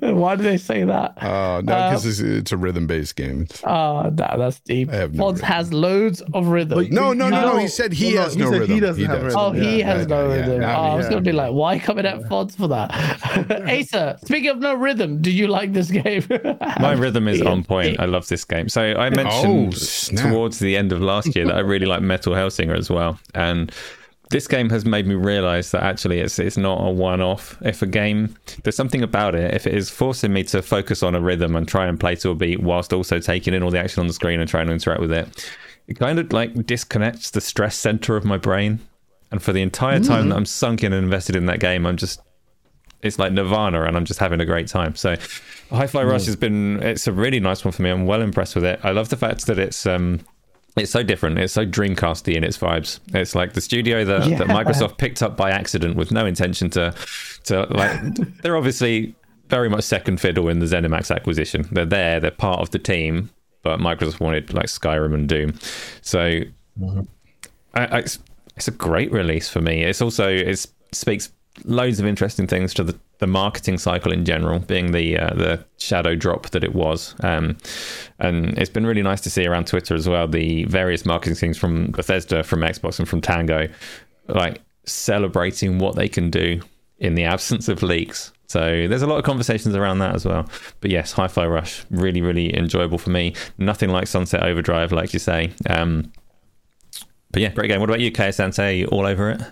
[0.00, 1.20] Why do they say that?
[1.22, 3.42] Uh, no, because it's, it's a rhythm-based game.
[3.42, 4.90] It's- Oh, no, that's deep.
[4.90, 5.46] I have no Fonz rhythm.
[5.46, 6.86] has loads of rhythm.
[6.90, 7.52] no, no, no, no.
[7.54, 7.56] No.
[7.58, 9.24] He said he Well, no, has he no said he doesn't have does.
[9.24, 9.38] rhythm.
[9.40, 10.60] Oh, he Yeah, has yeah, no yeah, rhythm.
[10.62, 12.90] yeah, oh, I was gonna be like, why coming at Fonz for that?
[13.68, 16.22] Asa, speaking of no rhythm, do you like this game?
[16.80, 17.98] My rhythm is on point.
[18.00, 18.68] I love this game.
[18.68, 19.74] So I mentioned
[20.18, 23.18] Oh, towards the end of last year that I really like Metal Hellsinger as well,
[23.34, 23.72] and
[24.30, 27.56] this game has made me realize that actually it's it's not a one-off.
[27.62, 29.54] If a game, there's something about it.
[29.54, 32.30] If it is forcing me to focus on a rhythm and try and play to
[32.30, 34.72] a beat whilst also taking in all the action on the screen and trying to
[34.72, 35.50] interact with it,
[35.86, 38.80] it kind of like disconnects the stress center of my brain.
[39.30, 41.98] And for the entire time that I'm sunk in and invested in that game, I'm
[41.98, 42.20] just
[43.02, 44.96] it's like Nirvana, and I'm just having a great time.
[44.96, 45.16] So,
[45.70, 47.90] Hi-Fi Rush has been it's a really nice one for me.
[47.90, 48.80] I'm well impressed with it.
[48.82, 50.20] I love the fact that it's um
[50.78, 51.38] it's so different.
[51.38, 53.00] It's so Dreamcasty in its vibes.
[53.14, 54.38] It's like the studio that, Yeah.
[54.38, 56.94] that Microsoft picked up by accident with no intention to
[57.44, 58.00] to like.
[58.42, 59.14] they're obviously
[59.48, 61.66] very much second fiddle in the ZeniMax acquisition.
[61.72, 62.20] They're there.
[62.20, 63.30] They're part of the team,
[63.62, 65.58] but Microsoft wanted like Skyrim and Doom.
[66.02, 66.18] So
[66.78, 67.00] mm-hmm.
[67.74, 68.18] I, I, it's,
[68.56, 69.84] it's a great release for me.
[69.84, 71.32] It's also it speaks
[71.64, 75.64] loads of interesting things to the, the marketing cycle in general, being the uh, the
[75.78, 77.14] shadow drop that it was.
[77.20, 77.56] Um,
[78.18, 81.58] and it's been really nice to see around Twitter as well the various marketing things
[81.58, 83.68] from Bethesda, from Xbox, and from Tango,
[84.28, 86.60] like celebrating what they can do
[86.98, 88.32] in the absence of leaks.
[88.46, 90.48] So there's a lot of conversations around that as well.
[90.80, 93.34] But yes, Hi-Fi Rush really really enjoyable for me.
[93.58, 95.52] Nothing like Sunset Overdrive, like you say.
[95.68, 96.12] Um,
[97.30, 97.80] but yeah, great game.
[97.80, 98.90] What about you, Kay Asante?
[98.90, 99.42] All over it?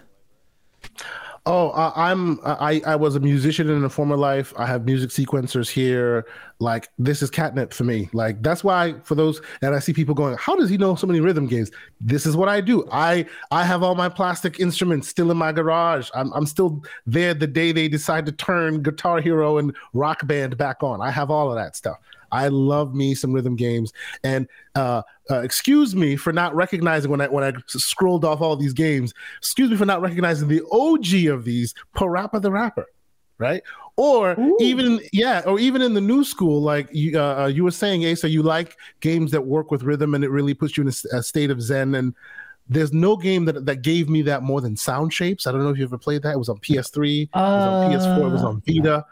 [1.48, 4.52] Oh, uh, I'm I I was a musician in a former life.
[4.56, 6.26] I have music sequencers here.
[6.58, 8.10] Like this is catnip for me.
[8.12, 11.06] Like that's why for those and I see people going, how does he know so
[11.06, 11.70] many rhythm games?
[12.00, 12.88] This is what I do.
[12.90, 16.10] I I have all my plastic instruments still in my garage.
[16.16, 20.56] I'm I'm still there the day they decide to turn Guitar Hero and Rock Band
[20.56, 21.00] back on.
[21.00, 21.98] I have all of that stuff.
[22.32, 23.92] I love me some rhythm games,
[24.24, 28.56] and uh, uh, excuse me for not recognizing when I when I scrolled off all
[28.56, 29.12] these games.
[29.38, 32.86] Excuse me for not recognizing the OG of these, Parappa the Rapper,
[33.38, 33.62] right?
[33.96, 34.56] Or Ooh.
[34.60, 38.06] even yeah, or even in the new school, like you uh, uh you were saying,
[38.06, 41.16] Asa, you like games that work with rhythm and it really puts you in a,
[41.16, 42.14] a state of zen and
[42.68, 45.46] there's no game that, that gave me that more than Sound Shapes.
[45.46, 46.32] I don't know if you ever played that.
[46.32, 49.06] It was on PS3, it was on PS4, it was on Vita.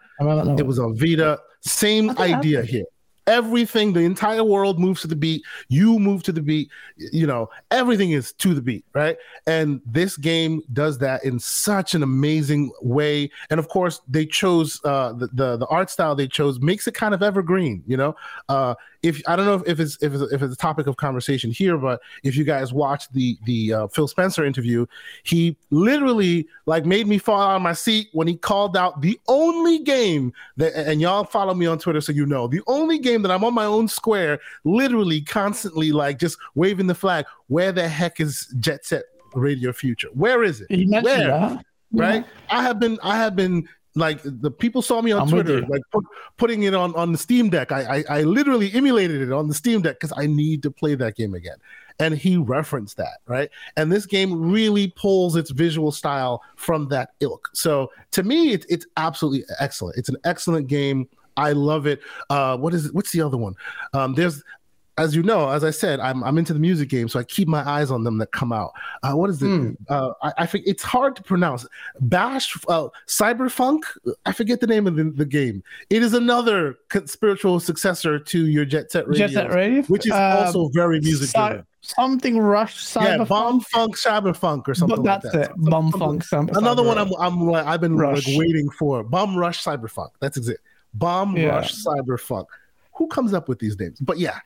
[0.59, 1.39] It was on Vita.
[1.61, 2.85] Same idea here
[3.27, 7.49] everything the entire world moves to the beat you move to the beat you know
[7.71, 9.17] everything is to the beat right?
[9.47, 13.31] And this game does that in such an amazing way.
[13.51, 16.95] And of course they chose uh the the, the art style they chose makes it
[16.95, 18.15] kind of evergreen you know?
[18.49, 21.51] Uh if I don't know if it's if it's, if it's a topic of conversation
[21.51, 24.87] here, but if you guys watched the the uh, Phil Spencer interview,
[25.25, 29.21] he literally like made me fall out of my seat when he called out the
[29.29, 33.21] only game that and y'all follow me on Twitter so you know the only game
[33.23, 37.27] that I'm on my own square, literally constantly like just waving the flag.
[37.49, 39.05] Where the heck is Jet Set
[39.35, 40.09] Radio Future?
[40.15, 40.89] Where is it?
[41.05, 41.27] Where?
[41.29, 41.67] That.
[41.93, 42.25] Right?
[42.25, 42.59] Yeah.
[42.59, 45.83] I have been I have been like the people saw me on I'm Twitter, like
[45.93, 46.05] put,
[46.37, 47.71] putting it on on the Steam Deck.
[47.71, 50.95] I I, I literally emulated it on the Steam Deck because I need to play
[50.97, 51.57] that game again.
[52.01, 53.49] And he referenced that, right?
[53.77, 57.49] And this game really pulls its visual style from that ilk.
[57.53, 59.97] So to me, it's it's absolutely excellent.
[59.97, 61.09] It's an excellent game.
[61.37, 62.01] I love it.
[62.31, 62.95] Uh, what is it?
[62.95, 63.55] What's the other one?
[63.93, 64.43] Um, there's
[64.97, 67.49] as you know, as I said, I'm I'm into the music game, so I keep
[67.49, 68.73] my eyes on them that come out.
[69.03, 69.47] Uh, what is it?
[69.47, 69.77] Mm.
[69.89, 71.67] Uh, I, I think it's hard to pronounce.
[72.01, 73.83] Bash, uh, Cyberfunk.
[74.25, 75.65] I forget the name of the, the, game.
[75.91, 76.77] It is another
[77.07, 81.01] spiritual successor to your Jet Set Radio, Jet Set Radio, which is also um, very
[81.01, 81.31] music.
[81.81, 83.19] Something Rush Cyberfunk.
[83.19, 85.03] Yeah, Bomb Funk Cyberfunk or something.
[85.03, 85.51] But that's like that.
[85.51, 85.57] it.
[85.57, 86.25] Bomb Funk.
[86.25, 89.03] Cyber, Another one I'm I'm like I've been like waiting for.
[89.03, 90.11] Bomb Rush Cyberfunk.
[90.21, 90.61] That's it.
[90.95, 91.49] Bomb yeah.
[91.49, 92.47] Rush Cyberfunk.
[92.95, 93.99] Who comes up with these names?
[94.01, 94.39] But yeah,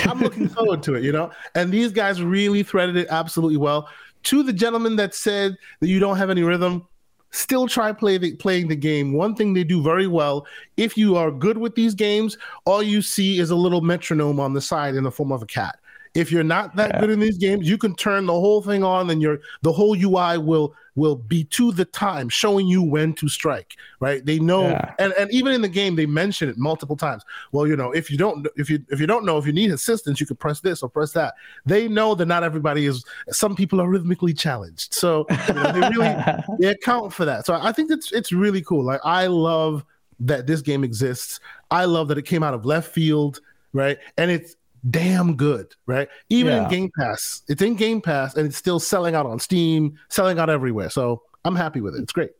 [0.00, 1.30] I'm looking forward to it, you know?
[1.54, 3.88] And these guys really threaded it absolutely well.
[4.24, 6.86] To the gentleman that said that you don't have any rhythm,
[7.32, 9.12] still try play the, playing the game.
[9.12, 10.46] One thing they do very well,
[10.76, 14.52] if you are good with these games, all you see is a little metronome on
[14.52, 15.79] the side in the form of a cat.
[16.14, 17.00] If you're not that yeah.
[17.00, 19.96] good in these games, you can turn the whole thing on and your the whole
[19.96, 23.76] UI will will be to the time, showing you when to strike.
[24.00, 24.24] Right?
[24.24, 24.94] They know, yeah.
[24.98, 27.22] and, and even in the game, they mention it multiple times.
[27.52, 29.70] Well, you know, if you don't if you if you don't know if you need
[29.70, 31.34] assistance, you could press this or press that.
[31.64, 33.04] They know that not everybody is.
[33.30, 36.16] Some people are rhythmically challenged, so you know, they really
[36.58, 37.46] they account for that.
[37.46, 38.84] So I think it's it's really cool.
[38.84, 39.84] Like I love
[40.18, 41.40] that this game exists.
[41.70, 43.40] I love that it came out of left field
[43.72, 43.98] right?
[44.16, 44.56] And it's
[44.88, 46.08] damn good, right?
[46.28, 46.64] Even yeah.
[46.64, 50.38] in Game Pass, it's in Game Pass and it's still selling out on Steam, selling
[50.38, 50.90] out everywhere.
[50.90, 52.02] So I'm happy with it.
[52.02, 52.30] It's great.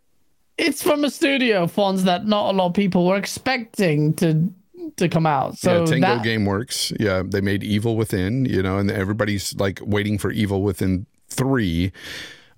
[0.56, 4.52] It's from a studio, Fonz, that not a lot of people were expecting to
[4.96, 5.56] to come out.
[5.58, 6.24] So yeah, Tango that...
[6.24, 11.06] GameWorks, yeah, they made Evil Within, you know, and everybody's like waiting for Evil Within
[11.28, 11.92] three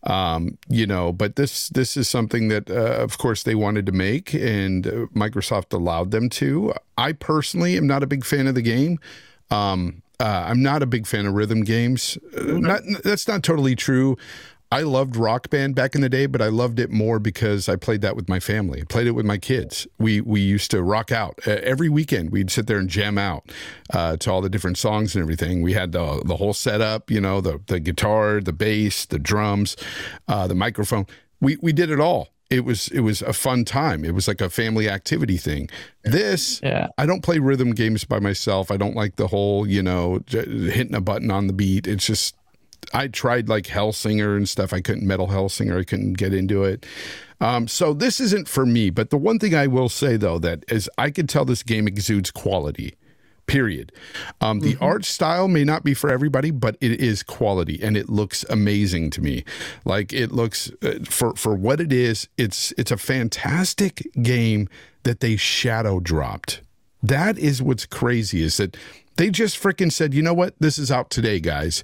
[0.05, 3.93] um, you know but this this is something that uh, of course they wanted to
[3.93, 8.55] make and uh, microsoft allowed them to i personally am not a big fan of
[8.55, 8.99] the game
[9.53, 12.17] um, uh, I'm not a big fan of rhythm games.
[12.37, 14.17] Uh, not, that's not totally true.
[14.71, 17.77] I loved Rock Band back in the day, but I loved it more because I
[17.77, 18.81] played that with my family.
[18.81, 19.87] I played it with my kids.
[19.99, 22.31] We we used to rock out uh, every weekend.
[22.31, 23.53] We'd sit there and jam out
[23.93, 25.61] uh, to all the different songs and everything.
[25.61, 29.77] We had the the whole setup, you know, the the guitar, the bass, the drums,
[30.27, 31.07] uh, the microphone.
[31.39, 34.05] We we did it all it was it was a fun time.
[34.05, 35.71] It was like a family activity thing.
[36.05, 36.89] This, yeah.
[36.99, 38.71] I don't play rhythm games by myself.
[38.71, 41.87] I don't like the whole, you know, hitting a button on the beat.
[41.87, 42.37] It's just
[42.93, 44.75] I tried like Hellsinger and stuff.
[44.75, 45.81] I couldn't metal Hellsinger.
[45.81, 46.85] I couldn't get into it.
[47.41, 48.91] Um, so this isn't for me.
[48.91, 51.89] But the one thing I will say though that is I can tell this game
[51.89, 52.95] exudes quality
[53.47, 53.93] period.
[54.41, 54.85] Um, the mm-hmm.
[54.85, 59.11] art style may not be for everybody, but it is quality and it looks amazing
[59.11, 59.45] to me.
[59.85, 62.29] Like it looks uh, for for what it is.
[62.37, 64.69] It's it's a fantastic game
[65.03, 66.63] that they shadow dropped.
[67.03, 68.77] That is what's crazy is that
[69.17, 71.83] they just freaking said, you know what, this is out today, guys,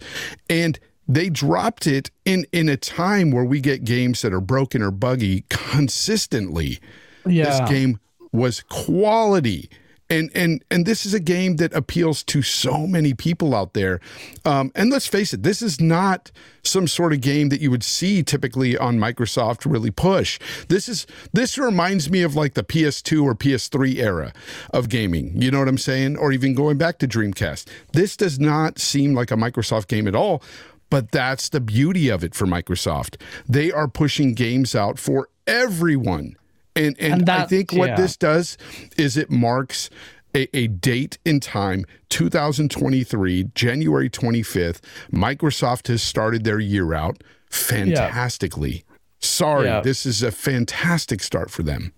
[0.48, 4.82] and they dropped it in in a time where we get games that are broken
[4.82, 6.78] or buggy consistently.
[7.26, 7.44] Yeah.
[7.44, 7.98] This game
[8.32, 9.68] was quality
[10.10, 14.00] and and and this is a game that appeals to so many people out there.
[14.44, 16.30] Um, and let's face it, this is not
[16.62, 20.38] some sort of game that you would see typically on Microsoft really push.
[20.68, 24.32] This is this reminds me of like the PS2 or PS3 era
[24.70, 25.40] of gaming.
[25.40, 26.16] You know what I'm saying?
[26.16, 27.68] Or even going back to Dreamcast.
[27.92, 30.42] This does not seem like a Microsoft game at all.
[30.90, 33.20] But that's the beauty of it for Microsoft.
[33.46, 36.37] They are pushing games out for everyone.
[36.78, 37.96] And and, And I think what yeah.
[37.96, 38.56] this does
[38.96, 39.90] is it marks
[40.34, 44.80] a, a date in time, 2023, January 25th.
[45.12, 48.84] Microsoft has started their year out fantastically.
[49.20, 49.80] Sorry, Yeah.
[49.80, 51.92] this is a fantastic start for them.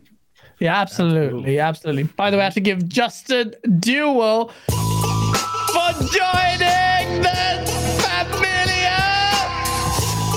[0.58, 2.04] Yeah, absolutely, absolutely.
[2.04, 7.49] By the way, I have to give Justin Duel for joining the familia.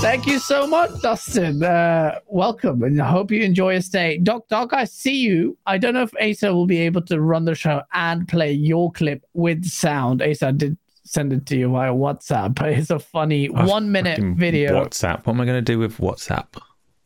[0.04, 1.62] Thank you so much, Dustin.
[1.64, 4.18] Uh, welcome, and I hope you enjoy your stay.
[4.18, 5.56] Doc, Doc, I see you.
[5.64, 8.92] I don't know if Asa will be able to run the show and play your
[8.92, 10.20] clip with sound.
[10.20, 12.60] Asa did send it to you via WhatsApp.
[12.78, 14.84] It's a funny one minute video.
[14.84, 15.24] WhatsApp.
[15.24, 16.48] What am I going to do with WhatsApp?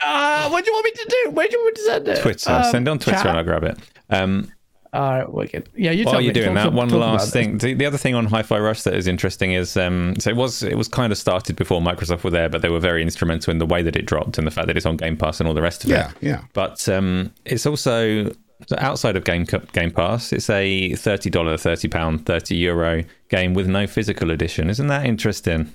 [0.01, 1.31] Uh, what do you want me to do?
[1.31, 2.21] Where do you want me to send it?
[2.21, 2.51] Twitter.
[2.51, 3.27] Um, Send it on Twitter chat?
[3.27, 3.79] and I'll grab it.
[4.11, 4.53] Um,
[4.93, 5.69] All right, wicked.
[5.77, 6.41] Yeah, you while tell you're me.
[6.41, 7.59] doing Talk- that, talk- one talk last thing.
[7.59, 10.63] The, the other thing on Hi-Fi Rush that is interesting is um, so it was
[10.63, 13.59] it was kind of started before Microsoft were there, but they were very instrumental in
[13.59, 15.55] the way that it dropped and the fact that it's on Game Pass and all
[15.55, 16.17] the rest of Yeah, it.
[16.21, 16.31] yeah.
[16.31, 16.43] Yeah.
[16.55, 18.31] But um, it's also
[18.67, 20.33] so outside of Game Game Pass.
[20.33, 24.71] It's a thirty dollar, thirty pound, thirty euro game with no physical edition.
[24.71, 25.75] Isn't that interesting?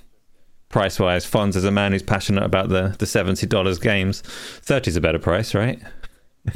[0.70, 4.90] Price wise, Fonz as a man who's passionate about the the seventy dollars games, thirty
[4.90, 5.80] is a better price, right?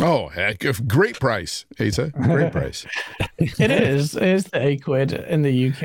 [0.00, 2.10] Oh, heck, great price, Asa.
[2.10, 2.86] Great price.
[3.40, 4.16] It is.
[4.16, 5.82] It is the eight quid in the UK.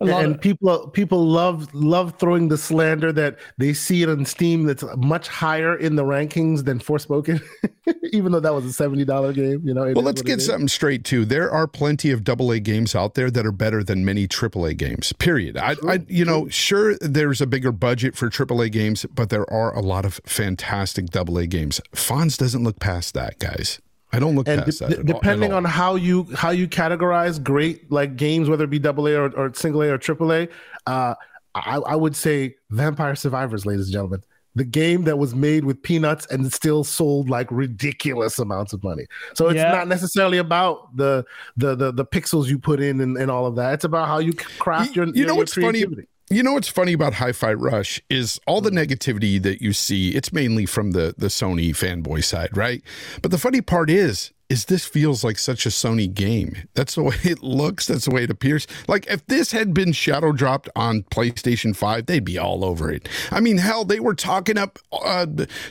[0.00, 4.08] A lot and of- people people love love throwing the slander that they see it
[4.08, 7.40] on Steam that's much higher in the rankings than Forspoken,
[8.12, 9.60] even though that was a seventy dollar game.
[9.64, 9.84] You know.
[9.92, 10.46] Well, let's get it is.
[10.46, 11.24] something straight too.
[11.24, 15.12] There are plenty of AA games out there that are better than many AAA games.
[15.12, 15.56] Period.
[15.56, 19.72] I, I you know, sure, there's a bigger budget for AAA games, but there are
[19.76, 21.80] a lot of fantastic AA games.
[21.94, 23.80] Fonz doesn't look past that, guys.
[24.12, 24.92] I don't look And past de- that.
[24.92, 25.58] at all- depending at all.
[25.58, 29.28] on how you how you categorize great like games, whether it be double A or,
[29.36, 30.48] or single A or triple A,
[30.86, 31.14] uh,
[31.54, 34.22] I, I would say Vampire Survivors, ladies and gentlemen.
[34.54, 39.04] The game that was made with peanuts and still sold like ridiculous amounts of money.
[39.34, 39.70] So it's Yeah.
[39.70, 41.24] not necessarily about the
[41.58, 43.74] the the, the pixels you put in and, and all of that.
[43.74, 46.08] It's about how you craft your you your, know your what's funny creativity.
[46.30, 50.32] You know what's funny about hi-fi rush is all the negativity that you see it's
[50.32, 52.82] mainly from the the sony fanboy side right?
[53.22, 56.68] But the funny part is is this feels like such a sony game.
[56.74, 58.66] That's the way it looks that's the way it appears.
[58.88, 63.08] Like if this had been shadow dropped on playstation 5 they'd be all over it.
[63.30, 65.26] I mean hell they were talking up uh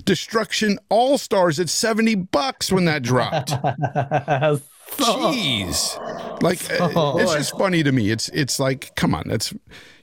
[0.05, 3.51] destruction all stars at 70 bucks when that dropped
[4.91, 6.41] Jeez.
[6.41, 8.11] Like uh, it's just funny to me.
[8.11, 9.53] It's it's like, come on, that's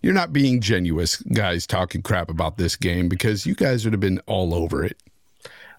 [0.03, 4.01] you're not being genuous, guys, talking crap about this game because you guys would have
[4.01, 4.97] been all over it.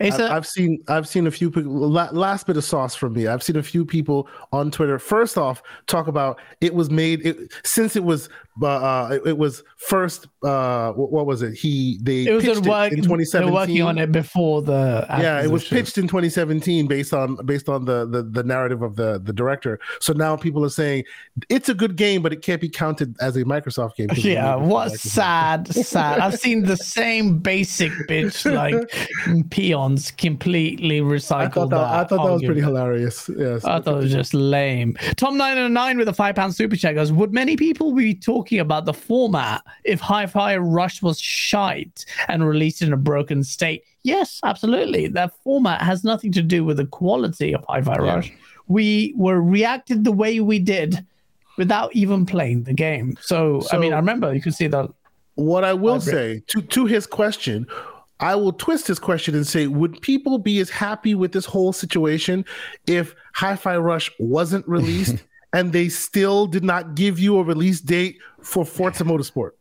[0.01, 1.71] Asa, I've seen I've seen a few people.
[1.71, 3.27] Last bit of sauce from me.
[3.27, 4.99] I've seen a few people on Twitter.
[4.99, 8.29] First off, talk about it was made it, since it was
[8.61, 11.53] uh, uh it, it was first uh what, what was it?
[11.53, 12.91] He they it was pitched in work.
[12.91, 13.53] in They're 2017.
[13.53, 15.05] working on it before the.
[15.09, 18.95] Yeah, it was pitched in 2017 based on based on the, the the narrative of
[18.95, 19.79] the the director.
[19.99, 21.05] So now people are saying
[21.49, 24.09] it's a good game, but it can't be counted as a Microsoft game.
[24.23, 24.97] Yeah, what Microsoft.
[24.99, 26.19] sad, sad.
[26.19, 31.33] I've seen the same basic bitch like peons completely recycled.
[31.33, 33.29] I thought that, I thought that was pretty hilarious.
[33.35, 33.65] Yes.
[33.65, 34.95] I thought it was just lame.
[35.17, 37.11] Tom nine oh nine with a five pound super chat goes.
[37.11, 42.81] Would many people be talking about the format if Hi-Fi Rush was shite and released
[42.81, 43.83] in a broken state?
[44.03, 45.07] Yes, absolutely.
[45.07, 48.31] That format has nothing to do with the quality of Hi-Fi Rush.
[48.67, 51.05] We were reacted the way we did
[51.57, 53.17] without even playing the game.
[53.21, 54.89] So, I mean, I remember you could see that.
[55.35, 57.65] What I will say to to his question,
[58.19, 61.73] I will twist his question and say, would people be as happy with this whole
[61.73, 62.45] situation
[62.85, 68.17] if Hi-Fi Rush wasn't released and they still did not give you a release date
[68.43, 69.51] for Forza Motorsport?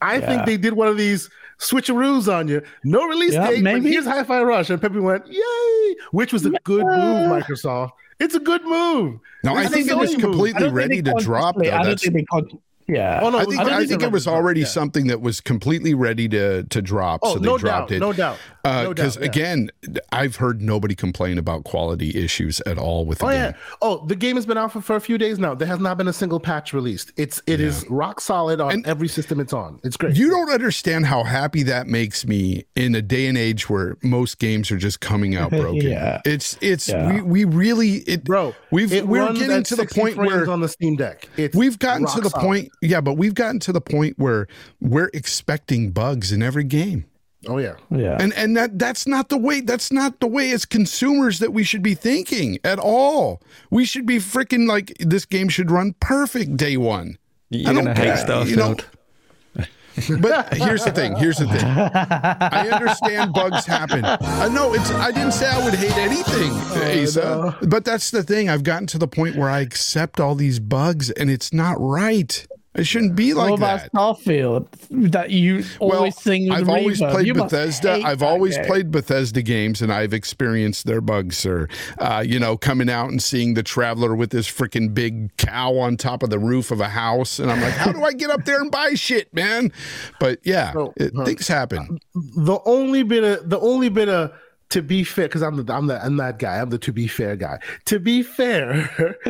[0.00, 0.26] I Yeah.
[0.26, 1.28] think they did one of these
[1.58, 2.62] switcheroos on you.
[2.84, 3.90] No release Yeah, date, but maybe.
[3.90, 7.90] here's Hi-Fi Rush, and Pepe went, "Yay!" Which was a good move, Microsoft.
[8.20, 9.18] It's a good move.
[9.44, 11.54] No, I think it was completely I don't think ready to drop.
[11.56, 11.74] consciously- Though.
[11.74, 13.20] I don't That's, think they con- Yeah.
[13.22, 14.66] Oh, no, I think I I think think it it was was- already yeah.
[14.66, 18.00] something that was completely ready to to drop, Oh, so they no dropped doubt, it.
[18.00, 19.28] no doubt, uh, no Because doubt, yeah.
[19.30, 19.70] again,
[20.10, 23.38] I've heard nobody complain about quality issues at all with the Oh game.
[23.38, 23.52] yeah.
[23.82, 25.54] Oh, the game has been out for, for a few days now.
[25.54, 27.12] There has not been a single patch released.
[27.16, 29.78] It's it is rock solid on And- every system it's on.
[29.84, 30.16] It's great.
[30.16, 34.38] You don't understand how happy that makes me in a day and age where most
[34.38, 35.82] games are just coming out broken.
[35.82, 36.22] Yeah.
[36.24, 37.12] It's it's Yeah.
[37.12, 40.68] we, we really it Bro, we've it we're getting to the point where on the
[40.68, 41.28] Steam Deck.
[41.36, 42.44] It's we've gotten to the solid.
[42.44, 44.46] point yeah, but we've gotten to the point where
[44.80, 47.04] we're expecting bugs in every game.
[47.46, 47.76] Oh yeah.
[47.90, 48.16] Yeah.
[48.18, 51.62] And and that that's not the way that's not the way as consumers that we
[51.62, 53.40] should be thinking at all.
[53.70, 57.16] We should be freaking like this game should run perfect day one.
[57.50, 58.48] You're I don't gonna hate stuff.
[58.48, 58.50] Starfield.
[58.50, 58.76] you know.
[60.20, 61.16] But here's the thing.
[61.16, 61.64] Here's the thing.
[61.64, 64.04] I understand bugs happen.
[64.04, 64.92] Uh, I know it's.
[64.92, 67.58] I didn't say I would hate anything, oh, Asa.
[67.66, 68.48] But that's the thing.
[68.48, 72.46] I've gotten to the point where I accept all these bugs, and it's not right.
[72.78, 73.92] It shouldn't be like what about that.
[73.92, 74.66] Starfield
[75.10, 77.10] that you always sing with I've always reverb?
[77.10, 78.00] played You Bethesda.
[78.04, 78.66] I've always game.
[78.66, 81.68] played Bethesda games, and I've experienced their bugs, sir.
[81.98, 85.96] Uh, you know, coming out and seeing the traveler with this freaking big cow on
[85.96, 88.44] top of the roof of a house, and I'm like, how do I get up
[88.44, 89.72] there and buy shit, man?
[90.20, 91.24] But yeah, So, it, huh.
[91.24, 91.98] things happen.
[92.14, 94.32] the only bit of the only bit of
[94.70, 96.60] to be fair, because I'm the I'm the I'm that guy.
[96.60, 97.58] I'm the to be fair guy.
[97.86, 99.16] To be fair,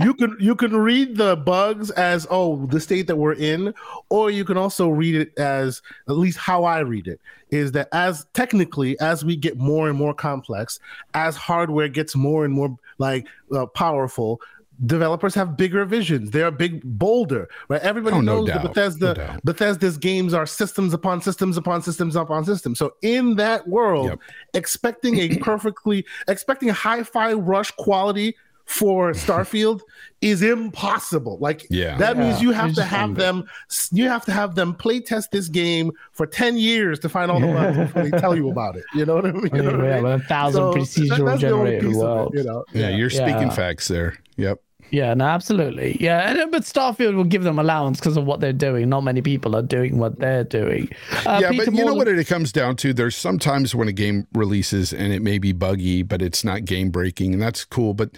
[0.00, 3.72] you can you can read the bugs as oh the state that we're in,
[4.08, 7.20] or you can also read it as at least how I read it
[7.50, 10.80] is that as technically as we get more and more complex,
[11.14, 14.40] as hardware gets more and more like uh, powerful.
[14.86, 16.30] Developers have bigger visions.
[16.30, 17.80] They're big, bolder, right?
[17.82, 19.40] Everybody Oh, knows doubt, that Bethesda no.
[19.44, 22.78] Bethesda's games are systems upon systems upon systems upon systems.
[22.80, 24.18] So in that world, Yep.
[24.54, 28.34] expecting a perfectly expecting a hi-fi rush quality
[28.66, 29.82] for Starfield
[30.22, 31.38] is impossible.
[31.38, 31.96] Like Yeah.
[31.98, 33.44] that means you have it's to have them
[33.92, 37.38] you have to have them play test this game for 10 years to find all
[37.40, 38.84] the bugs before they tell you about it.
[38.94, 39.50] You know what I mean?
[39.54, 40.02] You know what I yeah, mean?
[40.04, 42.34] with a thousand So, procedural that's generated piece of it, worlds.
[42.36, 42.64] you know.
[42.72, 43.50] Yeah, you're speaking Yeah.
[43.50, 44.16] facts there.
[44.36, 44.60] Yep.
[44.90, 45.96] Yeah, no, absolutely.
[46.00, 48.88] Yeah, and, uh, but Starfield will give them allowance because of what they're doing.
[48.88, 50.90] Not many people are doing what they're doing.
[51.26, 52.92] Uh, yeah, Peter but you know what it comes down to?
[52.92, 56.90] There's sometimes when a game releases and it may be buggy, but it's not game
[56.90, 57.94] breaking, and that's cool.
[57.94, 58.10] But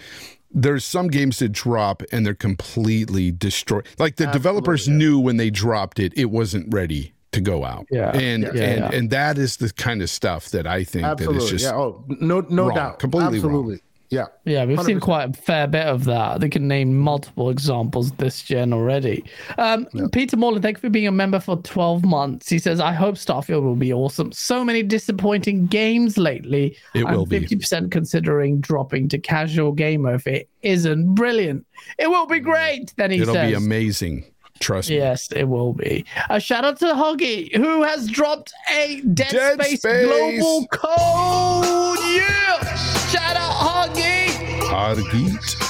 [0.51, 3.87] there's some games that drop and they're completely destroyed.
[3.97, 7.85] Like the developers knew when they dropped it, it wasn't ready to go out.
[7.91, 8.15] Yeah.
[8.15, 8.89] and Yeah, and yeah.
[8.91, 11.75] and that is the kind of stuff that I think that is just yeah.
[11.75, 12.75] Oh, no no wrong.
[12.75, 12.99] doubt.
[12.99, 13.79] Completely wrong.
[14.11, 14.33] Absolutely.
[14.45, 14.53] Yeah.
[14.59, 15.01] Yeah, we've seen 100%.
[15.01, 16.39] quite a fair bit of that.
[16.39, 19.23] They can name multiple examples this gen already.
[19.57, 22.49] Um, Peter Morland, thank you for being a member for 12 months.
[22.49, 24.31] He says, I hope Starfield will be awesome.
[24.31, 26.77] So many disappointing games lately.
[26.93, 27.39] It I'm will be.
[27.39, 31.65] 50% considering dropping to casual gamer if it isn't brilliant.
[31.97, 32.93] It will be great.
[32.97, 33.29] Then he says.
[33.29, 34.25] it'll be amazing.
[34.59, 34.97] Trust me.
[34.97, 36.05] Yes, it will be.
[36.29, 40.05] A shout out to Hoggy, who has dropped a Dead, Dead Space, Space.
[40.05, 41.99] global code.
[42.15, 42.75] Yeah!
[43.09, 44.27] Shout out Hoggy.
[44.69, 45.63] Argeet.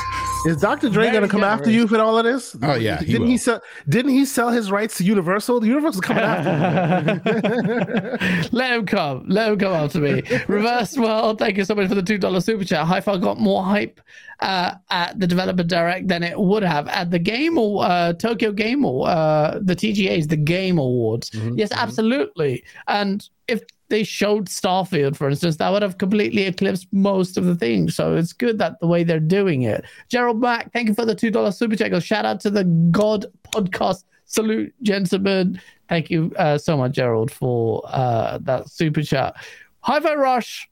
[0.45, 0.89] Is Dr.
[0.89, 2.55] Dre gonna come after you for all of this?
[2.61, 3.27] Oh, yeah, he didn't will.
[3.29, 3.61] he sell?
[3.89, 5.59] Didn't he sell his rights to Universal?
[5.59, 7.19] The Universal's coming after.
[7.19, 8.47] him.
[8.53, 9.25] Let him come.
[9.27, 10.21] Let him come after me.
[10.47, 12.85] Reverse World, thank you so much for the $2 super chat.
[12.85, 13.99] Hi-Fi got more hype
[14.39, 18.51] uh, at the developer direct than it would have at the game or uh, Tokyo
[18.51, 21.31] Game or uh, the TGA's, the Game Awards.
[21.55, 22.63] Yes, absolutely.
[22.87, 27.55] And if they showed Starfield, for instance, that would have completely eclipsed most of the
[27.55, 27.95] things.
[27.95, 29.85] So it's good that the way they're doing it.
[30.09, 32.03] Gerald Mack, thank you for the $2 super chat.
[32.03, 34.03] Shout out to the God podcast.
[34.25, 35.59] Salute, gentlemen.
[35.87, 39.35] Thank you uh, so much, Gerald, for uh, that super chat.
[39.79, 40.69] Hi-Fi Rush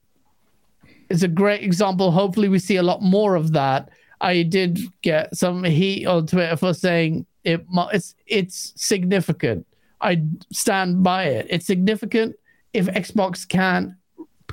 [1.08, 2.10] is a great example.
[2.10, 3.90] Hopefully, we see a lot more of that.
[4.20, 7.64] I did get some heat on Twitter for saying it.
[7.92, 9.66] It's it's significant.
[10.00, 10.22] I
[10.52, 11.46] stand by it.
[11.48, 12.36] It's significant
[12.72, 13.96] if Xbox can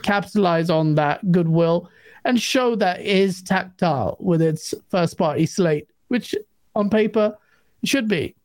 [0.02, 1.90] capitalize on that goodwill
[2.26, 6.34] and show that is tactile with its first party slate, which
[6.76, 7.38] on paper
[7.84, 8.36] should be.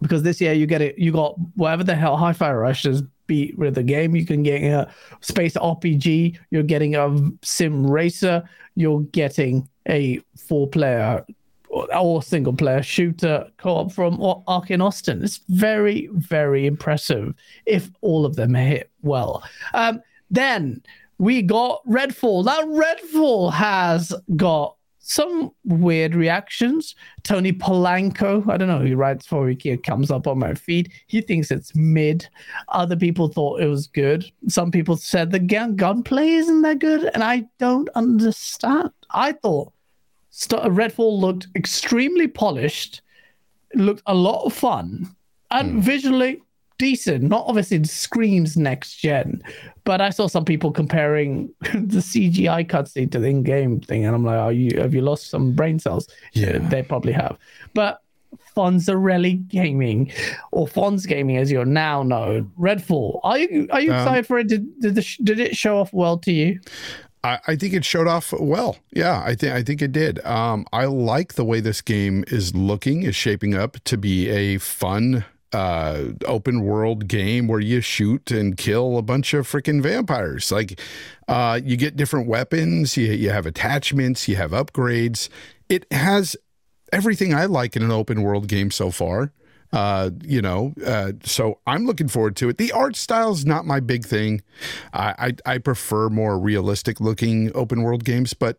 [0.00, 3.56] Because this year you get it, you got whatever the hell Hi-Fi Rush has beat
[3.56, 4.16] with the game.
[4.16, 4.90] You can get a
[5.20, 6.36] space RPG.
[6.50, 8.42] You're getting a sim racer.
[8.74, 11.24] You're getting a four-player
[11.68, 15.22] or, or single-player shooter co-op from Arkane Austin.
[15.22, 17.34] It's very, very impressive
[17.66, 19.44] if all of them hit well.
[19.74, 20.82] Um, then
[21.18, 22.44] we got Redfall.
[22.44, 24.77] Now Redfall has got
[25.08, 26.94] some weird reactions.
[27.22, 30.92] Tony Polanco, I don't know who writes for it, comes up on my feed.
[31.06, 32.28] He thinks it's mid.
[32.68, 34.30] Other people thought it was good.
[34.48, 38.90] Some people said the gun gunplay isn't that good, and I don't understand.
[39.10, 39.72] I thought
[40.28, 43.00] St- Redfall looked extremely polished
[43.74, 45.14] looked a lot of fun
[45.50, 45.80] and Hmm.
[45.80, 46.42] visually
[46.78, 47.24] decent.
[47.24, 49.42] Not obviously screams next gen,
[49.84, 54.24] but I saw some people comparing the CGI cutscene to the in-game thing, and I'm
[54.24, 56.58] like, "Are you have you lost some brain cells?" Yeah.
[56.58, 57.36] they probably have.
[57.74, 58.00] But
[58.56, 60.10] Fonzarelli Gaming,
[60.52, 63.20] or Fonz Gaming, as you're now known, Redfall.
[63.22, 64.48] Are you are you Um, excited for it?
[64.48, 66.60] Did did, the, did it show off well to you?
[67.24, 68.76] I, I think it showed off well.
[68.92, 70.24] Yeah, I think I think it did.
[70.24, 74.58] Um, I like the way this game is looking, is shaping up to be a
[74.58, 80.52] fun uh open world game where you shoot and kill a bunch of freaking vampires.
[80.52, 80.80] Like
[81.26, 85.28] uh you get different weapons you, you have attachments you have upgrades.
[85.68, 86.36] It has
[86.92, 89.30] everything i like in an open world game so far
[89.74, 92.56] uh you know uh so i'm looking forward to it.
[92.56, 94.42] The art style's not my big thing.
[94.92, 98.58] I i, I prefer more realistic looking open world games but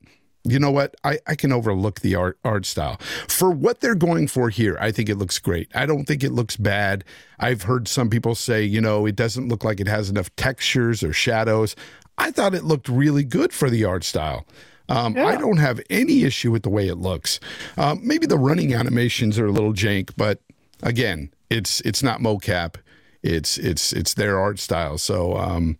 [0.51, 0.95] you know what?
[1.03, 2.97] I, I can overlook the art art style.
[3.27, 5.69] For what they're going for here, I think it looks great.
[5.75, 7.03] I don't think it looks bad.
[7.39, 11.03] I've heard some people say, you know, it doesn't look like it has enough textures
[11.03, 11.75] or shadows.
[12.17, 14.45] I thought it looked really good for the art style.
[14.89, 17.39] Um, I don't have any issue with the way it looks.
[17.77, 20.41] Um, maybe the running animations are a little jank, but
[20.81, 22.75] again, it's it's not mocap.
[23.21, 24.97] It's it's it's their art style.
[24.97, 25.77] So um,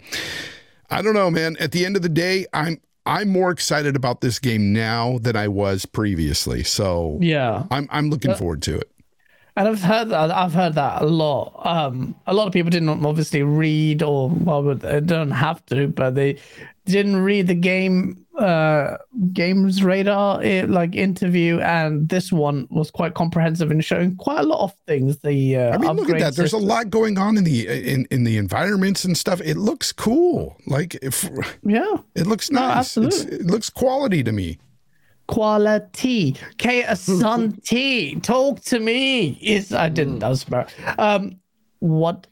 [0.90, 1.58] I don't know, man.
[1.60, 5.36] At the end of the day, I'm I'm more excited about this game now than
[5.36, 6.64] I was previously.
[6.64, 7.66] So Yeah.
[7.72, 8.92] I'm I'm looking uh, forward to it.
[9.60, 11.52] And I've heard that I've heard that a lot.
[11.66, 16.16] Um, a lot of people didn't obviously read, or well, they don't have to, but
[16.16, 16.38] they
[16.86, 18.96] didn't read the game uh,
[19.34, 24.64] GamesRadar eh, like interview, and this one was quite comprehensive in showing quite a lot
[24.64, 25.18] of things.
[25.18, 26.36] The uh, I mean, look at that.
[26.38, 29.42] There's a lot going on in the in in the environments and stuff.
[29.44, 30.56] It looks cool.
[30.68, 31.30] Like if
[31.64, 32.96] yeah it looks No, nice.
[32.96, 33.40] It's- absolutely.
[33.40, 34.58] it looks quality to me.
[35.30, 36.36] Quality.
[36.58, 39.38] Kay Asante, talk to me.
[39.42, 40.20] Is I didn't.
[40.20, 40.74] That was smart.
[40.98, 41.40] Um,
[41.80, 42.26] what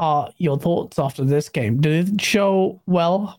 [0.00, 1.80] are your thoughts after this game?
[1.80, 3.38] Did it show well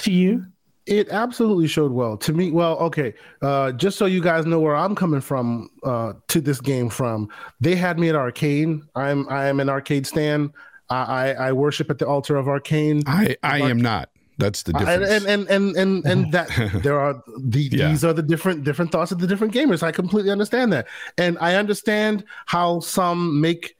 [0.00, 0.44] to you?
[0.86, 2.50] It absolutely showed well to me.
[2.50, 6.60] Well, okay, uh, just so you guys know where I'm coming from uh, to this
[6.60, 7.28] game from,
[7.60, 8.82] they had me at Arkane.
[8.96, 10.52] I'm I am an Arkane stan.
[10.90, 13.02] I, I, I worship at the altar of Arkane.
[13.06, 14.10] I I am not.
[14.38, 15.10] That's the difference.
[15.10, 16.48] and and and and, and that
[16.82, 17.88] there are the, Yeah.
[17.88, 19.82] these are the different different thoughts of the different gamers.
[19.82, 20.86] I completely understand that,
[21.16, 23.76] and I understand how some make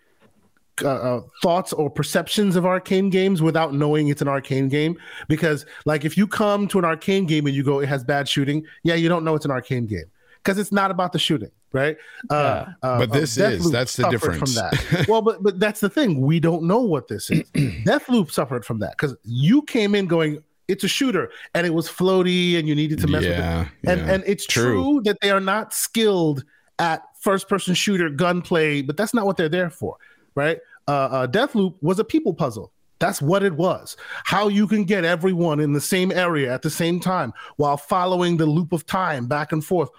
[0.82, 4.96] uh, uh, thoughts or perceptions of Arkane games without knowing it's an Arkane game.
[5.28, 8.28] Because like if you come to an Arkane game and you go, it has bad
[8.28, 10.04] shooting, yeah, you don't know it's an Arkane game
[10.42, 11.96] because it's not about the shooting, right?
[12.30, 13.70] Uh, uh, But this uh, is.
[13.70, 14.54] That's the difference.
[14.54, 15.06] From that.
[15.08, 16.20] well, but but that's the thing.
[16.20, 17.42] We don't know what this is.
[17.84, 21.88] Deathloop suffered from that because you came in going, it's a shooter, and it was
[21.88, 23.38] floaty, and you needed to mess with it.
[23.38, 24.12] yeah, And yeah.
[24.14, 24.82] and it's True.
[24.82, 25.00] true.
[25.04, 26.44] that they are not skilled
[26.78, 29.96] at first person shooter gunplay, but that's not what they're there for,
[30.34, 30.58] right?
[30.88, 32.72] Uh, uh, Deathloop was a people puzzle.
[32.98, 33.96] That's what it was.
[34.24, 38.36] How you can get everyone in the same area at the same time while following
[38.38, 39.90] the loop of time back and forth.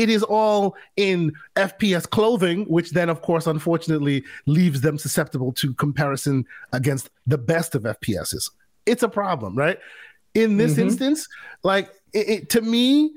[0.00, 5.74] It is all in FPS clothing, which then, of course, unfortunately leaves them susceptible to
[5.74, 8.50] comparison against the best of FPSs.
[8.86, 9.78] It's a problem, right?
[10.32, 10.84] In this mm-hmm.
[10.84, 11.28] instance,
[11.64, 13.10] like it, it, to me,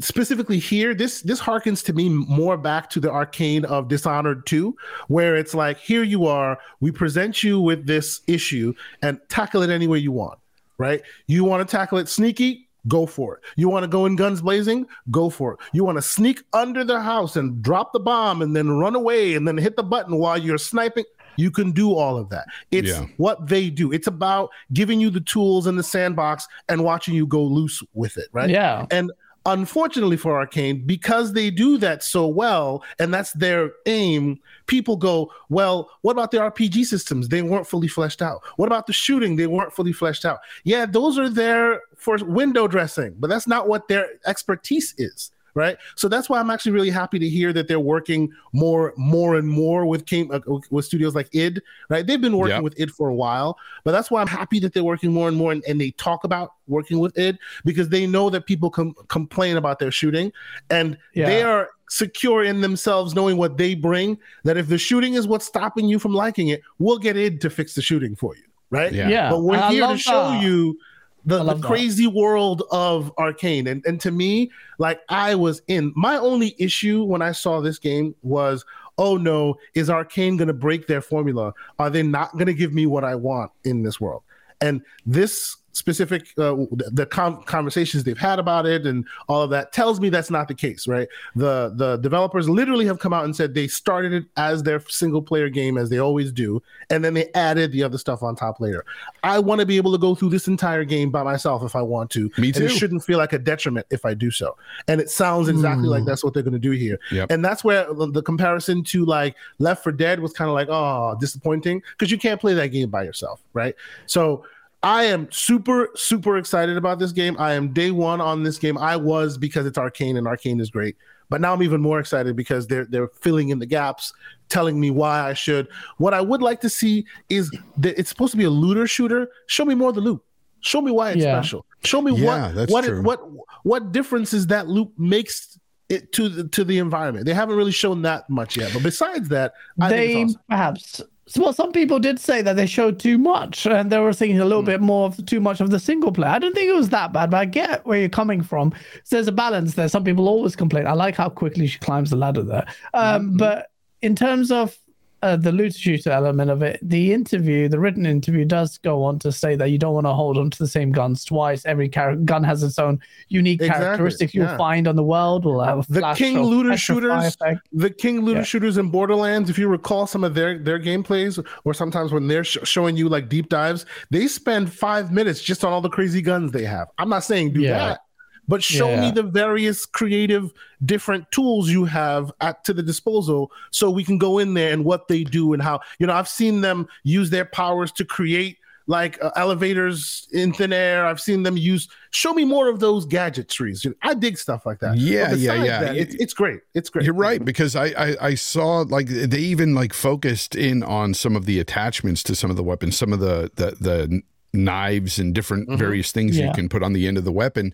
[0.00, 4.74] specifically here this this harkens to me more back to the Arkane of dishonored 2
[5.06, 9.70] where it's like here you are we present you with this issue and tackle it
[9.70, 10.36] any way you want
[10.78, 13.42] right you want to tackle it sneaky go for it.
[13.56, 14.86] You want to go in guns blazing?
[15.10, 15.60] Go for it.
[15.72, 19.34] You want to sneak under the house and drop the bomb and then run away
[19.34, 21.04] and then hit the button while you're sniping?
[21.36, 22.46] You can do all of that.
[22.70, 23.06] It's Yeah.
[23.16, 23.90] what they do.
[23.92, 28.16] It's about giving you the tools in the sandbox and watching you go loose with
[28.16, 28.48] it right?
[28.50, 28.86] Yeah.
[28.90, 29.10] and
[29.46, 35.30] unfortunately for Arkane, because they do that so well, and that's their aim, people go,
[35.48, 37.28] well, what about the RPG systems?
[37.28, 38.40] They weren't fully fleshed out.
[38.56, 39.36] What about the shooting?
[39.36, 40.38] They weren't fully fleshed out.
[40.64, 45.30] Yeah, those are there for window dressing, but that's not what their expertise is.
[45.56, 49.36] Right, so that's why I'm actually really happy to hear that they're working more, more
[49.36, 50.40] and more with came uh,
[50.70, 51.62] with studios like id.
[51.88, 52.64] Right, they've been working Yep.
[52.64, 55.36] with id for a while, but that's why I'm happy that they're working more and
[55.36, 58.94] more, and, and they talk about working with id because they know that people com-
[59.08, 60.32] complain about their shooting
[60.70, 61.26] and Yeah.
[61.26, 65.44] they are secure in themselves knowing what they bring that if the shooting is what's
[65.46, 68.92] stopping you from liking it we'll get id to fix the shooting for you right
[68.92, 69.08] Yeah.
[69.08, 69.30] Yeah.
[69.30, 70.42] but we're I here to show that.
[70.42, 70.78] you
[71.24, 73.70] the, the crazy world of Arkane.
[73.70, 77.78] And, and to me like i was in my only issue when i saw this
[77.78, 78.64] game was
[78.98, 81.52] oh no is Arkane going to break their formula?
[81.78, 84.22] Are they not going to give me what i want in this world?
[84.60, 89.50] And this specific uh, the, the con- conversations they've had about it and all of
[89.50, 91.08] that tells me that's not the case, right?
[91.36, 95.20] The the developers literally have come out and said they started it as their single
[95.20, 98.60] player game as they always do, and then they added the other stuff on top
[98.60, 98.84] later.
[99.22, 101.82] I want to be able to go through this entire game by myself if I
[101.82, 102.30] want to.
[102.38, 102.64] Me And too.
[102.66, 104.56] it shouldn't feel like a detriment if I do so.
[104.88, 106.98] And it sounds exactly like that's what they're going to do here.
[107.10, 107.30] Yep.
[107.30, 110.68] And that's where the, the comparison to like Left 4 Dead was kind of like,
[110.70, 113.74] oh, disappointing because you can't play that game by yourself, right?
[114.06, 114.44] So
[114.84, 117.36] I am super, super excited about this game.
[117.38, 118.76] I am day one on this game.
[118.76, 120.96] I was because it's Arkane and Arkane is great.
[121.30, 124.12] But now I'm even more excited because they're they're filling in the gaps,
[124.50, 125.68] telling me why I should.
[125.96, 129.28] What I would like to see is that it's supposed to be a looter shooter.
[129.46, 130.22] Show me more of the loot.
[130.60, 131.40] Show me why it's Yeah.
[131.40, 131.64] special.
[131.82, 133.20] Show me Yeah, what that's what it, what
[133.62, 135.58] what differences that loop makes
[135.88, 137.24] it to the to the environment.
[137.24, 138.72] They haven't really shown that much yet.
[138.74, 140.42] But besides that, I think they it's awesome.
[140.50, 141.00] perhaps
[141.38, 144.44] well some people did say that they showed too much and they were thinking a
[144.44, 144.66] little Hmm.
[144.66, 146.30] bit more of too much of the single player.
[146.30, 148.72] I don't think it was that bad but i get where you're coming from.
[149.04, 149.88] So there's a balance there.
[149.88, 150.86] Some people always complain.
[150.86, 152.66] I like how quickly she climbs the ladder there.
[152.92, 153.38] Um, Mhm.
[153.38, 153.70] but
[154.02, 154.76] in terms of
[155.24, 159.18] uh, the loot shooter element of it, the interview, the written interview, does go on
[159.20, 161.64] to say that you don't want to hold on to the same guns twice.
[161.64, 164.56] Every char- gun has its own unique Exactly, characteristics you'll yeah.
[164.58, 165.44] find on the world.
[165.46, 167.60] Will have The King looter shooters effect.
[167.72, 168.44] the King looter Yeah.
[168.44, 172.44] shooters in Borderlands, if you recall some of their their gameplays, or sometimes when they're
[172.44, 176.20] sh- showing you like deep dives, they spend five minutes just on all the crazy
[176.20, 176.88] guns they have.
[176.98, 177.78] I'm not saying do Yeah.
[177.78, 178.00] that,
[178.48, 179.00] but show Yeah.
[179.02, 180.52] me the various creative
[180.84, 184.84] different tools you have at to the disposal, so we can go in there and
[184.84, 185.80] what they do and how.
[185.98, 188.58] You know, I've seen them use their powers to create.
[188.86, 191.88] Like uh, elevators in thin air, I've seen them use.
[192.10, 193.86] Show me more of those gadgetries.
[194.02, 194.98] I dig stuff like that.
[194.98, 195.80] Yeah, yeah, yeah.
[195.80, 196.60] that, it's, it's great.
[196.74, 197.06] It's great.
[197.06, 201.34] You're right because I, I I saw like they even like focused in on some
[201.34, 204.20] of the attachments to some of the weapons, some of the the the
[204.52, 205.78] knives and different Mhm.
[205.78, 207.72] various things you can put on the end of the weapon.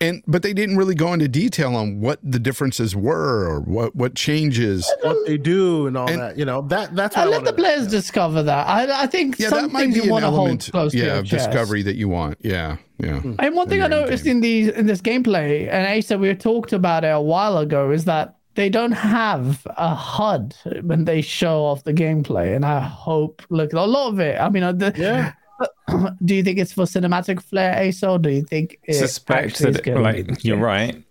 [0.00, 3.94] And but they didn't really go into detail on what the differences were or what
[3.94, 4.92] what changes.
[5.02, 6.36] what they do and all And- that.
[6.38, 8.66] You know that that's I what I let the wanna- players discover that.
[8.68, 10.68] I, I think Yeah, some that might things be you an want to hold element,
[10.72, 11.46] close to yeah, your of chest.
[11.50, 12.38] discovery that you want.
[12.42, 13.20] Yeah, yeah.
[13.38, 14.36] And one thing I noticed game.
[14.36, 18.04] in these in this gameplay, and Asa, we talked about it a while ago, is
[18.06, 22.54] that they don't have a HUD when they show off the gameplay.
[22.54, 24.40] And I hope, look, a lot of it.
[24.40, 25.32] I mean, uh, the, Yeah.
[26.24, 29.84] Do you think it's for cinematic flair, Asa, or do you think it suspect that,
[29.84, 31.02] be like, you're right.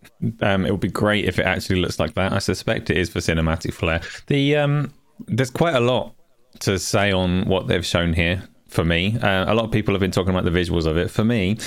[0.41, 2.33] Um, it would be great if it actually looks like that.
[2.33, 4.01] I suspect it is for cinematic flair.
[4.27, 4.93] The um,
[5.27, 6.15] there's quite a lot
[6.59, 8.43] to say on what they've shown here.
[8.67, 11.11] For me, uh, a lot of people have been talking about the visuals of it.
[11.11, 11.59] For me,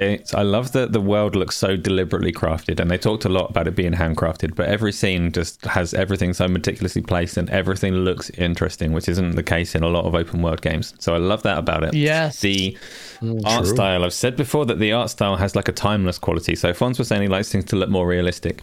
[0.00, 3.50] it's I love that the world looks so deliberately crafted, and they talked a lot
[3.50, 4.56] about it being handcrafted.
[4.56, 9.36] But every scene just has everything so meticulously placed, and everything looks interesting, which isn't
[9.36, 10.94] the case in a lot of open world games.
[10.98, 11.94] So I love that about it.
[11.94, 12.40] Yes.
[12.40, 12.76] The
[13.20, 13.74] mm, art true.
[13.74, 14.04] style.
[14.04, 16.56] I've said before that the art style has like a timeless quality.
[16.56, 18.62] So Fonz was saying he likes things to look more realistic.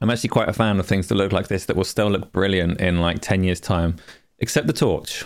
[0.00, 2.30] I'm actually quite a fan of things that look like this that will still look
[2.32, 3.96] brilliant in like 10 years' time,
[4.38, 5.24] except the torch.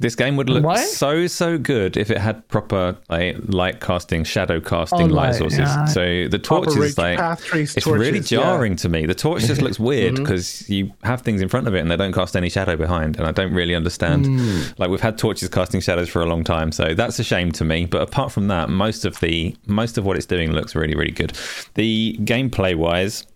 [0.00, 0.78] This game would look What?
[0.80, 5.34] so so good if it had proper like light casting, shadow casting Oh, light light,
[5.36, 5.58] sources.
[5.58, 5.84] yeah.
[5.84, 8.40] So the torch Proper is like path trace it's really torches, yeah.
[8.40, 9.04] jarring to me.
[9.06, 10.24] The torch just looks weird Mm-hmm.
[10.24, 13.16] because you have things in front of it and they don't cast any shadow behind,
[13.18, 14.24] and I don't really understand.
[14.24, 14.78] Mm.
[14.78, 17.64] Like we've had torches casting shadows for a long time, so that's a shame to
[17.64, 17.84] me.
[17.84, 21.12] But apart from that, most of the most of what it's doing looks really really
[21.12, 21.32] good.
[21.74, 23.26] The gameplay wise,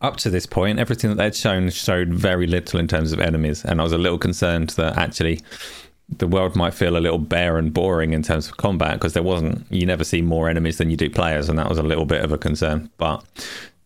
[0.00, 3.64] up to this point, everything that they'd shown showed very little in terms of enemies,
[3.64, 5.40] and I was a little concerned that actually
[6.08, 9.22] the world might feel a little bare and boring in terms of combat because there
[9.22, 12.04] wasn't you never see more enemies than you do players and that was a little
[12.04, 12.88] bit of a concern.
[12.96, 13.24] But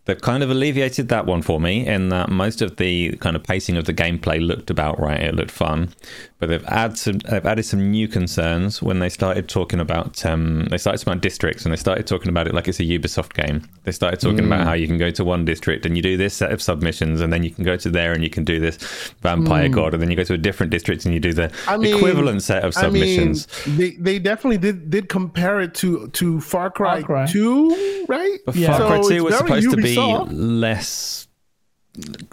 [0.05, 3.43] they've kind of alleviated that one for me in that most of the kind of
[3.43, 5.21] pacing of the gameplay looked about right.
[5.21, 5.95] It looked fun
[6.41, 10.65] but they've added some they've added some new concerns when they started talking about um,
[10.71, 13.35] they started talking about districts and they started talking about it like it's a Ubisoft
[13.35, 16.17] game they started talking about how you can go to one district and you do
[16.17, 18.59] this set of submissions and then you can go to there and you can do
[18.59, 18.77] this
[19.21, 21.77] vampire god and then you go to a different district and you do the I
[21.77, 26.09] mean, equivalent set of submissions I mean, they they definitely did did compare it to
[26.09, 27.27] to Far Cry, Far Cry.
[27.27, 28.39] 2, right?
[28.47, 28.77] But Yeah.
[28.77, 31.27] Far Cry So 2 it's was very supposed to be less.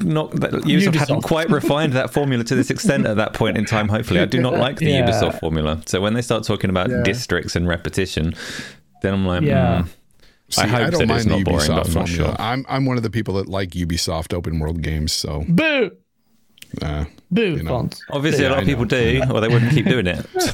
[0.02, 3.66] Not that Ubisoft, hadn't quite refined that formula to this extent at that point in
[3.66, 3.88] time.
[3.90, 5.08] Hopefully, I do not like the Yeah.
[5.10, 5.82] Ubisoft formula.
[5.88, 7.02] So when they start talking about Yeah.
[7.04, 8.36] districts and repetition,
[9.02, 9.84] then I'm like, Yeah.
[9.84, 9.88] mm,
[10.50, 12.08] See, I hope don't that it's mind the not boring, Ubisoft I'm formula.
[12.08, 12.36] sure.
[12.40, 15.12] I'm I'm one of the people that like Ubisoft open world games.
[15.12, 15.92] So Boo!
[16.82, 17.72] uh, Boo, You know.
[17.72, 18.00] Fonz.
[18.12, 20.26] obviously a lot of people do, or they wouldn't keep doing it.
[20.40, 20.52] So-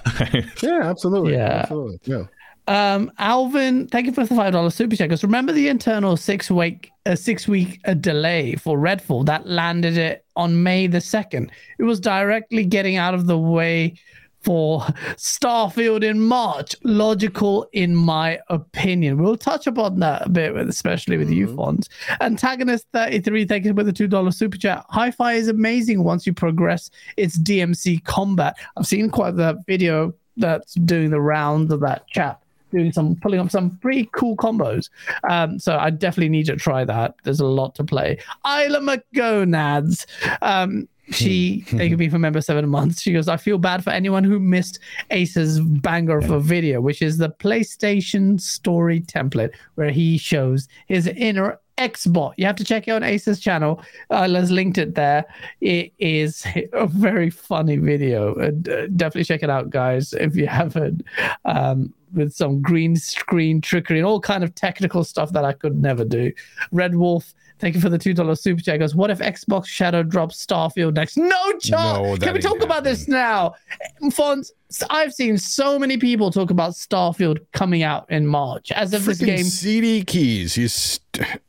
[0.68, 1.34] Yeah, absolutely.
[1.34, 1.60] Yeah.
[1.64, 2.00] Absolutely.
[2.06, 2.24] Yeah.
[2.68, 5.10] Um, Alvin, thank you for the five dollars super chat.
[5.10, 9.98] Because remember the internal six week, uh, six week uh, delay for Redfall that landed
[9.98, 11.52] it on May the second.
[11.78, 13.96] It was directly getting out of the way
[14.44, 14.82] for
[15.16, 16.76] Starfield in March.
[16.84, 19.18] Logical, in my opinion.
[19.22, 21.88] We'll touch upon that a bit, especially with you, Fonz.
[22.22, 24.86] Antagonist 33, thank you for the $2 super chat.
[24.90, 28.58] Hi fi is amazing once you progress its DMC combat.
[28.76, 32.43] I've seen quite the video that's doing the rounds of that chat.
[32.74, 34.90] Doing some pulling up some pretty cool combos.
[35.30, 37.16] Um, so I definitely need to try that.
[37.24, 38.18] There's a lot to play.
[38.46, 40.06] Isla McGonads.
[40.42, 43.02] Um, she thank me for member seven months.
[43.02, 44.80] She goes, I feel bad for anyone who missed
[45.12, 51.08] Ace's banger of a video, which is the PlayStation story template where he shows his
[51.08, 52.34] inner Xbot.
[52.38, 53.82] You have to check it on Ace's channel.
[54.10, 55.26] Uh, Les linked it there.
[55.62, 58.36] It is a very funny video.
[58.36, 58.52] Uh,
[58.96, 61.04] definitely check it out, guys, if you haven't.
[61.46, 65.76] Um, with some green screen trickery and all kind of technical stuff that I could
[65.82, 66.32] never do.
[66.72, 68.80] Red Wolf, thank you for the two dollar super chat.
[68.80, 71.18] Goes, what if Xbox Shadow drops Starfield next?
[71.18, 71.72] No chance.
[71.72, 73.56] No, Can we ain't talk about this now?
[74.04, 74.52] Fonz,
[74.90, 79.20] I've seen so many people talk about Starfield coming out in March as of this
[79.20, 79.44] game.
[79.44, 80.58] CD keys.
[80.58, 81.02] You st-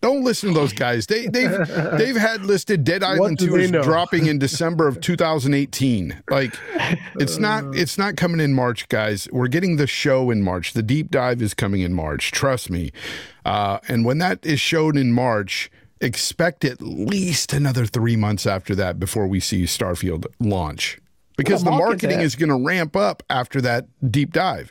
[0.02, 1.06] don't listen to those guys.
[1.06, 1.56] They they've
[1.97, 6.22] they've had listed Dead Island 2 is dropping in December of 2018.
[6.28, 6.55] Like
[7.18, 9.26] it's not it's not coming in March, guys.
[9.32, 10.74] We're getting the show in March.
[10.74, 12.31] The deep dive is coming in March.
[12.31, 12.93] Trust me.
[13.44, 15.70] Uh, and when that is shown in March,
[16.01, 20.99] expect at least another three months after that before we see Starfield launch.
[21.37, 24.71] Because Well, the marketing is going to ramp up after that deep dive.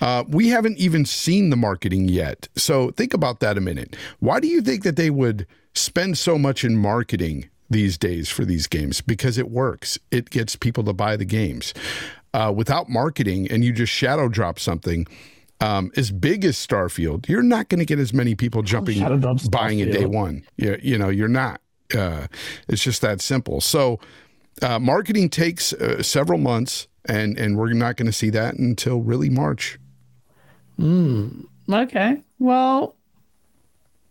[0.00, 2.48] Uh, we haven't even seen the marketing yet.
[2.56, 3.96] So think about that a minute.
[4.18, 8.46] Why do you think that they would spend so much in marketing these days for
[8.46, 9.02] these games?
[9.02, 11.74] Because it works, it gets people to buy the games.
[12.32, 15.06] Uh, without marketing and you just shadow drop something,
[15.60, 19.34] um, as big as Starfield, you're not going to get as many people jumping, Shadow
[19.50, 20.44] buying it day one.
[20.56, 21.60] You, you know, you're not.
[21.94, 22.26] Uh,
[22.68, 23.60] it's just that simple.
[23.60, 23.98] So,
[24.62, 29.00] uh, marketing takes uh, several months, and and we're not going to see that until
[29.00, 29.78] really March.
[30.78, 32.22] Mm, Okay.
[32.38, 32.96] Well,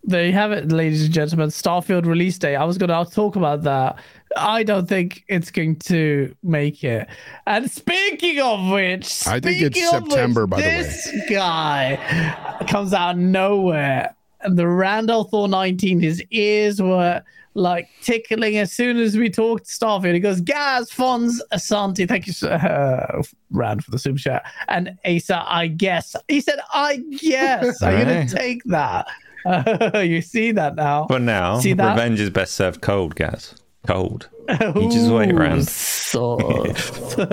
[0.04, 1.50] there you have it, ladies and gentlemen.
[1.50, 2.56] Starfield release day.
[2.56, 4.00] I was going to talk about that.
[4.38, 7.07] I don't think it's going to make it.
[7.47, 10.77] And speaking of which, I think it's speaking of which, September, by the way.
[10.84, 14.15] this guy comes out of nowhere.
[14.41, 17.22] And the Randall Thor 19, his ears were
[17.56, 20.14] like tickling as soon as we talked Starfield.
[20.14, 22.07] He goes, Gaz, Fonz, Asante.
[22.07, 24.45] Thank you, sir, uh, Rand, for the super chat.
[24.68, 26.15] And Asa, I guess.
[26.27, 27.81] He said, I guess.
[27.81, 29.07] Are you going to take that?
[30.06, 31.07] you see that now.
[31.07, 31.91] For now, See that?
[31.91, 33.56] revenge is best served cold, Gaz.
[33.88, 34.30] Cold.
[34.49, 35.68] You just wait around.
[35.68, 37.15] soft.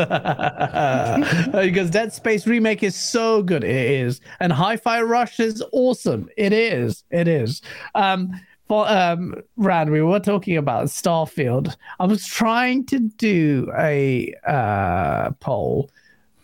[1.52, 3.64] because Dead Space remake is so good.
[3.64, 6.28] It is, and Hi-Fi Rush is awesome.
[6.36, 7.05] It is.
[7.10, 7.62] It is.
[7.94, 11.77] Um, for um, Rand, we were talking about Starfield.
[12.01, 15.90] I was trying to do a uh poll,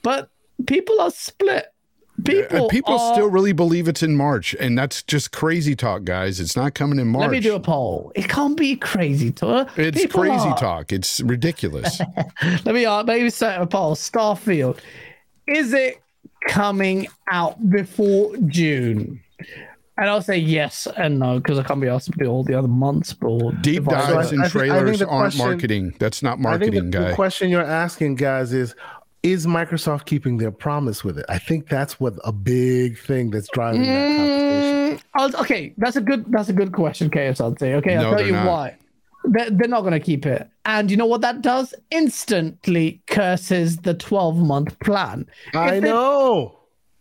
[0.02, 0.30] but
[0.66, 1.72] people are split.
[2.24, 6.40] People, people are- still really believe it's in March, and that's just crazy talk, guys.
[6.40, 7.23] It's not coming in March.
[7.23, 8.12] Let me do a poll.
[8.15, 9.77] It can't be crazy talk.
[9.78, 10.93] it's People crazy are- talk.
[10.93, 12.01] It's ridiculous.
[12.65, 13.94] Let me uh, maybe set a poll.
[13.94, 14.78] Starfield,
[15.47, 16.01] is it
[16.49, 19.20] coming out before June?
[19.99, 22.55] And I'll say yes and no because I can't be asked to do all the
[22.55, 23.12] other months.
[23.12, 25.94] But Deep dives So and I think- I think trailers aren't question- marketing.
[25.99, 26.43] That's not I think
[26.74, 28.74] marketing, the, the question you're asking, guys, is
[29.23, 31.27] is Microsoft keeping their promise with it?
[31.28, 34.99] I think that's what a big thing that's driving that conversation.
[34.99, 37.74] Mm, I'll- okay, that's a good that's a good question, KSLT.
[37.77, 38.47] Okay, I'll No, tell you not.
[38.47, 38.77] why.
[39.24, 40.49] They're, they're not going to keep it.
[40.65, 41.73] And you know what that does?
[41.93, 45.27] Instantly curses the 12 month plan.
[45.55, 46.59] I they- know.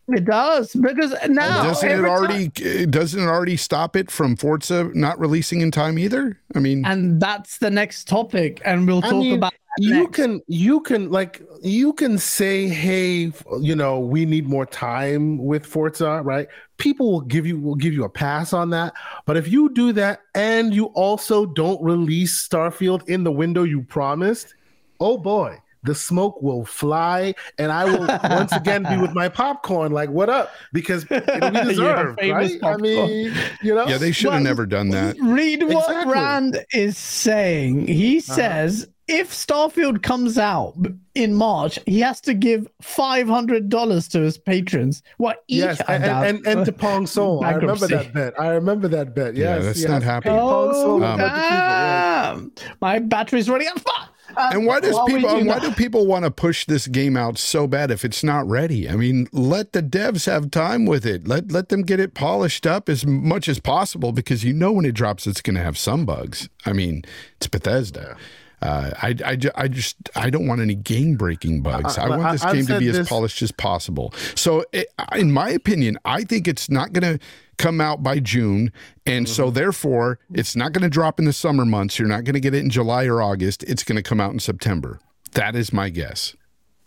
[0.07, 2.47] It does because now doesn't it every time- already?
[2.87, 6.37] Doesn't it already stop it from Forza not releasing in time either?
[6.53, 10.03] I mean, and that's the next topic and we'll I talk mean, about that you
[10.03, 10.15] next.
[10.15, 15.65] can you can like you can say hey you know we need more time with
[15.65, 16.47] forza right?
[16.77, 18.93] People will give you will give you a pass on that.
[19.25, 23.83] But if you do that and you also don't release starfield in the window you
[23.83, 24.55] promised
[24.99, 29.91] oh boy the smoke will fly and i will once again be with my popcorn.
[29.91, 30.51] Like what up?
[30.73, 33.33] Because we deserve be Your deserved famous right i mean
[33.63, 33.87] you know?
[33.87, 35.15] Yeah, they should have Well, never done that.
[35.19, 36.13] read what Exactly.
[36.13, 37.87] rand is saying.
[37.87, 38.33] He uh-huh.
[38.35, 40.73] says if starfield comes out
[41.15, 46.37] in march he has to give $500 to his patrons what each Yes, I and,
[46.37, 47.43] and, and to Pong Soul.
[47.43, 48.39] I remember that bet.
[48.39, 49.35] I remember that bet.
[49.35, 49.89] Yeah, Yes, that's yes.
[49.89, 50.35] not happening.
[50.35, 52.51] Pay Pong Soul oh, a bunch of damn.
[52.81, 54.07] my battery's running out Fuck!
[54.37, 55.39] Uh, And why does people?
[55.39, 58.23] do why that- do people want to push this game out so bad if it's
[58.23, 58.89] not ready?
[58.89, 61.27] I mean, let the devs have time with it.
[61.27, 64.85] Let let them get it polished up as much as possible because you know when
[64.85, 66.47] it drops, it's going to have some bugs.
[66.65, 67.03] I mean,
[67.35, 68.15] it's Bethesda.
[68.61, 71.97] Uh, I, I, I just I don't want any game breaking bugs.
[71.97, 74.13] I, I- want this I've game to said be as polished as possible.
[74.35, 77.25] So, it, in my opinion, I think it's not going to
[77.57, 78.71] come out by June,
[79.05, 79.53] and so Mm-hmm.
[79.55, 81.97] therefore it's not going to drop in the summer months.
[81.99, 83.63] You're not going to get it in July or August.
[83.63, 84.99] It's going to come out in September.
[85.33, 86.35] That is my guess.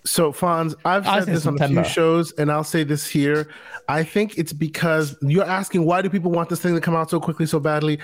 [0.07, 3.49] So, Fonz, I've said say this on a few shows, and I'll say this here.
[3.89, 7.09] I think it's because you're asking why do people want this thing to come out
[7.11, 7.99] so quickly, so badly.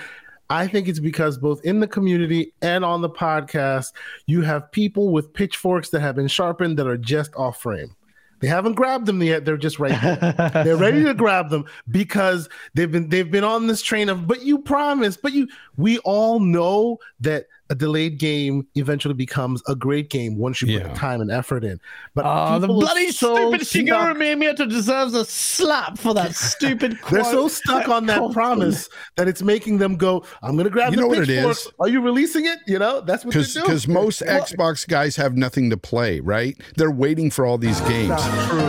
[0.51, 3.93] I think it's because both in the community and on the podcast,
[4.25, 7.95] you have people with pitchforks that have been sharpened that are just off frame.
[8.41, 9.45] They haven't grabbed them yet.
[9.45, 10.51] They're just right there.
[10.65, 14.27] They're ready to grab them because they've been they've been on this train of.
[14.27, 15.47] But you promise, But you,
[15.77, 20.73] we all know that a delayed game eventually becomes a great game once you put
[20.85, 20.89] Yeah.
[20.91, 21.79] the time and effort in.
[22.13, 26.99] But Oh, the bloody so stupid Shigeru stuck- Miyamoto deserves a slap for that stupid
[27.09, 27.25] They're quote.
[27.31, 28.33] so stuck on that Constantly.
[28.33, 30.23] promise that it's making them go.
[30.43, 31.51] I'm going to grab You the know what it pitchfork.
[31.57, 31.67] is?
[31.79, 32.59] Are you releasing it?
[32.67, 33.75] You know that's what because they're doing.
[33.75, 36.59] because most Xbox guys have nothing to play, right?
[36.75, 38.21] They're waiting for all these games.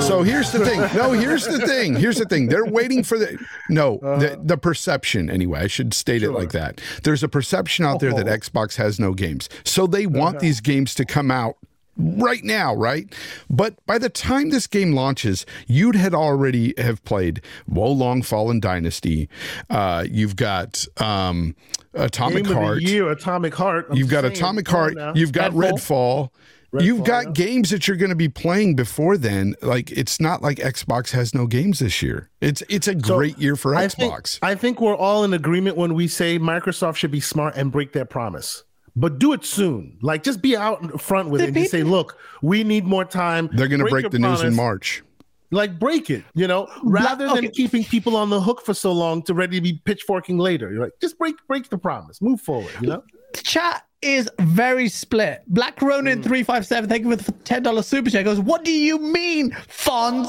[0.06, 0.80] So here's the thing.
[0.96, 1.96] No, here's the thing.
[1.96, 2.46] Here's the thing.
[2.48, 3.36] They're waiting for the
[3.68, 4.40] no the, uh.
[4.44, 5.60] the perception anyway.
[5.60, 6.80] I should state it like that.
[7.02, 8.36] There's a perception out there that uh-huh.
[8.36, 11.56] Xbox has no games, so they want these games to come out
[11.98, 13.12] right now, right?
[13.50, 18.60] But by the time this game launches, you'd had already have played Wo Long Fallen
[18.60, 19.28] Dynasty.
[19.68, 21.54] Uh, you've got um,
[21.94, 22.82] Atomic Game Heart.
[22.82, 23.88] year, Atomic Heart.
[23.90, 24.94] I'm You've got saying, Atomic Heart.
[24.96, 25.12] now.
[25.14, 26.30] You've got Redfall.
[26.72, 26.82] Redfall.
[26.82, 27.32] You've got yeah.
[27.32, 29.54] games that you're going to be playing before then.
[29.60, 32.30] Like it's not like Xbox has no games this year.
[32.40, 34.38] It's it's a So, great year for I think, Xbox.
[34.40, 37.92] I think we're all in agreement when we say Microsoft should be smart and break
[37.92, 38.64] their promise.
[38.94, 39.98] But do it soon.
[40.02, 42.84] Like just be out in front with The it and just say, look, we need
[42.84, 43.48] more time.
[43.52, 44.54] They're going to break your the news in.
[44.54, 45.02] March.
[45.50, 47.42] Like break it, you know, rather okay.
[47.42, 50.72] than keeping people on the hook for so long to ready to be pitchforking later.
[50.72, 52.22] You're like, just break break the promise.
[52.22, 53.02] Move forward, you know?
[53.34, 55.42] chat is very split.
[55.46, 56.88] Black Ronin three five seven.
[56.88, 58.24] Thank you for the ten dollars super chat.
[58.24, 60.26] Goes, what do you mean, Fonz?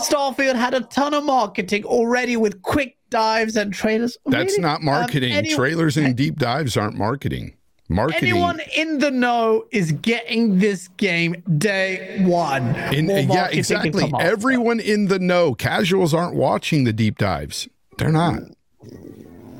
[0.00, 4.16] Starfield had a ton of marketing already with quick dives and trailers.
[4.26, 4.62] That's Really?
[4.62, 5.44] not Um, marketing.
[5.54, 7.54] Trailers and deep dives aren't marketing.
[7.92, 8.30] Marketing.
[8.30, 12.74] Anyone in the know is getting this game day one.
[12.94, 14.00] in, More yeah, marketing can exactly.
[14.02, 14.26] come after.
[14.26, 15.54] Everyone in the know.
[15.54, 17.68] Casuals aren't watching the deep dives.
[17.98, 18.40] They're not.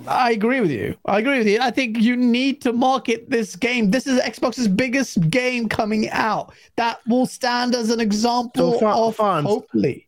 [0.08, 0.96] I agree with you.
[1.06, 1.60] I agree with you.
[1.60, 3.92] I think you need to market this game.
[3.92, 6.52] This is Xbox's biggest game coming out.
[6.76, 10.06] That will stand as an example So, Fon- of Fonz, hopefully.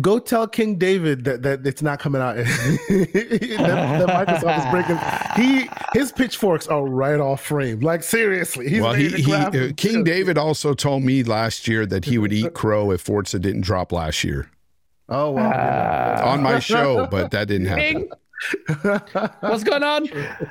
[0.00, 2.36] Go tell King David that, that it's not coming out.
[2.36, 2.46] that,
[2.88, 4.98] that Microsoft is breaking.
[5.42, 7.80] He his pitchforks are right off frame.
[7.80, 9.72] Like seriously, he's Well, he, he uh.
[9.76, 13.62] King David also told me last year that he would eat crow if Forza didn't
[13.62, 14.50] drop last year
[15.08, 16.22] Oh wow!
[16.22, 18.10] on my show, but that didn't happen.
[18.82, 19.00] Bing.
[19.40, 20.08] What's going on?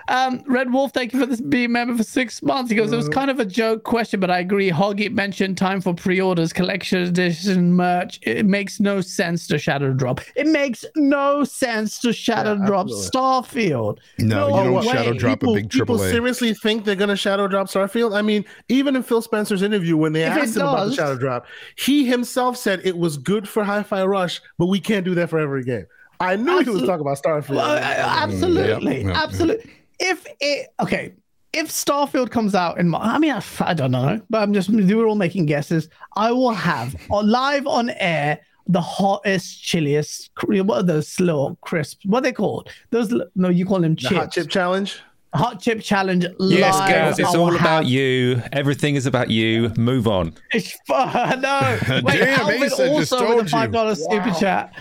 [0.07, 2.69] Um, Red Wolf, thank you for this being member for six months.
[2.69, 4.69] He goes, it was kind of a joke question, but I agree.
[4.69, 8.19] Hoggy mentioned time for pre-orders, collection edition merch.
[8.23, 10.21] It makes no sense to Shadow Drop.
[10.35, 13.99] It makes no sense to Shadow Drop Starfield.
[14.19, 14.85] No, you don't way.
[14.85, 16.11] shadow drop people, a big people AAA.
[16.11, 18.15] seriously think they're going to shadow drop Starfield.
[18.15, 20.95] I mean, even in Phil Spencer's interview, when they If it asked him about the
[20.95, 21.45] shadow drop,
[21.77, 25.39] he himself said it was good for Hi-Fi Rush, but we can't do that for
[25.39, 25.85] every game.
[26.19, 27.55] I knew he was talking about Starfield.
[27.55, 29.71] Well, uh, absolutely, Yep, yep, absolutely.
[29.99, 31.13] If it okay,
[31.53, 34.69] if Starfield comes out in, Mar- I mean, I, I don't know, but I'm just
[34.69, 35.89] we're all making guesses.
[36.15, 40.29] I will have on, live on air the hottest, chilliest.
[40.43, 42.05] What are those little crisps?
[42.05, 42.69] What are they called?
[42.89, 44.15] Those no, you call them the chips.
[44.15, 45.01] hot chip challenge.
[45.37, 46.25] Hot chip challenge.
[46.39, 46.89] Yes, live.
[46.89, 48.41] Gaz, it's all about have- you.
[48.51, 49.71] Everything is about you.
[49.77, 50.33] Move on.
[50.53, 51.41] It's fun.
[51.41, 51.79] No.
[52.03, 53.73] Wait, Damn, Alvin Asa also with a five you.
[53.73, 54.73] dollar super chat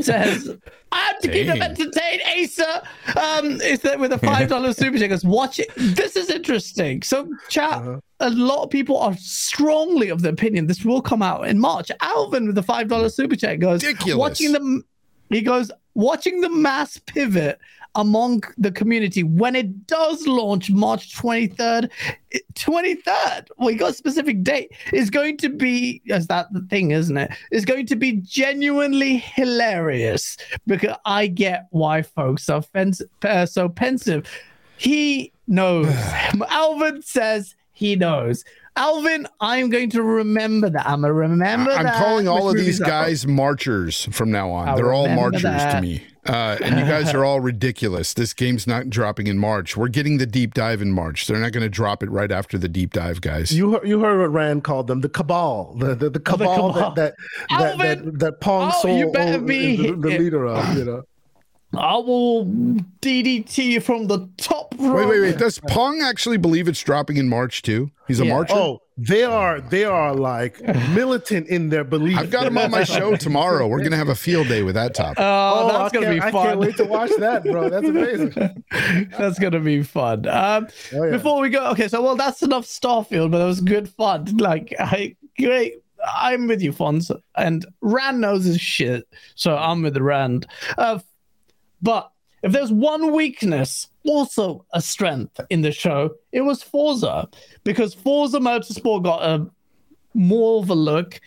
[0.00, 0.50] says,
[0.90, 1.70] "I have to keep them Dang.
[1.70, 2.82] entertained." Asa,
[3.16, 5.10] um, is that with a five dollar super chat?
[5.10, 5.70] Goes, watch it.
[5.76, 7.02] This is interesting.
[7.02, 7.72] So, chat.
[7.72, 8.00] Uh-huh.
[8.20, 11.90] A lot of people are strongly of the opinion this will come out in March.
[12.00, 14.16] Alvin with the five dollar super chat goes, Ridiculous.
[14.16, 14.82] watching the.
[15.30, 17.58] He goes, watching the mass pivot
[17.94, 21.90] among the community when it does launch March 23rd.
[22.54, 27.16] 23rd, we got a specific date, is going to be, as that the thing, isn't
[27.16, 27.30] it?
[27.50, 30.36] Is going to be genuinely hilarious
[30.66, 34.26] because I get why folks are fens- uh, so pensive.
[34.78, 35.88] He knows.
[36.48, 38.44] Alvin says he knows.
[38.76, 40.86] Alvin, I'm going to remember that.
[40.86, 42.02] I'm gonna remember I'm that.
[42.02, 44.68] calling all of these guys marchers from now on.
[44.68, 46.02] I'll They're all remember marchers to me.
[46.24, 48.14] Uh, and you guys are all ridiculous.
[48.14, 49.76] This game's not dropping in March.
[49.76, 51.26] We're getting the deep dive in March.
[51.26, 53.50] They're not going to drop it right after the deep dive, guys.
[53.50, 56.92] You heard, you heard what Rand called them, the cabal, the the, the cabal, cabal.
[56.94, 57.14] that that
[57.50, 58.04] that, Alvin!
[58.04, 61.02] that, that Pong Oh, Soul you better is be- the, the leader of, you know.
[61.76, 62.44] I will
[63.00, 64.94] DDT you from the top row.
[64.94, 65.38] Wait, wait, wait.
[65.38, 67.90] Does Pong actually believe it's dropping in March too?
[68.06, 68.34] He's a Yeah.
[68.34, 68.54] Marcher.
[68.54, 72.18] Oh, they are they are like militant in their belief.
[72.18, 73.66] I've got him on my show tomorrow.
[73.68, 75.16] We're gonna have a field day with that topic.
[75.20, 76.46] Oh, I that's gonna can't- be I fun.
[76.46, 77.70] can't wait to watch that, bro.
[77.70, 78.64] That's amazing.
[79.18, 80.28] that's gonna be fun.
[80.28, 81.10] Um, Oh, yeah.
[81.12, 84.36] Before we go, okay, so well, that's enough Starfield, but it was good fun.
[84.36, 85.76] Like, I great.
[86.16, 90.46] I'm with you, Fonz, and Rand knows his shit, so I'm with Rand.
[90.76, 90.98] Uh,
[91.82, 92.10] but
[92.42, 97.28] if there's one weakness, also a strength in the show, it was Forza
[97.64, 99.48] because Forza Motorsport got a
[100.14, 101.20] more of a look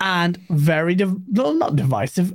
[0.00, 2.32] and very div- no, not divisive.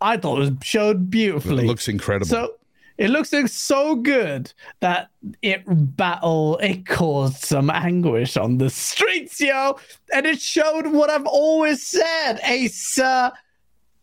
[0.00, 1.64] I thought it was showed beautifully.
[1.64, 2.26] It looks incredible.
[2.26, 2.54] So
[2.98, 5.10] it looks like so good that
[5.40, 9.78] it battle it caused some anguish on the streets, yo,
[10.12, 13.32] and it showed what I've always said: Asa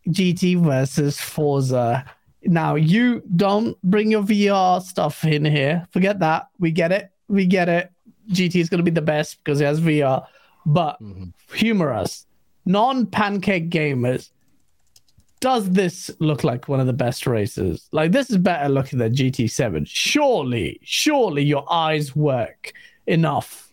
[0.08, 2.06] GT versus Forza.
[2.44, 5.88] Now you don't bring your VR stuff in here.
[5.92, 6.48] Forget that.
[6.60, 7.12] We get it.
[7.28, 7.92] We get it.
[8.32, 10.26] GT is going to be the best because it has VR.
[10.66, 11.56] But mm-hmm.
[11.56, 12.26] humor us,
[12.66, 14.30] non-pancake gamers
[15.40, 17.88] does this look like one of the best races?
[17.92, 19.88] Like this is better looking than GT7.
[19.88, 22.74] Surely, surely your eyes work
[23.08, 23.70] enough.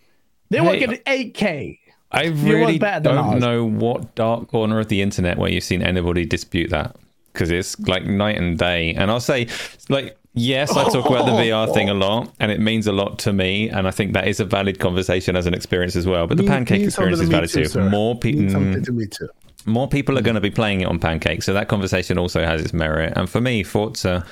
[0.50, 1.78] They work Hey, at 8K.
[2.12, 3.40] I really don't ours.
[3.40, 6.96] know what dark corner of the internet where you've seen anybody dispute that
[7.36, 8.94] because it's like night and day.
[8.94, 9.48] And I'll say,
[9.90, 13.18] like, yes, I talk about the VR thing a lot, and it means a lot
[13.20, 16.26] to me, and I think that is a valid conversation as an experience as well.
[16.26, 17.90] But the pancake experience is valid too, too.
[17.90, 19.28] More people, something mm, to me too.
[19.66, 22.62] more people are going to be playing it on pancake so that conversation also has
[22.62, 24.24] its merit and for me forza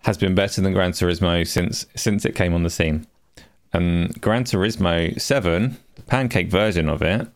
[0.00, 3.06] has been better than gran turismo since since it came on the scene
[3.74, 7.28] and gran turismo 7 the pancake version of it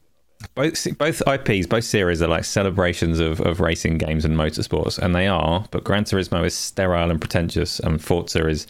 [0.55, 5.15] both both ips both series are like celebrations of, of racing games and motorsports and
[5.15, 8.66] they are but gran turismo is sterile and pretentious and forza is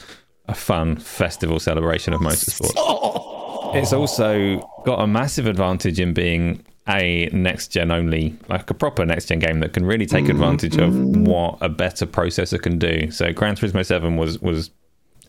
[0.46, 7.28] a fun festival celebration of motorsports it's also got a massive advantage in being a
[7.32, 10.42] next gen only, like a proper next gen game that can really take mm-hmm.
[10.42, 10.94] advantage of
[11.28, 13.10] what a better processor can do.
[13.10, 14.70] So Gran Turismo 7 was was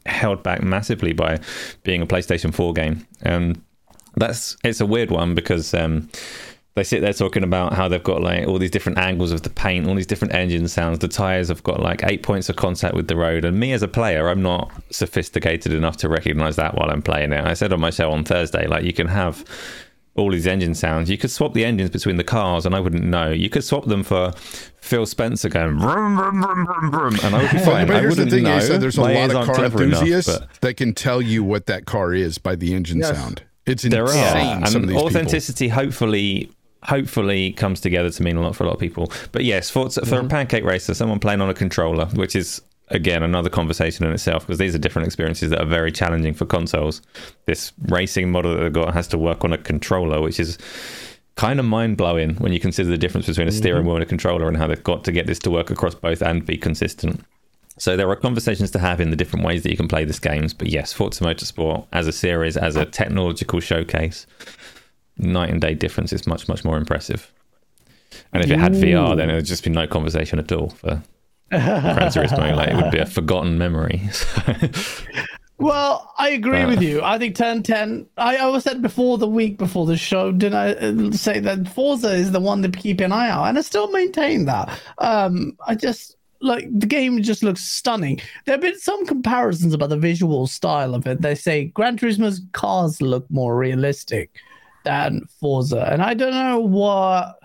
[0.06, 1.40] held back massively by
[1.84, 3.06] being a PlayStation 4 game.
[3.22, 3.61] And
[4.19, 6.09] that's it's a weird one because um
[6.75, 9.49] they sit there talking about how they've got like all these different angles of the
[9.49, 10.99] paint, all these different engine sounds.
[10.99, 13.43] The tires have got like eight points of contact with the road.
[13.43, 17.33] And me as a player, I'm not sophisticated enough to recognize that while I'm playing
[17.33, 17.43] it.
[17.43, 19.43] I said on my show on Thursday, like you can have
[20.15, 21.09] all these engine sounds.
[21.09, 23.29] You could swap the engines between the cars, and I wouldn't know.
[23.31, 24.31] You could swap them for
[24.79, 27.87] Phil Spencer going vroom, vroom, vroom, vroom, vroom, and I would be fine.
[27.87, 28.57] but here's the wouldn't thing: know.
[28.57, 31.43] is that there's a lot of car clever enough, enthusiasts but- that can tell you
[31.43, 33.09] what that car is by the engine Yes.
[33.17, 33.43] sound.
[33.69, 34.63] It's there insane.
[34.63, 36.51] are and authenticity hopefully
[36.83, 39.11] hopefully comes together to mean a lot for a lot of people.
[39.31, 40.25] But yes for, for Mm-hmm.
[40.25, 44.47] a pancake racer someone playing on a controller which is again another conversation in itself
[44.47, 47.01] because these are different experiences that are very challenging for consoles.
[47.45, 50.57] This racing model that they've got has to work on a controller which is
[51.35, 54.47] kind of mind-blowing when you consider the difference between a steering wheel and a controller
[54.47, 57.23] and how they've got to get this to work across both and be consistent
[57.80, 60.19] so there are conversations to have in the different ways that you can play this
[60.19, 60.53] games.
[60.53, 64.27] But yes, Forza Motorsport as a series, as a technological showcase,
[65.18, 67.31] night and day difference is much, much more impressive.
[68.34, 71.01] And if it had VR, then it would just be no conversation at all for
[71.49, 72.56] Gran Turismo.
[72.56, 74.10] Like it would be a forgotten memory.
[75.60, 77.01] Well, I agree with you.
[77.03, 80.72] I think Turn 10, I always said before the week before the show, didn't I
[80.72, 83.43] uh, say that Forza is the one to keep an eye out?
[83.43, 84.69] And I still maintain that.
[84.99, 88.20] Um, I just, like, the game just looks stunning.
[88.45, 91.22] There have been some comparisons about the visual style of it.
[91.22, 94.32] They say Gran Turismo's cars look more realistic
[94.84, 95.90] than Forza.
[95.91, 97.40] And I don't know what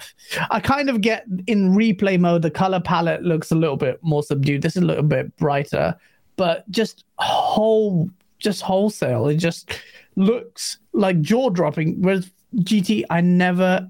[0.51, 4.23] I kind of get in replay mode, the color palette looks a little bit more
[4.23, 4.63] subdued.
[4.63, 5.97] This is a little bit brighter,
[6.37, 8.09] but just whole
[8.39, 9.79] just wholesale, it just
[10.17, 12.01] looks like jaw dropping.
[12.03, 13.89] Whereas GT, I never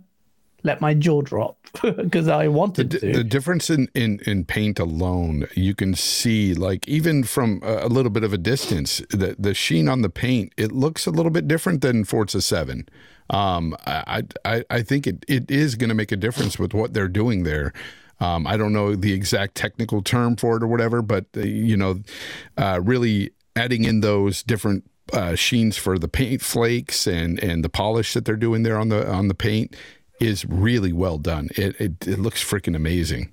[0.64, 3.12] let my jaw drop because I wanted the, to.
[3.12, 7.88] the difference in, in in paint alone you can see like even from a, a
[7.88, 11.30] little bit of a distance the the sheen on the paint it looks a little
[11.30, 12.88] bit different than Forza 7
[13.30, 16.92] um i i i think it it is going to make a difference with what
[16.92, 17.72] they're doing there
[18.20, 21.76] um, I don't know the exact technical term for it or whatever, but uh, you
[21.76, 22.00] know,
[22.56, 27.68] uh, really adding in those different uh, sheens for the paint flakes and and the
[27.68, 29.76] polish that they're doing there on the on the paint
[30.26, 31.48] is really well done.
[31.56, 33.32] It it, it looks freaking amazing.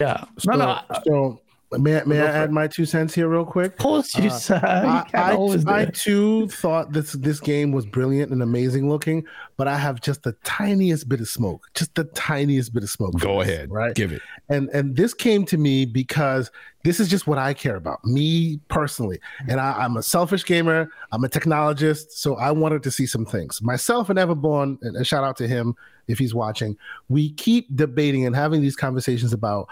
[0.00, 0.24] yeah.
[0.38, 0.80] So, no, no.
[1.06, 1.40] So
[1.70, 3.72] May, I- may I add my two cents here real quick?
[3.72, 4.60] Of course, you uh, sir.
[4.62, 9.26] You I, I, I too thought this this game was brilliant and amazing looking,
[9.58, 13.18] but I have just the tiniest bit of smoke, just the tiniest bit of smoke.
[13.20, 13.94] Go this, ahead, right?
[13.94, 14.22] give it.
[14.48, 16.50] and and this came to me because
[16.84, 19.20] this is just what I care about, me personally.
[19.46, 20.90] And I, I'm a selfish gamer.
[21.12, 23.60] I'm a technologist, so I wanted to see some things.
[23.60, 25.74] Myself and Everborn, and a shout out to him
[26.08, 26.76] if he's watching.
[27.08, 29.68] We keep debating and having these conversations about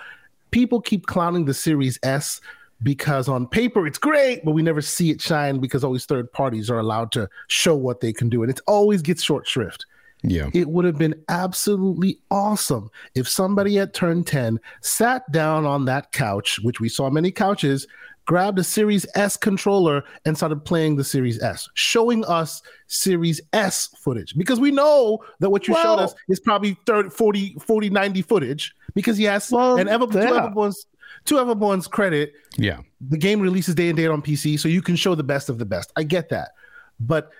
[0.50, 2.40] people keep clowning the Series S
[2.82, 6.70] because on paper it's great, but we never see it shine because always third parties
[6.70, 9.86] are allowed to show what they can do, and it always gets short shrift
[10.22, 10.50] Yeah.
[10.52, 16.12] it would have been absolutely awesome if somebody at turn 10 sat down on that
[16.12, 17.86] couch, which we saw many couches,
[18.26, 23.88] grabbed a Series S controller and started playing the Series S, showing us Series S
[23.98, 24.34] footage.
[24.36, 28.74] Because we know that what you showed us is probably 30, 40, 40, 90 footage.
[28.94, 30.30] Because yes, Well, and Ever, to yeah.
[30.30, 30.86] Everborn's
[31.26, 32.80] to Everborn's credit, Yeah.
[33.00, 35.58] the game releases day and date on PC, so you can show the best of
[35.58, 35.92] the best.
[35.96, 36.50] I get that,
[37.00, 37.30] but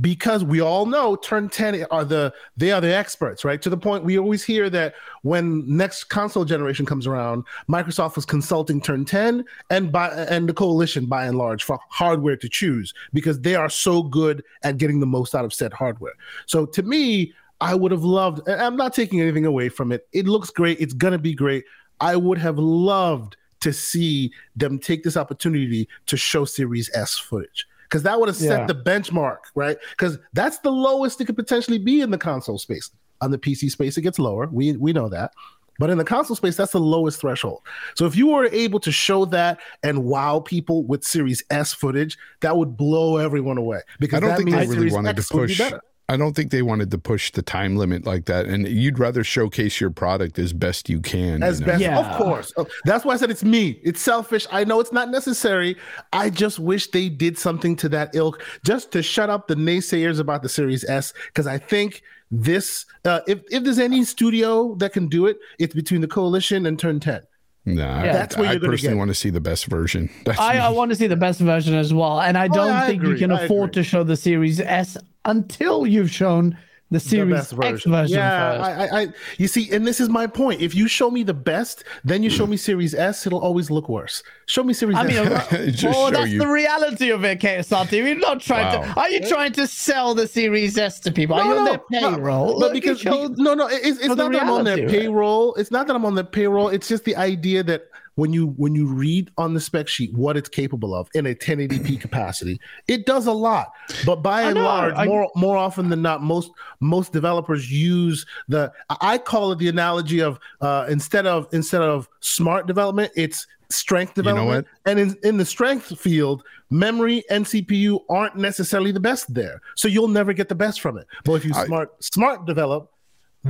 [0.00, 3.60] because we all know turn 10 are the they are the experts right?
[3.62, 8.24] To the point we always hear that when next console generation comes around microsoft was
[8.24, 12.92] consulting turn 10 and by and the coalition by and large for hardware to choose
[13.12, 16.14] because they are so good at getting the most out of said hardware.
[16.46, 20.08] So to me i would have loved i'm not taking anything away from it.
[20.12, 20.80] It looks great.
[20.80, 21.64] It's gonna be great.
[22.00, 27.66] I would have loved to see them take this opportunity to show series s footage
[27.88, 28.66] because that would have set Yeah.
[28.66, 29.76] the benchmark, right?
[29.90, 32.90] Because that's the lowest it could potentially be in the console space.
[33.22, 34.46] On the PC space, it gets lower.
[34.52, 35.32] We we know that.
[35.78, 37.60] But in the console space, that's the lowest threshold.
[37.96, 42.16] So if you were able to show that and wow people with Series S footage,
[42.40, 43.80] that would blow everyone away.
[44.00, 45.72] Because I don't that think they really Series wanted X to would be push.
[46.06, 46.14] Better.
[46.14, 48.46] I don't think they wanted to push the time limit like that.
[48.46, 51.42] And you'd rather showcase your product as best you can.
[51.42, 51.72] as you know?
[51.72, 51.98] best Yeah.
[51.98, 55.10] of course Oh, that's why i said it's me it's selfish i know it's not
[55.10, 55.76] necessary
[56.12, 60.20] i just wish they did something to that ilk just to shut up the naysayers
[60.20, 64.92] about the series s because i think this uh, if, if there's any studio that
[64.92, 67.22] can do it it's between the coalition and turn 10
[67.68, 68.12] Nah, Yeah.
[68.12, 68.98] That's where I you're gonna personally get.
[68.98, 70.08] want to see the best version.
[70.24, 72.86] That's I, I want to see the best version as well, and I don't I
[72.86, 73.82] think you can I afford agree.
[73.82, 74.96] to show the Series S
[75.26, 76.50] until you've shown
[76.90, 78.86] the the Series best X version yeah.
[78.92, 79.08] I, I,
[79.38, 82.30] you see and this is my point if you show me the best then you
[82.30, 85.66] show me series s it'll always look worse show me series I s mean, uh,
[85.72, 86.38] Just well, show that's you.
[86.38, 87.90] the reality of it, KSRT.
[88.04, 88.94] We're not trying Wow.
[88.94, 89.00] to.
[89.00, 91.34] Are you trying to sell the Series S to people?
[91.34, 92.52] Are you on their payroll?
[92.52, 95.00] No, Look, because no, no, it's, it's not that I'm on their reality of it.
[95.00, 95.54] payroll.
[95.56, 96.68] It's not that I'm on their payroll.
[96.68, 100.36] It's just the idea that when you when you read on the spec sheet what
[100.36, 103.72] it's capable of in a 1080p capacity, it does a lot.
[104.04, 108.72] But by and large, I- more more often than not, most most developers use the
[108.90, 113.46] I I call it the analogy of uh, instead of instead of smart development, it's
[113.70, 114.66] strength development.
[114.86, 115.00] You know.
[115.00, 119.60] And in, in the strength field, memory and CPU aren't necessarily the best there.
[119.74, 121.06] So you'll never get the best from it.
[121.24, 122.90] But if you I- smart smart develop,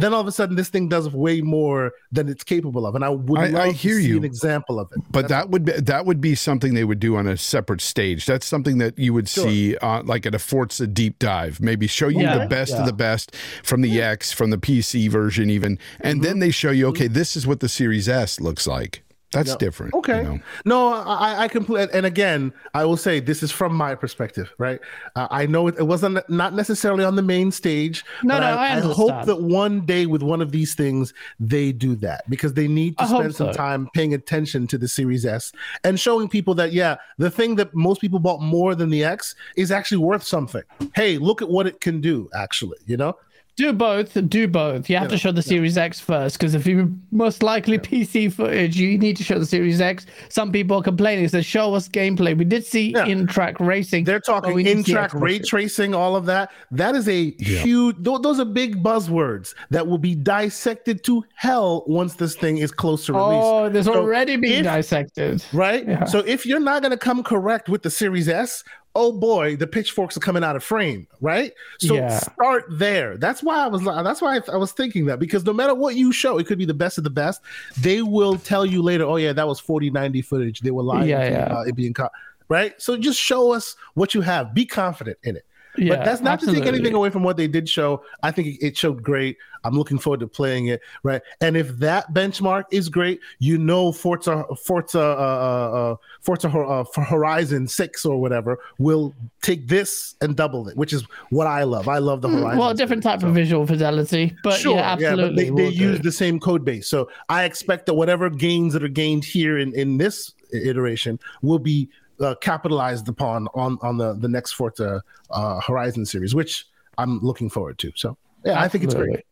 [0.00, 2.94] then all of a sudden this thing does way more than it's capable of.
[2.94, 4.16] And I would I- love I to hear see you.
[4.16, 5.02] an example of it.
[5.10, 8.26] But that would be that would be something they would do on a separate stage.
[8.26, 11.60] That's something that you would see uh, like at a Forza deep dive.
[11.60, 12.38] Maybe show you Yeah.
[12.38, 12.80] the best Yeah.
[12.80, 16.70] of the best from the X, from the PC version, even, and then they show
[16.70, 19.02] you, okay, this is what the Series S looks like.
[19.32, 19.92] That's different.
[19.92, 20.22] you Okay.
[20.22, 20.38] know?
[20.64, 21.92] No, I, I completely.
[21.92, 24.80] And again, I will say this is from my perspective, right?
[25.14, 28.04] Uh, I know it, it wasn't not necessarily on the main stage.
[28.22, 29.28] No, but no, I hope understand.
[29.28, 33.04] that one day with one of these things they do that because they need to
[33.04, 33.52] I spend some so.
[33.52, 35.52] time paying attention to the Series S
[35.84, 39.34] and showing people that yeah, the thing that most people bought more than the X
[39.56, 40.62] is actually worth something.
[40.94, 42.30] Hey, look at what it can do.
[42.34, 43.16] Actually, you know.
[43.56, 44.28] Do both.
[44.28, 44.90] Do both.
[44.90, 48.76] You have to show the Series X first because if you most likely PC footage,
[48.76, 50.04] you need to show the Series X.
[50.28, 51.26] Some people are complaining.
[51.28, 52.36] Say, show us gameplay.
[52.36, 53.06] We did see Yeah.
[53.06, 54.04] in track racing.
[54.04, 55.48] They're talking we in track X ray footage.
[55.48, 56.50] tracing, all of that.
[56.70, 61.82] That is a huge, tho- those are big buzzwords that will be dissected to hell
[61.86, 63.42] once this thing is close to release.
[63.42, 65.42] Oh, there's So already being if- dissected.
[65.54, 65.88] Right?
[65.88, 66.04] Yeah.
[66.04, 68.62] So if you're not going to come correct with the Series S,
[68.98, 71.52] oh boy, the pitchforks are coming out of frame, right?
[71.78, 72.18] So Yeah.
[72.18, 73.16] start there.
[73.18, 75.94] That's why I was that's why I, I was thinking that because no matter what
[75.94, 77.40] you show, it could be the best of the best.
[77.78, 80.60] They will tell you later, oh yeah, that was 4090 footage.
[80.60, 81.46] They were lying Yeah, to yeah.
[81.46, 82.08] about it being co-
[82.48, 82.74] right?
[82.82, 84.54] So just show us what you have.
[84.54, 85.45] Be confident in it.
[85.78, 88.02] Yeah, but that's not to take anything away from what they did show.
[88.22, 89.38] I think it- showed great.
[89.64, 90.80] I'm looking forward to playing it.
[91.02, 96.48] Right, and if that benchmark is great, you know, Forza, Forza, uh, uh, uh, Forza
[96.48, 101.46] uh, for Horizon Six or whatever will take this and double it, which is what
[101.46, 101.88] I love.
[101.88, 102.52] I love the Horizon.
[102.52, 105.50] Hmm, well, different type of visual fidelity, but Sure, yeah, absolutely.
[105.50, 106.86] but they, they use the same code base.
[106.88, 111.58] So I expect that whatever gains that are gained here in, in this iteration will
[111.58, 111.88] be
[112.20, 116.66] uh, capitalized upon on on the the next Forza uh, Horizon series, which
[116.98, 117.92] I'm looking forward to.
[117.94, 119.24] So yeah, I think it's great.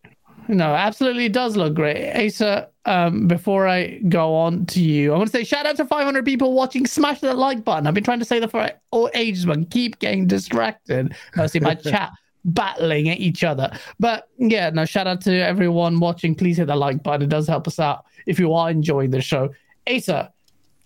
[0.48, 2.12] No, absolutely it does look great.
[2.14, 5.86] Asa, um, before I go on to you, I want to say shout out to
[5.86, 6.86] 500 people watching.
[6.86, 7.86] Smash that like button.
[7.86, 11.14] I've been trying to say that for all ages, but keep getting distracted.
[11.36, 12.12] I see my chat
[12.44, 13.70] battling at each other.
[13.98, 16.34] But yeah, no, shout out to everyone watching.
[16.34, 17.22] Please hit the like button.
[17.22, 19.50] It does help us out if you are enjoying the show.
[19.88, 20.32] Asa,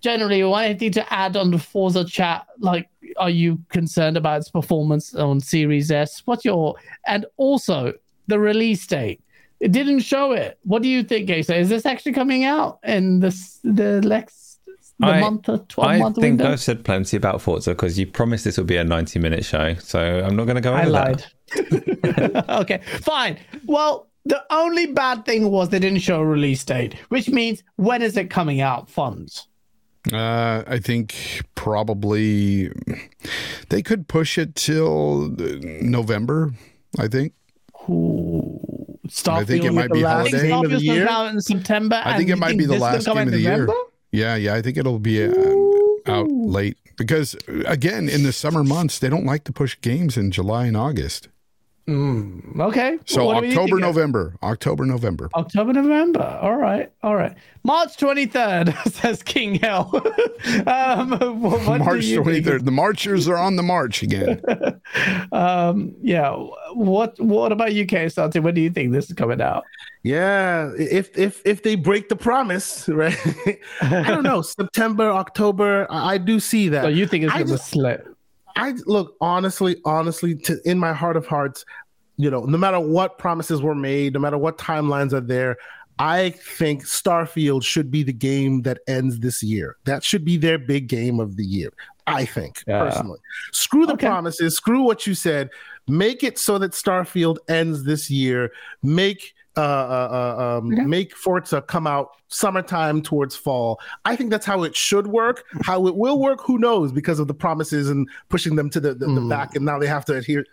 [0.01, 2.47] generally, anything to add on the Forza chat?
[2.59, 6.23] Like, are you concerned about its performance on Series S?
[6.25, 6.77] What's your
[7.07, 7.93] and also
[8.27, 9.21] the release date?
[9.61, 10.59] It didn't show it.
[10.63, 11.57] What do you think, Asa?
[11.57, 14.61] Is this actually coming out in this the next
[15.01, 16.53] the I- month or twelve I month think window?
[16.53, 19.75] I've said plenty about Forza because you promised this would be a 90 minute show.
[19.75, 21.27] So I'm not going to go over that.
[21.57, 22.45] I that.
[22.47, 22.51] lied.
[22.61, 23.39] okay, fine.
[23.67, 28.01] Well, the only bad thing was they didn't show a release date, which means when
[28.03, 28.89] is it coming out?
[28.89, 29.47] Fonz.
[30.13, 32.71] Uh, I think probably
[33.69, 35.35] they could push it till
[35.83, 36.53] November.
[36.99, 37.33] I think.
[37.89, 38.61] Ooh,
[39.09, 39.33] Starfield.
[39.33, 40.49] I think it might the be last holiday.
[40.49, 41.09] game of the year?
[41.09, 42.01] out in September.
[42.05, 43.69] I think it might be the last game out of the year.
[44.13, 44.55] Yeah, yeah.
[44.55, 45.55] I think it'll be uh,
[46.07, 50.17] out late because uh, again, in the summer months, they don't like to push games
[50.17, 51.29] in July and August.
[51.89, 52.99] Okay.
[53.07, 53.81] So What do we need to October.
[53.81, 55.31] November, October, November.
[55.35, 56.39] October, November.
[56.43, 57.35] All right, all right.
[57.65, 59.91] March twenty third says King Hell.
[60.67, 61.11] um,
[61.41, 62.65] what, what do March you twenty think?
[62.65, 64.43] The marchers are on the march again.
[65.33, 66.31] Um, yeah.
[66.73, 68.41] What What about UK, Santi?
[68.41, 69.65] When do you think this is coming out?
[70.03, 73.17] Yeah, if if if they break the promise, right?
[73.83, 74.41] I don't know.
[74.41, 75.87] September, October.
[75.91, 76.85] I, I do see that.
[76.85, 78.08] So you think it's I going to slip?
[78.59, 81.65] I look honestly, honestly, to, in my heart of hearts,
[82.17, 85.57] you know, no matter what promises were made, no matter what timelines are there,
[86.01, 89.77] I think Starfield should be the game that ends this year.
[89.85, 91.71] That should be their big game of the year.
[92.07, 92.81] I think Yeah.
[92.81, 93.19] personally.
[93.53, 94.07] Screw the Okay.
[94.07, 94.57] promises.
[94.57, 95.51] Screw what you said.
[95.87, 98.51] Make it so that Starfield ends this year.
[98.83, 100.83] Make uh, uh, uh, um, Okay.
[100.85, 103.81] make Forza come out summertime towards fall.
[104.05, 105.45] I think that's how it should work.
[105.63, 106.93] How it will work, who knows?
[106.93, 109.29] Because of the promises and pushing them to the, the, the Mm.
[109.29, 110.45] back, and now they have to adhere.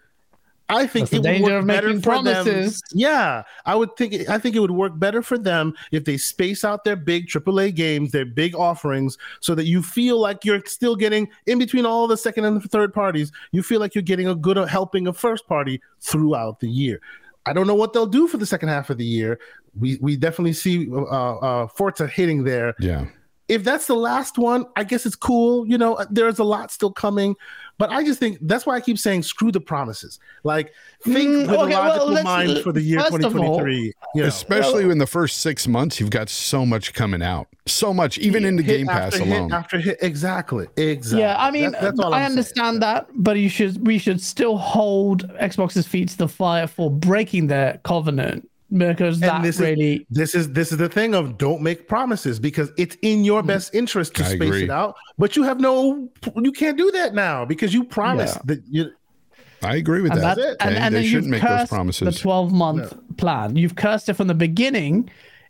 [0.67, 2.23] I think That's the it would danger work of better making for them.
[2.23, 2.81] promises.
[2.91, 4.27] Yeah, I would think.
[4.27, 7.75] I think it would work better for them if they space out their big AAA
[7.75, 12.07] games, their big offerings, so that you feel like you're still getting in between all
[12.07, 13.31] the second and the third parties.
[13.51, 16.99] You feel like you're getting a good helping of first party throughout the year.
[17.45, 19.39] I don't know what they'll do for the second half of the year.
[19.79, 22.75] We we definitely see uh, uh, Forza hitting there.
[22.79, 23.05] Yeah.
[23.47, 25.67] If that's the last one, I guess it's cool.
[25.67, 27.35] You know, there's a lot still coming,
[27.77, 30.19] but I just think that's why I keep saying screw the promises.
[30.43, 30.73] Like
[31.03, 33.93] think Mm, with okay, a logical let's- mind for the year first of all- 2023.
[34.15, 34.27] you know.
[34.27, 37.47] Especially in the first six months, you've got so much coming out.
[37.67, 39.49] So much, even in the Game Pass after alone.
[39.49, 41.21] Hit after hit, exactly, exactly.
[41.21, 42.31] Yeah, I mean, That- that's all I I'm saying.
[42.37, 46.89] understand that, but you should we should still hold Xbox's feet to the fire for
[46.91, 51.37] breaking their covenant because that this really is this is this is the thing of
[51.37, 54.63] don't make promises because it's in your best interest to I space agree.
[54.63, 58.41] it out, but you have no, you can't do that now because you promised Yeah.
[58.45, 58.89] that you.
[59.63, 60.37] I agree with and that.
[60.37, 62.15] that, and, They- and they then shouldn't you've make those cursed promises.
[62.15, 63.55] the 12 month plan.
[63.55, 65.09] You've cursed it from the beginning.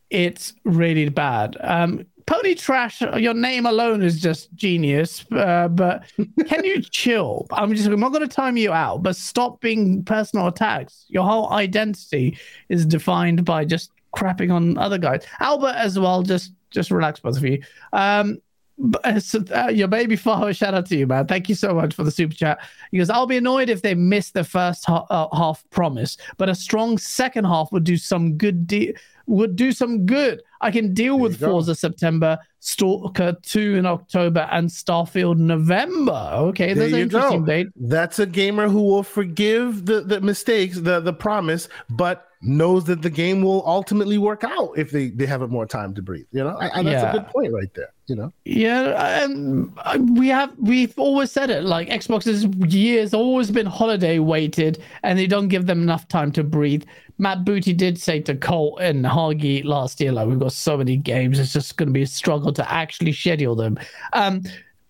[0.10, 1.58] It's really bad.
[1.62, 5.26] Um, Pony Trash, your name alone is just genius.
[5.32, 6.06] Uh, but
[6.48, 7.46] can you chill?
[7.52, 11.06] I'm just, I'm not going to time you out, but stop being personal attacks.
[11.08, 12.38] Your whole identity
[12.70, 15.24] is defined by just crapping on other guys.
[15.40, 16.24] Albert as well.
[16.24, 17.62] Just, just relax, both of you.
[17.94, 18.42] Um,
[18.78, 21.28] but, uh, so, uh, your baby father, shout out to you, man.
[21.28, 22.60] Thank you so much for the super chat.
[22.92, 26.50] He goes, I'll be annoyed if they miss the first ha- uh, half promise, but
[26.50, 28.68] a strong second half would do some good.
[28.68, 28.96] De-
[29.28, 30.42] would do some good.
[30.62, 31.52] I can deal with you go.
[31.52, 36.30] Forza September, Stalker 2 in October, and Starfield November.
[36.34, 37.46] Okay, There you interesting go.
[37.46, 37.68] date.
[37.76, 43.02] That's a gamer who will forgive the, the mistakes, the the promise, but knows that
[43.02, 46.28] the game will ultimately work out if they, they have more time to breathe.
[46.32, 47.10] You know, and that's Yeah.
[47.10, 47.90] a good point right there.
[48.08, 49.72] You know, Yeah, and
[50.18, 51.64] we have we've always said it.
[51.64, 56.44] Like Xbox's years always been holiday weighted, and they don't give them enough time to
[56.44, 56.84] breathe.
[57.18, 60.98] Matt Booty did say to Colt and Hoggy last year, like we've got so many
[60.98, 63.80] games, it's just going to be a struggle to actually schedule them.
[64.14, 64.44] Um,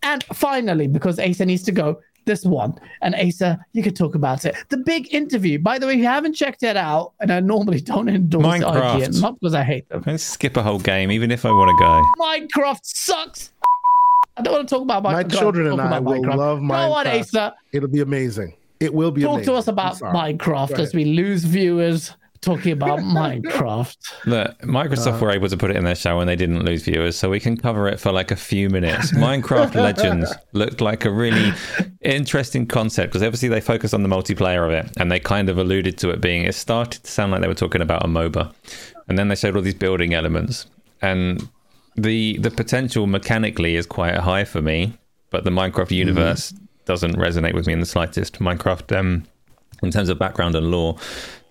[0.04, 2.74] and finally, because Asa needs to go, this one.
[3.02, 4.56] And Asa, you could talk about it.
[4.70, 5.60] The big interview.
[5.60, 9.02] By the way, if you haven't checked it out, and I normally don't endorse Minecraft.
[9.04, 10.04] IGN, not because I hate them.
[10.06, 12.60] Let's skip a whole game, even if I want to go.
[12.64, 13.52] Minecraft sucks.
[14.38, 15.32] I don't want to talk about Minecraft.
[15.32, 16.36] My children and Talk I about will Minecraft.
[16.36, 17.56] love Go on, Asa.
[17.72, 18.54] It'll be amazing.
[18.86, 19.54] It will be Talk amazing.
[19.54, 22.14] to us about Minecraft Go as we lose viewers
[22.46, 23.98] talking about Minecraft.
[24.26, 26.84] Look, Microsoft uh, were able to put it in their show and they didn't lose
[26.84, 29.12] viewers, so we can cover it for like a few minutes.
[29.14, 31.52] Minecraft Legends looked like a really
[32.02, 35.58] interesting concept because obviously they focused on the multiplayer of it and they kind of
[35.58, 38.54] alluded to it being, it started to sound like they were talking about a MOBA.
[39.08, 40.68] And then they showed all these building elements.
[41.02, 41.50] And
[41.96, 44.98] the the potential mechanically is quite high for me,
[45.30, 45.94] but the Minecraft mm-hmm.
[45.94, 46.54] universe
[46.86, 48.40] doesn't resonate with me in the slightest.
[48.40, 49.26] Minecraft, um,
[49.84, 50.98] in terms of background and lore,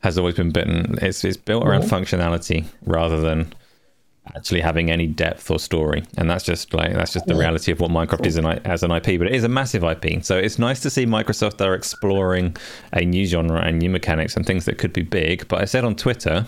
[0.03, 0.99] has always been bitten.
[1.03, 3.53] It's it's built around functionality rather than
[4.35, 7.81] actually having any depth or story, and that's just like that's just the reality of
[7.81, 9.19] what Minecraft is an, as an IP.
[9.19, 12.57] But it is a massive IP, so it's nice to see Microsoft are exploring
[12.93, 15.49] a new genre and new mechanics and things that could be big.
[15.49, 16.47] But I said on Twitter,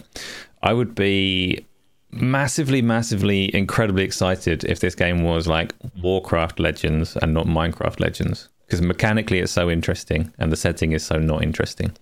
[0.62, 1.64] I would be
[2.10, 8.48] massively, massively, incredibly excited if this game was like Warcraft Legends and not Minecraft Legends.
[8.66, 11.92] Because mechanically it's so interesting and the setting is so not interesting.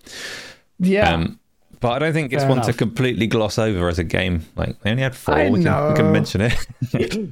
[0.79, 1.13] Yeah.
[1.13, 1.39] Um,
[1.79, 4.45] but I don't think it's Fair one to completely gloss over as a game.
[4.55, 5.35] Like they only had four.
[5.35, 6.55] I we, can, we can mention it.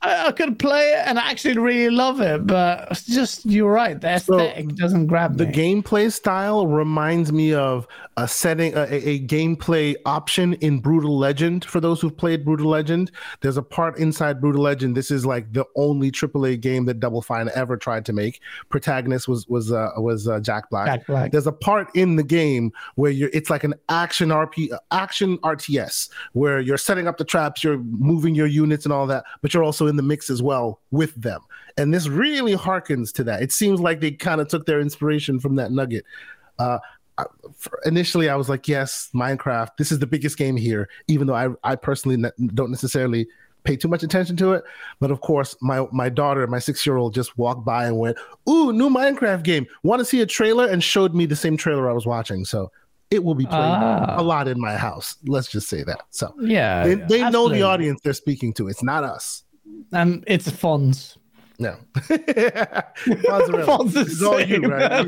[0.00, 3.72] I, I could play it and I actually really love it, but it's just you're
[3.72, 4.00] right.
[4.00, 5.44] The aesthetic doesn't grab me.
[5.44, 7.88] The gameplay style reminds me of
[8.18, 11.64] a setting, a, a gameplay option in Brutal Legend.
[11.64, 14.96] For those who've played Brutal Legend, there's a part inside Brutal Legend.
[14.96, 18.40] This is like the only AAA game that Double Fine ever tried to make.
[18.70, 20.86] Protagonist was was uh, was uh, Jack Black.
[20.86, 21.32] Jack Black.
[21.32, 26.08] There's a part in the game where you're it's like an action RP action RTS
[26.32, 29.64] where you're setting up the traps, you're moving your units and all that, but you're
[29.64, 31.40] also in the mix as well with them.
[31.76, 33.42] And this really harkens to that.
[33.42, 36.04] It seems like they kind of took their inspiration from that nugget.
[36.58, 36.80] Uh,
[37.18, 37.26] I-
[37.84, 39.70] initially, I was like, yes, Minecraft.
[39.76, 43.26] This is the biggest game here, even though I, I personally ne- don't necessarily
[43.64, 44.62] pay too much attention to it.
[45.00, 48.16] But of course, my my daughter, my six year old, just walked by and went,
[48.48, 49.66] "Ooh, new Minecraft game!
[49.82, 52.44] Want to see a trailer?" and showed me the same trailer I was watching.
[52.44, 52.70] So
[53.10, 54.20] it will be played Ah.
[54.20, 55.16] a lot in my house.
[55.26, 56.02] Let's just say that.
[56.10, 58.68] So yeah, they, they know the audience they're speaking to.
[58.68, 59.42] It's not us.
[59.92, 61.16] and it's Fonz.
[61.60, 61.76] No,
[62.08, 63.66] Mozzarella.
[63.66, 65.06] Fonz is It's all you, saying right?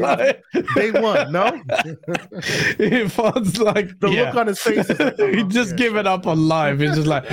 [0.53, 1.45] that, Day one, no.
[3.09, 4.23] Fonz like The yeah.
[4.27, 5.77] look on his face is like, oh, he just yeah.
[5.77, 6.81] given up on life.
[6.81, 7.25] He's just like,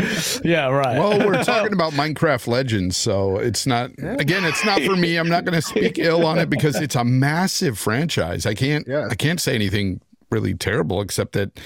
[0.46, 1.00] yeah, right.
[1.00, 3.90] Well, we're talking about Minecraft Legends, so it's not.
[3.98, 5.18] Again, it's not for me.
[5.18, 8.46] I'm not going to speak ill on it because it's a massive franchise.
[8.46, 8.88] I can't.
[8.88, 9.08] Yeah.
[9.10, 10.00] I can't say anything
[10.30, 11.60] really terrible except that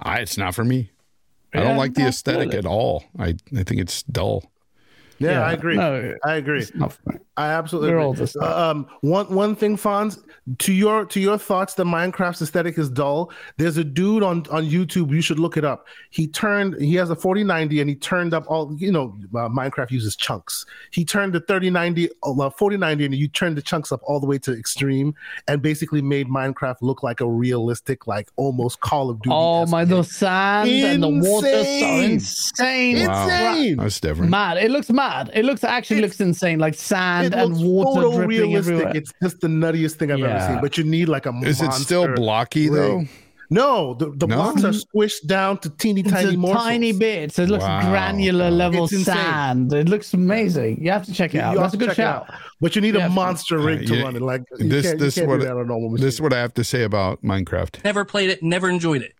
[0.00, 0.90] I, it's not for me.
[1.54, 2.58] I don't Yeah, like the aesthetic really.
[2.58, 3.04] at all.
[3.18, 4.50] I I think it's dull.
[5.18, 5.76] Yeah, I agree.
[5.76, 6.60] No, I agree.
[6.60, 7.18] it's not for me.
[7.38, 8.04] I absolutely We're agree.
[8.06, 8.42] all the same.
[8.42, 10.22] Um, one one thing, Fonz,
[10.58, 13.30] to your to your thoughts, the Minecraft's aesthetic is dull.
[13.56, 15.10] There's a dude on on YouTube.
[15.10, 15.86] You should look it up.
[16.10, 16.80] He turned.
[16.80, 18.74] He has a 4090, and he turned up all.
[18.78, 20.64] You know, uh, Minecraft uses chunks.
[20.92, 24.38] He turned the 3090, uh, 4090, and you turned the chunks up all the way
[24.38, 25.14] to extreme,
[25.48, 29.34] and basically made Minecraft look like a realistic, like almost Call of Duty.
[29.34, 32.10] Oh my, the sand and the water so Insane.
[32.96, 33.06] insane.
[33.06, 33.24] Wow.
[33.24, 33.76] insane.
[33.76, 34.30] That's different.
[34.30, 34.58] Mad.
[34.58, 35.05] It looks mad.
[35.34, 38.56] It looks actually It's- looks insane, like sand It and looks water dripping photorealistic.
[38.58, 38.92] everywhere.
[38.96, 40.60] It's just the nuttiest thing I've ever seen.
[40.60, 43.04] But you need like a Is it still monster blocky though?
[43.48, 44.34] No, the, the No?
[44.36, 46.64] blocks are squished down to teeny It's tiny a morsels.
[46.64, 47.38] tiny bits.
[47.38, 47.88] It looks Wow.
[47.90, 49.14] granular level It's insane.
[49.14, 49.72] sand.
[49.72, 50.82] It looks amazing.
[50.84, 51.52] You have to check it You out.
[51.54, 52.26] have That's a good shout.
[52.60, 53.06] But you need Yeah.
[53.06, 54.02] a monster rig Uh, to yeah.
[54.02, 54.22] run it.
[54.22, 56.04] Like you This- can't, this you can't what- do that on a normal machine.
[56.06, 57.84] This is what I have to say about Minecraft.
[57.84, 59.12] Never played it, never enjoyed it.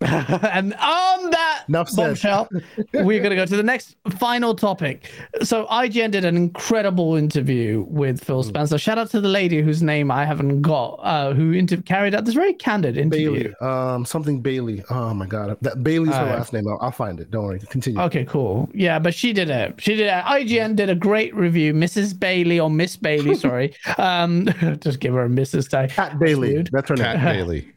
[0.06, 2.48] and on that Enough bombshell,
[2.94, 5.10] we're going to go to the next final topic.
[5.42, 8.24] So IGN did an incredible interview with Hmm.
[8.24, 8.78] Phil Spencer.
[8.78, 12.24] Shout out to the lady whose name I haven't got, uh, who inter- carried out
[12.24, 13.52] this very candid interview.
[13.52, 14.82] Bailey, um, something Bailey.
[14.90, 16.38] Oh my god, that Bailey's her Alright.
[16.38, 16.66] last name.
[16.66, 17.30] I'll, I'll find it.
[17.30, 17.60] Don't worry.
[17.60, 18.00] Continue.
[18.02, 18.70] Okay, cool.
[18.72, 19.74] Yeah, but she did it.
[19.82, 20.24] She did it.
[20.24, 21.74] IGN did a great review.
[21.74, 22.18] Mrs.
[22.18, 23.74] Bailey or Miss Bailey, sorry.
[23.98, 24.46] Um,
[24.80, 25.68] just give her a Mrs.
[25.68, 25.90] tag.
[25.90, 26.64] Kat Bailey.
[26.72, 27.04] That's her name.
[27.04, 27.68] Kat Bailey.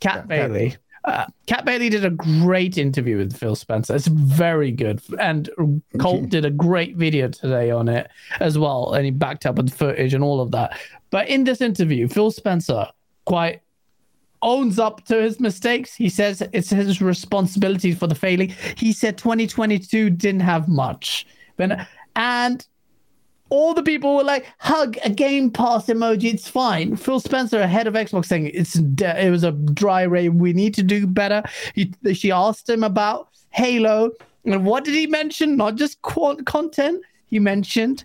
[0.00, 0.76] Kat Bailey.
[1.04, 3.94] Uh, Kat Bailey did a great interview with Phil Spencer.
[3.94, 5.02] It's very good.
[5.18, 5.50] And
[5.98, 8.08] Colt did a great video today on it
[8.40, 8.94] as well.
[8.94, 10.78] And he backed up with footage and all of that.
[11.10, 12.86] But in this interview, Phil Spencer
[13.24, 13.62] quite
[14.42, 15.94] owns up to his mistakes.
[15.94, 18.54] He says it's his responsibility for the failing.
[18.76, 21.26] He said 2022 didn't have much.
[21.56, 22.66] But, and
[23.52, 26.96] all the people were like, hug a Game Pass emoji, it's fine.
[26.96, 30.38] Phil Spencer, head of Xbox, saying it's de- it was a dry rain.
[30.38, 31.42] We need to do better.
[31.74, 34.12] He, she asked him about Halo,
[34.46, 35.58] and what did he mention?
[35.58, 37.04] Not just qu- content.
[37.26, 38.04] He mentioned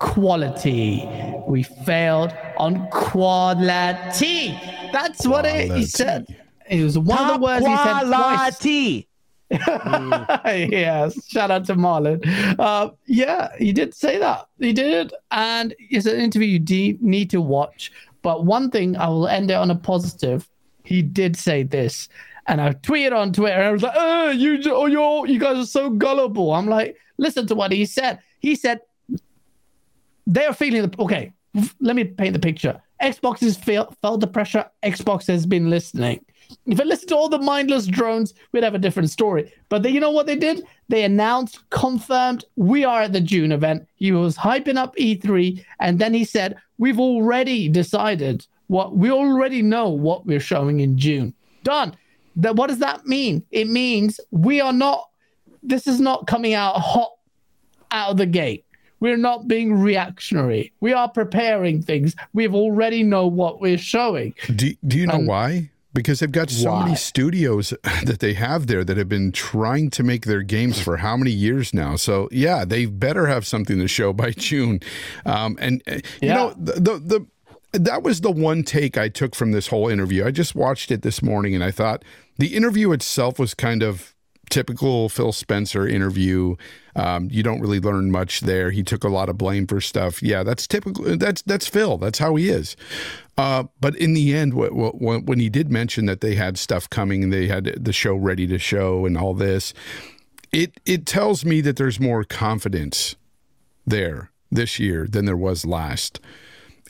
[0.00, 1.08] quality.
[1.46, 4.58] We failed on quality.
[4.92, 6.26] That's what it, he said.
[6.68, 8.58] It was one of the words he said twice.
[9.50, 10.68] Quality.
[10.72, 12.22] yes, shout out to Marlon.
[12.58, 14.46] Uh, yeah, he did say that.
[14.58, 17.92] He did, and it's an interview you de- need to watch.
[18.22, 20.48] But one thing, I will end it on a positive.
[20.84, 22.08] He did say this,
[22.46, 23.56] and I tweeted on Twitter.
[23.56, 27.46] And I was like, "Oh, you, you, you guys are so gullible." I'm like, listen
[27.46, 28.18] to what he said.
[28.40, 28.80] He said
[30.26, 31.32] they are feeling the okay.
[31.80, 32.80] Let me paint the picture.
[33.02, 34.66] Xbox has feel, felt the pressure.
[34.82, 36.24] Xbox has been listening.
[36.66, 39.52] If I listened to all the mindless drones, we'd have a different story.
[39.68, 40.64] But they, you know what they did?
[40.88, 43.86] They announced, confirmed, we are at the June event.
[43.96, 49.62] He was hyping up E3, and then he said, "We've already decided what we already
[49.62, 51.34] know what we're showing in June.
[51.64, 51.94] Done."
[52.36, 53.44] That what does that mean?
[53.50, 55.08] It means we are not.
[55.62, 57.12] This is not coming out hot
[57.90, 58.64] out of the gate.
[59.00, 60.72] We're not being reactionary.
[60.80, 62.16] We are preparing things.
[62.32, 64.34] We've already know what we're showing.
[64.54, 65.70] Do, do you know why?
[65.98, 66.84] Because they've got so why?
[66.84, 67.70] many studios
[68.04, 71.30] that they have there that have been trying to make their games for how many
[71.32, 71.96] years now.
[71.96, 74.80] So yeah, they better have something to show by June.
[75.26, 76.34] Um, and uh, you Yeah.
[76.34, 77.26] know the, the the
[77.78, 80.24] that was the one take I took from this whole interview.
[80.24, 82.02] I just watched it this morning and I thought
[82.38, 84.14] the interview itself was kind of
[84.50, 86.54] typical Phil Spencer interview.
[86.98, 88.72] Um, you don't really learn much there.
[88.72, 90.20] He took a lot of blame for stuff.
[90.20, 91.16] Yeah, that's typical.
[91.16, 91.96] That's that's Phil.
[91.96, 92.76] That's how he is.
[93.36, 96.90] Uh, but in the end, wh- wh- when he did mention that they had stuff
[96.90, 99.72] coming they had the show ready to show and all this,
[100.52, 103.14] it it tells me that there's more confidence
[103.86, 106.18] there this year than there was last.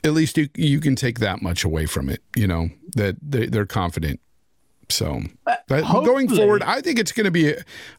[0.03, 2.23] At least you you can take that much away from it.
[2.35, 4.19] You know that they, they're confident.
[4.89, 7.53] So that, going forward, I think it's going to be.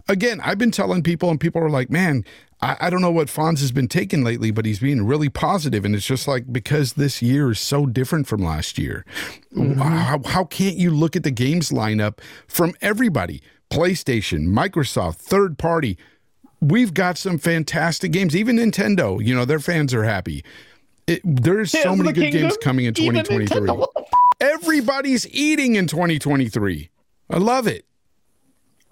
[0.08, 2.24] Again, I've been telling people, and people are like, "Man,
[2.60, 5.84] I, I don't know what Fonz has been taking lately, but he's being really positive."
[5.84, 9.04] And it's just like because this year is so different from last year.
[9.56, 12.18] How, how can't you look at the games lineup
[12.48, 13.40] from everybody?
[13.70, 15.96] PlayStation, Microsoft, third party.
[16.60, 18.34] We've got some fantastic games.
[18.34, 20.44] Even Nintendo, you know, their fans are happy.
[21.06, 23.86] It, there's so Tears many the good games coming in even 2023.
[24.40, 26.90] Nintendo, what the f- Everybody's eating in 2023.
[27.30, 27.84] I love it.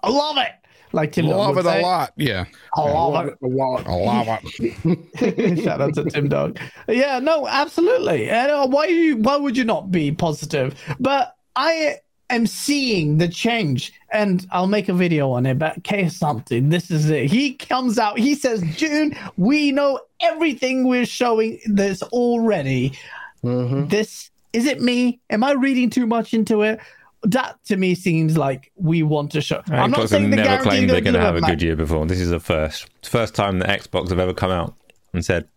[0.01, 0.51] I love it.
[0.91, 1.79] Like Tim Dog love it say.
[1.79, 2.13] a lot.
[2.17, 2.45] Yeah.
[2.75, 3.37] I love it.
[3.43, 3.87] a lot.
[3.87, 5.63] I love it.
[5.63, 6.59] Shout out to Tim Dog.
[6.87, 8.29] Yeah, no, absolutely.
[8.29, 10.79] And uh, why you why would you not be positive?
[10.99, 11.97] But I
[12.31, 15.59] am seeing the change, and I'll make a video on it.
[15.59, 16.69] But K something.
[16.69, 17.29] This is it.
[17.29, 18.17] He comes out.
[18.17, 22.97] He says, "June, we know everything we're showing this already."
[23.43, 24.81] This is it.
[24.81, 25.19] Me?
[25.29, 26.79] Am I reading too much into it?
[27.23, 29.61] That to me seems like we want to show.
[29.67, 32.05] I'm not saying have the never claimed they're going to have a good year before.
[32.05, 32.89] This is the first.
[32.99, 34.73] It's first time that Xbox have ever come out
[35.13, 35.47] and said,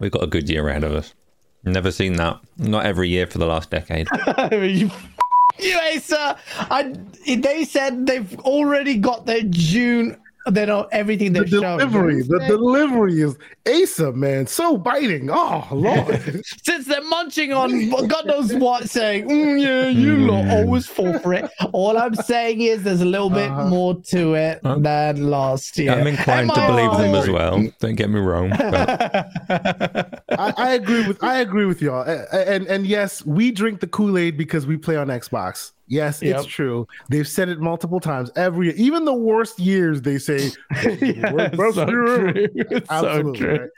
[0.00, 1.14] we've got a good year ahead of us.
[1.64, 2.40] Never seen that.
[2.56, 4.08] Not every year for the last decade.
[4.52, 4.90] you,
[5.58, 6.38] you Asa.
[6.58, 6.94] I,
[7.26, 10.16] they said they've already got their June.
[10.50, 11.78] They know everything The they're showing.
[11.78, 15.28] delivery, the delivery is Asa, man, so biting.
[15.30, 20.86] Oh Lord, Since they're munching on God knows what, saying, mm, "Yeah, you lot always
[20.86, 25.30] fall for it." All I'm saying is, there's a little bit more to it than
[25.30, 25.92] last year.
[25.92, 27.62] I'm inclined Am to I believe them as well.
[27.80, 28.50] Don't get me wrong.
[28.50, 33.50] But I, I agree with I agree with y'all, A- a- and and yes, we
[33.50, 35.72] drink the Kool Aid because we play on Xbox.
[35.88, 36.36] Yes, Yep.
[36.36, 36.86] it's true.
[37.08, 38.30] They've said it multiple times.
[38.36, 40.50] Every even the worst years, they say
[41.00, 42.46] Yeah, "Best so true.
[42.70, 43.38] So Absolutely.
[43.38, 43.50] true.
[43.60, 43.70] right?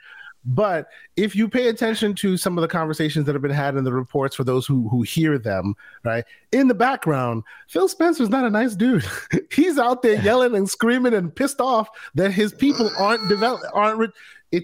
[0.43, 3.83] But if you pay attention to some of the conversations that have been had in
[3.83, 6.23] the reports for those who who hear them, right?
[6.51, 9.05] In the background, Phil Spencer's not a nice dude.
[9.51, 13.99] He's out there yelling and screaming and pissed off that his people aren't develop aren't
[13.99, 14.07] re-
[14.51, 14.63] it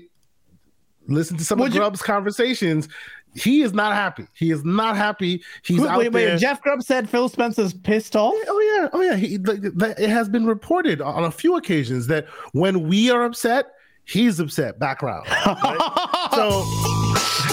[1.08, 2.90] listen to some Would of you- Grubb's conversations.
[3.36, 4.26] He is not happy.
[4.34, 5.44] He is not happy.
[5.64, 6.26] He's Wait, out wait, wait.
[6.26, 6.38] there.
[6.38, 8.34] Jeff Grubb said Phil Spencer's pissed off.
[8.48, 9.16] Oh yeah, oh yeah.
[9.16, 13.24] He, like, that- it has been reported on a few occasions that when we are
[13.26, 13.68] upset,
[14.06, 14.80] he's upset.
[14.80, 15.28] Background.
[15.30, 16.30] right?
[16.34, 16.64] so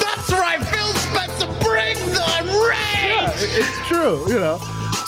[0.01, 0.59] That's right.
[0.63, 3.43] Phil Spencer brings the yeah, rage.
[3.43, 4.27] it- it's true.
[4.29, 4.59] You know.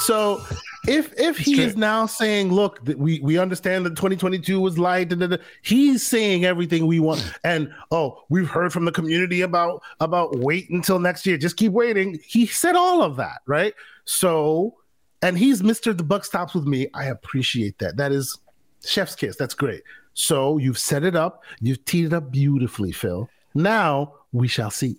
[0.00, 0.44] So
[0.88, 5.16] if if he is now saying, look, we we understand that 2022 was light, da,
[5.16, 7.24] da, da," he's saying everything we want.
[7.44, 11.36] And oh, we've heard from the community about about wait until next year.
[11.36, 12.18] Just keep waiting.
[12.24, 13.74] He said all of that, right?
[14.04, 14.74] So,
[15.22, 15.96] and he's Mr.
[15.96, 16.88] The Buck stops with me.
[16.94, 17.96] I appreciate that.
[17.96, 18.38] That is
[18.84, 19.36] chef's kiss.
[19.36, 19.82] That's great.
[20.14, 21.44] So you've set it up.
[21.60, 23.28] You've teed it up beautifully, Phil.
[23.54, 24.98] Now we shall see.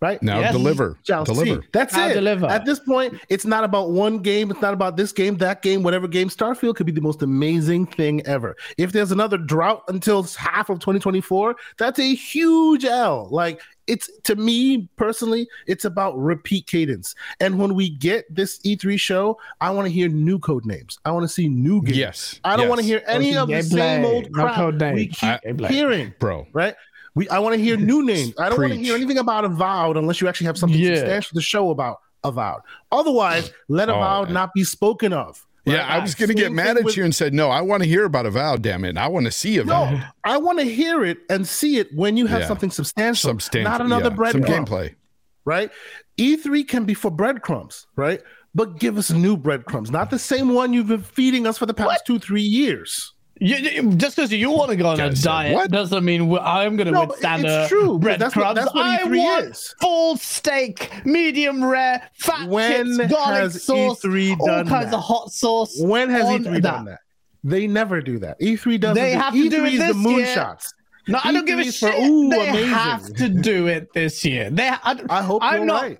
[0.00, 0.22] Right?
[0.22, 0.52] Now Yes.
[0.52, 0.98] deliver.
[1.04, 1.62] Shall deliver.
[1.62, 1.68] see.
[1.72, 2.14] That's Now it.
[2.14, 2.46] deliver.
[2.46, 4.50] At this point, it's not about one game.
[4.50, 6.28] It's not about this game, that game, whatever game.
[6.28, 8.56] Starfield could be the most amazing thing ever.
[8.78, 13.28] If there's another drought until half of 2024, that's a huge L.
[13.30, 17.14] Like it's to me personally, it's about repeat cadence.
[17.40, 20.98] And when we get this E3 show, I want to hear new code names.
[21.04, 21.96] I want to see new games.
[21.96, 22.40] Yes.
[22.42, 22.68] I don't yes.
[22.68, 24.96] want to hear any of the gameplay, same old no crap code names.
[24.96, 25.68] we keep I- Gameplay.
[25.68, 26.48] hearing Bro.
[26.52, 26.74] right?
[27.16, 28.34] We I want to hear new names.
[28.38, 30.96] I don't want to hear anything about Avowed unless you actually have something Yeah.
[30.96, 32.60] substantial to show about Avowed.
[32.92, 34.34] Otherwise, let Oh, Avowed man.
[34.34, 35.44] not be spoken of.
[35.64, 35.90] Yeah, right?
[35.92, 37.88] I was going to get mad at with- you and said, no, I want to
[37.88, 38.96] hear about Avowed, damn it.
[38.96, 39.94] I want to see Avowed.
[39.94, 42.46] No, I want to hear it and see it when you have Yeah.
[42.46, 43.70] something substantial, Substantial.
[43.72, 44.14] not another yeah.
[44.16, 44.94] bread Some crumb, gameplay.
[45.44, 45.70] right?
[46.18, 48.20] E3 can be for breadcrumbs, right?
[48.54, 51.74] But give us new breadcrumbs, not the same one you've been feeding us for the
[51.74, 53.12] past two, three years.
[53.38, 56.76] You, you- just because you want to go on a diet "What?" doesn't mean I'm
[56.76, 58.56] going to No, but withstand it's a true, but that's what- breadcrumbs.
[58.56, 59.74] that's what I E3 want is.
[59.80, 64.94] full steak, medium rare, fat When chips, garlic has sauce, E3 all kinds that?
[64.94, 65.76] of hot sauce.
[65.80, 67.00] When has E3 done that?
[67.44, 68.40] They never do that.
[68.40, 68.94] E3 doesn't.
[69.02, 69.18] They it.
[69.20, 70.26] have to E3 do it is the this year.
[70.26, 70.72] moonshots.
[71.08, 72.08] No, I don't give a E3 is for, shit.
[72.10, 72.68] ooh, they amazing.
[72.70, 74.50] have to do it this year.
[74.50, 75.82] They, I, I hope I'm you're not.
[75.82, 75.98] right.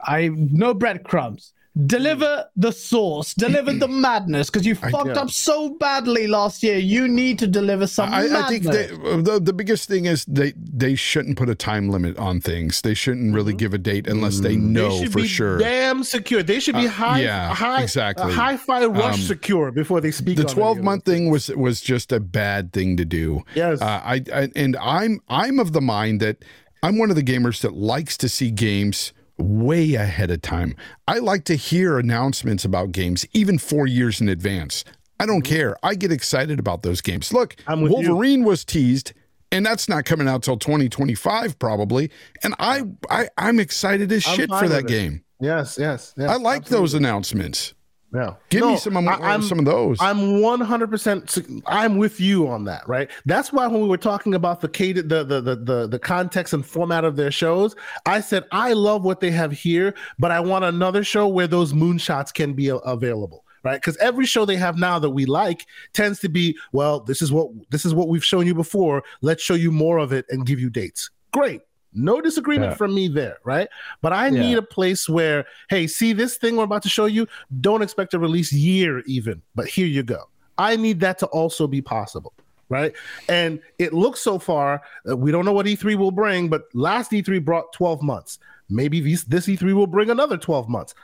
[0.00, 1.52] I no breadcrumbs.
[1.86, 3.32] Deliver the sauce.
[3.32, 5.20] Deliver the madness because you fucked yeah.
[5.22, 6.76] up so badly last year.
[6.76, 10.52] You need to deliver some I, I think they, the the biggest thing is they
[10.56, 12.82] they shouldn't put a time limit on things.
[12.82, 15.56] They shouldn't really give a date unless they know they for be sure.
[15.58, 16.42] damn secure.
[16.42, 18.30] They should be Uh, high, yeah, high, exactly.
[18.30, 20.36] uh, hi-fi rush Um, secure before they speak.
[20.36, 23.44] the twelve month thing was was just a bad thing to do.
[23.54, 23.80] Yes.
[23.80, 26.44] Uh, I, I and I'm I'm of the mind that
[26.82, 30.74] I'm one of the gamers that likes to see games way ahead of time.
[31.06, 34.84] I like to hear announcements about games even 4 years in advance.
[35.20, 35.76] I don't care.
[35.82, 37.32] I get excited about those games.
[37.32, 37.82] Look, Mm-hmm.
[37.82, 37.96] With you.
[37.98, 39.12] Wolverine was teased
[39.52, 42.10] and that's not coming out till 2025 probably.
[42.42, 45.22] And I, I I'm excited as I'm shit for that game.
[45.40, 46.30] Yes, yes, yes.
[46.30, 47.74] I like those announcements.
[48.14, 48.34] Yeah.
[48.50, 49.96] Give No, me some of, I'm- some of those.
[50.00, 53.10] I'm 100% I'm with you on that, right?
[53.26, 56.64] That's why when we were talking about the the, the the the the context and
[56.64, 57.74] format of their shows,
[58.04, 61.72] I said I love what they have here, but I want another show where those
[61.72, 63.44] moonshots can be available.
[63.64, 67.22] Right, because every show they have now that we like tends to be, well, this
[67.22, 69.04] is what this is what we've shown you before.
[69.20, 71.10] Let's show you more of it and give you dates.
[71.32, 71.60] Great,
[71.94, 72.76] no disagreement Yeah.
[72.76, 73.68] from me there, right?
[74.00, 74.40] But I Yeah.
[74.40, 77.26] need a place where, hey, see this thing we're about to show you.
[77.60, 80.24] Don't expect a release year even, but here you go.
[80.58, 82.32] I need that to also be possible,
[82.68, 82.94] right?
[83.28, 87.10] And it looks so far, uh, we don't know what E3 will bring, but last
[87.12, 88.38] E3 brought 12 months.
[88.68, 90.94] Maybe these, this E3 will bring another 12 months.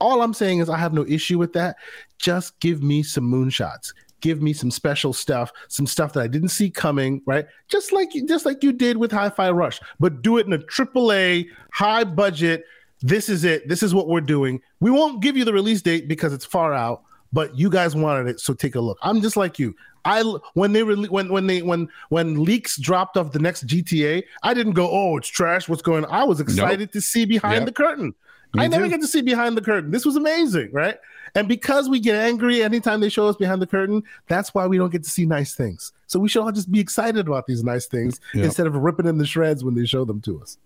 [0.00, 1.76] All I'm saying is I have no issue with that.
[2.18, 3.92] Just give me some moonshots.
[4.22, 7.44] Give me some special stuff, some stuff that I didn't see coming, right?
[7.68, 11.48] Just like just like you did with Hi-Fi Rush, but do it in a AAA,
[11.72, 12.64] high budget.
[13.02, 13.68] This is it.
[13.68, 14.62] This is what we're doing.
[14.80, 18.28] We won't give you the release date because it's far out, but you guys wanted
[18.28, 18.96] it, so take a look.
[19.02, 19.74] I'm just like you.
[20.04, 20.22] I
[20.54, 24.54] when they rele- when when they when when leaks dropped of the next GTA, I
[24.54, 25.68] didn't go, "Oh, it's trash.
[25.68, 27.66] What's going on?" I was excited to see behind Yep.
[27.66, 28.14] the curtain.
[28.54, 29.90] Me I never get to see behind the curtain.
[29.90, 30.96] This was amazing, right?
[31.34, 34.76] And because we get angry anytime they show us behind the curtain, that's why we
[34.76, 35.92] don't get to see nice things.
[36.06, 38.44] So we should all just be excited about these nice things Yep.
[38.44, 40.58] instead of ripping in the shreds when they show them to us.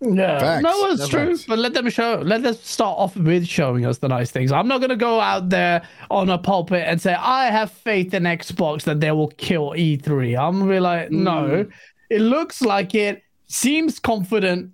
[0.00, 0.62] Yeah, Facts.
[0.64, 1.26] no, it's That's true.
[1.36, 1.44] facts.
[1.46, 2.20] But let them show.
[2.24, 4.50] Let them start off with showing us the nice things.
[4.52, 8.24] I'm not gonna go out there on a pulpit and say I have faith in
[8.24, 10.36] Xbox that they will kill E3.
[10.36, 11.64] I'm gonna be like, no.
[11.66, 11.70] Mm.
[12.10, 13.22] It looks like it.
[13.46, 14.70] Seems confident.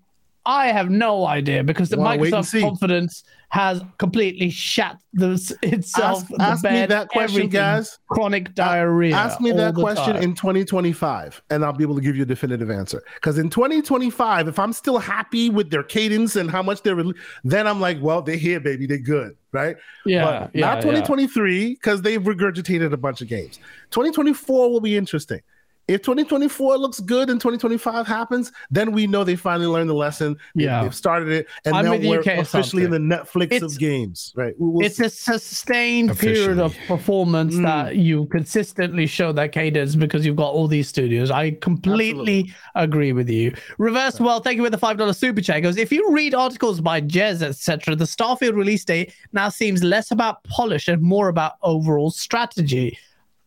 [0.48, 6.22] I have no idea because the Wanna Microsoft confidence has completely shat the, itself.
[6.22, 7.98] Ask, the ask me that question, guys.
[8.08, 9.14] Chronic diarrhea.
[9.14, 10.22] Ask me that question time.
[10.22, 13.02] in 2025, and I'll be able to give you a definitive answer.
[13.16, 16.96] Because in 2025, if I'm still happy with their cadence and how much they're,
[17.44, 19.76] then I'm like, well, they're here, baby, they're good, right?
[20.06, 23.58] Yeah, but yeah, not 2023 because they've regurgitated a bunch of games.
[23.90, 25.42] 2024 will be interesting.
[25.88, 30.36] If 2024 looks good and 2025 happens, then we know they finally learned the lesson.
[30.54, 30.82] Yeah.
[30.82, 34.32] they've started it, and I'm now we're Kay, officially in the Netflix It's- of games,
[34.36, 34.54] right?
[34.58, 35.06] We will it's see.
[35.06, 37.62] a sustained period of performance Mm.
[37.62, 41.30] that you consistently show that cadence because you've got all these studios.
[41.30, 43.54] I completely agree with you.
[43.78, 45.62] Reverse World, thank you with the five dollar super chat.
[45.62, 47.96] Goes if you read articles by Jez etc.
[47.96, 52.98] The Starfield release date now seems less about polish and more about overall strategy.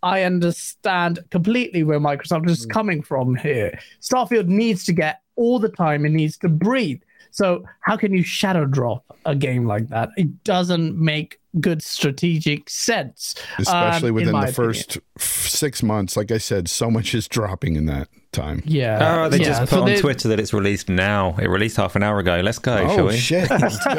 [0.04, 3.80] I understand completely where Microsoft is coming from here.
[4.02, 7.02] Starfield needs to get all the time, it needs to breathe.
[7.32, 10.10] So, how can you shadow drop a game like that?
[10.18, 13.36] It doesn't make good strategic sense.
[13.58, 14.54] especially um, within the opinion.
[14.54, 16.18] first six months.
[16.18, 18.10] Like I said, so much is dropping in that.
[18.32, 18.62] Time.
[18.66, 19.24] Yeah.
[19.26, 19.44] Oh, they yeah.
[19.46, 21.36] just put So on they- Twitter that it's released now.
[21.38, 22.40] It released half an hour ago.
[22.44, 23.18] Let's go, oh, shall Oh we?
[23.18, 23.50] shit!
[23.50, 23.94] Let's go.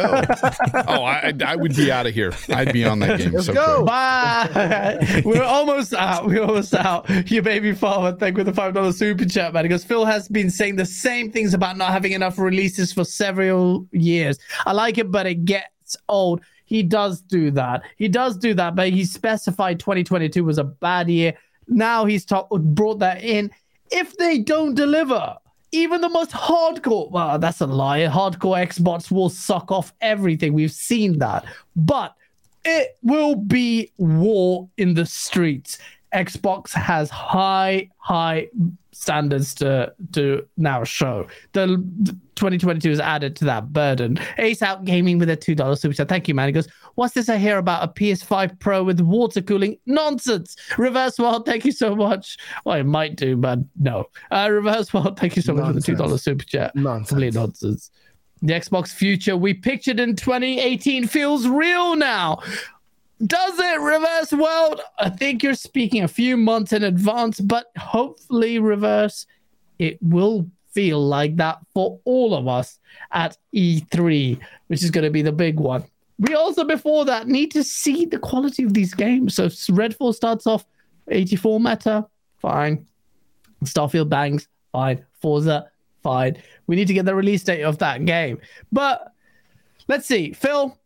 [0.88, 2.32] oh, I, I would be out of here.
[2.48, 3.32] I'd be on that game.
[3.32, 3.76] Let's so go.
[3.76, 3.86] quick.
[3.86, 5.22] Bye.
[5.24, 6.26] We're almost out.
[6.26, 7.08] We're almost out.
[7.30, 9.62] Your baby father, thank you for the five dollar super chat, man.
[9.64, 13.86] Because Phil has been saying the same things about not having enough releases for several
[13.92, 14.38] years.
[14.66, 16.40] I like it, but it gets old.
[16.64, 17.82] He does do that.
[17.98, 21.34] He does do that, but he specified 2022 was a bad year.
[21.68, 23.50] Now he's talk- brought that in.
[23.92, 25.36] If they don't deliver,
[25.72, 28.00] even the most hardcore, well, that's a lie.
[28.00, 30.52] Hardcore Xbox will suck off everything.
[30.52, 31.44] We've seen that.
[31.76, 32.14] But
[32.64, 35.78] it will be war in the streets.
[36.14, 38.48] Xbox has high, high
[38.92, 41.26] standards to to now show.
[41.52, 41.66] The,
[42.00, 44.18] the 2022 is added to that burden.
[44.38, 46.08] Ace Out Gaming with a two dollar super chat.
[46.08, 46.48] Thank you, man.
[46.48, 49.78] He goes, "What's this I hear about a PS5 Pro with water cooling?
[49.86, 50.56] Nonsense.
[50.78, 52.36] Reverse World, thank you so much.
[52.64, 54.06] Well, it might do, but no.
[54.30, 56.74] Uh, Reverse World, thank you so much for the two dollar super chat.
[56.76, 57.08] Nonsense.
[57.08, 57.90] Complete nonsense.
[58.42, 62.40] The Xbox future we pictured in 2018 feels real now.
[63.26, 64.80] Does it, Reverse World?
[64.98, 69.26] I think you're speaking a few months in advance, but hopefully, Reverse,
[69.78, 72.80] it will feel like that for all of us
[73.12, 75.84] at E3, which is going to be the big one.
[76.18, 79.34] We also, before that, need to see the quality of these games.
[79.34, 80.64] So, Redfall starts off
[81.08, 82.06] 84 meta,
[82.38, 82.86] fine.
[83.64, 85.04] Starfield bangs, fine.
[85.20, 85.70] Forza,
[86.02, 86.42] fine.
[86.66, 88.40] We need to get the release date of that game.
[88.72, 89.12] But
[89.86, 90.32] let's see.
[90.32, 90.76] Phil,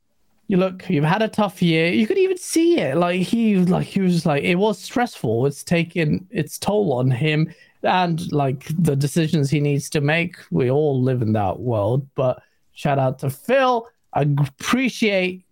[0.48, 1.92] you look, you've had a tough year.
[1.92, 2.96] You could even see it.
[2.96, 5.46] Like he like he was like it was stressful.
[5.46, 7.52] It's taken its toll on him
[7.82, 10.36] and like the decisions he needs to make.
[10.50, 12.08] We all live in that world.
[12.14, 12.42] But
[12.72, 13.88] shout out to Phil.
[14.12, 15.45] I appreciate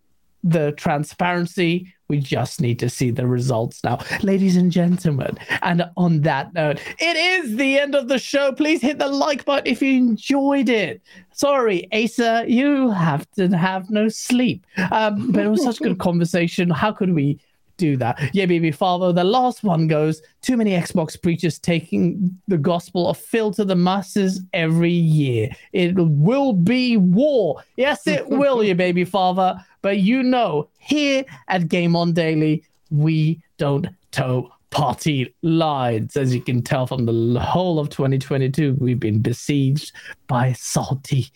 [0.44, 1.92] the transparency.
[2.08, 5.38] We just need to see the results now, ladies and gentlemen.
[5.62, 8.52] And on that note, it is the end of the show.
[8.52, 11.00] Please hit the like button if you enjoyed it.
[11.32, 14.66] Sorry, Asa, you have to have no sleep.
[14.92, 16.68] Um, but it was such a good conversation.
[16.68, 17.40] How could we
[17.76, 18.30] do that?
[18.34, 19.12] Yeah, baby father.
[19.12, 23.76] The last one goes too many Xbox preachers taking the gospel of Phil to the
[23.76, 25.50] masses every year.
[25.72, 27.62] It will be war.
[27.76, 29.56] Yes, it will, you baby father.
[29.82, 36.16] But you know, here at Game On Daily, we don't toe party lines.
[36.16, 39.92] As you can tell from the whole of 2022, we've been besieged
[40.26, 41.28] by salty,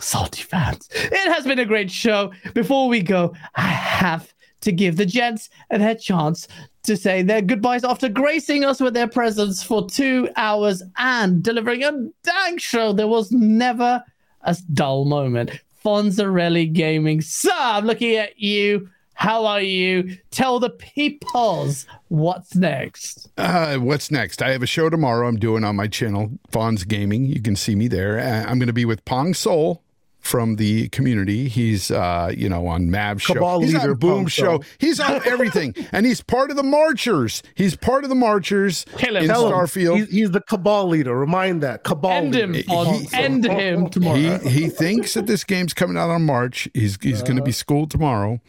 [0.00, 0.88] salty fans.
[0.92, 2.32] It has been a great show.
[2.54, 6.48] Before we go, I have to give the gents their chance
[6.84, 11.84] to say their goodbyes after gracing us with their presence for two hours and delivering
[11.84, 11.92] a
[12.24, 12.92] dang show.
[12.92, 14.02] There was never
[14.42, 15.50] a dull moment.
[15.84, 17.20] Fonzarelli Gaming.
[17.20, 18.88] sir, I'm looking at you.
[19.14, 20.16] How are you?
[20.30, 23.28] Tell the peoples what's next.
[23.36, 24.42] Uh, what's next?
[24.42, 25.28] I have a show tomorrow.
[25.28, 27.26] I'm doing on my channel, Fonz Gaming.
[27.26, 28.18] You can see me there.
[28.18, 29.82] Uh, I'm going to be with Pong Soul
[30.22, 31.48] from the community.
[31.48, 33.34] He's, uh, you know, on Mav show.
[33.34, 34.62] Cabal he's leader, on Boom Pong show.
[34.78, 37.42] He's on everything, and he's part of the Marchers.
[37.54, 39.24] He's part of the Marchers Kill him.
[39.24, 39.52] in Tell him.
[39.52, 39.96] Starfield.
[39.98, 41.14] He's, he's the cabal leader.
[41.18, 42.68] Remind that cabal End him, leader.
[42.68, 43.10] Fonz.
[43.10, 44.38] he- End him tomorrow.
[44.38, 46.68] He he thinks that this game's coming out on March.
[46.72, 48.40] He's he's going to be schooled tomorrow,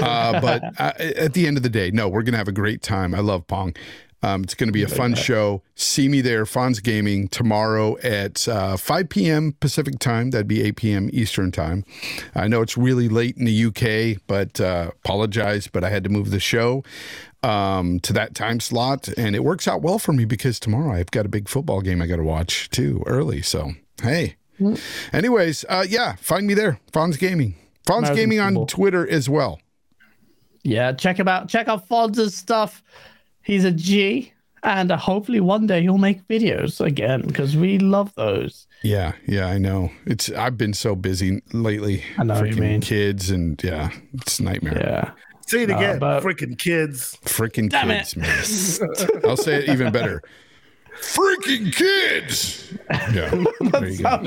[0.00, 2.52] uh, but uh, at the end of the day, no, we're going to have a
[2.52, 3.14] great time.
[3.14, 3.74] I love Pong.
[4.22, 5.62] Um, it's going to be a fun show.
[5.74, 9.56] See me there, Fonz Gaming, tomorrow at uh, 5 p.m.
[9.60, 10.30] Pacific time.
[10.30, 11.10] That'd be 8 p.m.
[11.12, 11.84] Eastern time.
[12.34, 16.10] I know it's really late in the UK, but uh, apologize, but I had to
[16.10, 16.84] move the show
[17.42, 21.10] um, to that time slot, and it works out well for me because tomorrow I've
[21.10, 23.42] got a big football game I got to watch too early.
[23.42, 24.36] So hey,
[25.12, 27.54] anyways, uh, yeah, find me there, Fonz Gaming,
[27.86, 28.66] Fonz Gaming on.
[28.66, 29.60] Twitter as well.
[30.62, 31.48] Yeah, check him out.
[31.48, 32.82] Check out Fonz's stuff.
[33.42, 38.14] He's a G, and uh, hopefully one day he'll make videos again because we love
[38.14, 38.66] those.
[38.82, 39.90] Yeah, yeah, I know.
[40.06, 42.02] It's I've been so busy lately.
[42.18, 42.80] I know what you mean.
[42.80, 44.78] kids and yeah, it's a nightmare.
[44.78, 45.10] Yeah.
[45.46, 45.98] Say it again.
[45.98, 47.18] but- Freaking kids.
[47.24, 48.28] Freaking Damn kids, man.
[49.28, 50.22] I'll say it even better.
[51.00, 52.72] Freaking kids.
[53.12, 53.30] Yeah.
[53.60, 54.18] There you go.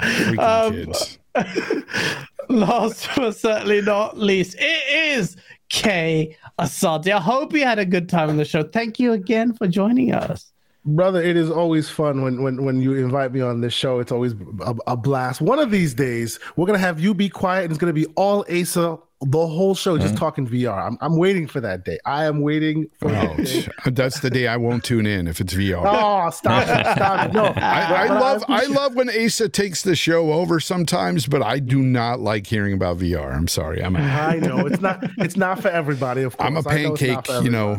[0.00, 1.18] Freaking Um, kids.
[2.48, 5.36] Last but certainly not least, it is
[5.68, 7.12] Kay Asante.
[7.12, 8.62] I hope you had a good time on the show.
[8.62, 10.52] Thank you again for joining us.
[10.84, 14.00] Brother, it is always fun when when when you invite me on this show.
[14.00, 15.40] It's always a, a blast.
[15.40, 18.44] One of these days, we're gonna have you be quiet, and it's gonna be all
[18.50, 20.02] Asa the whole show Mm-hmm.
[20.02, 20.86] just talking VR.
[20.86, 21.98] I'm, I'm waiting for that day.
[22.04, 23.68] I am waiting for Oh, that day.
[23.92, 25.82] that's the day I won't tune in if it's VR.
[25.84, 26.96] Oh, stop it!
[26.96, 27.32] Stop it!
[27.32, 31.42] No, I, I love I appreciate- love when Asa takes the show over sometimes, but
[31.42, 33.34] I do not like hearing about VR.
[33.36, 33.82] I'm sorry.
[33.82, 35.02] I'm I know it's not.
[35.18, 36.22] It's not for everybody.
[36.22, 37.78] Of course, I'm a I know pancake, for you know.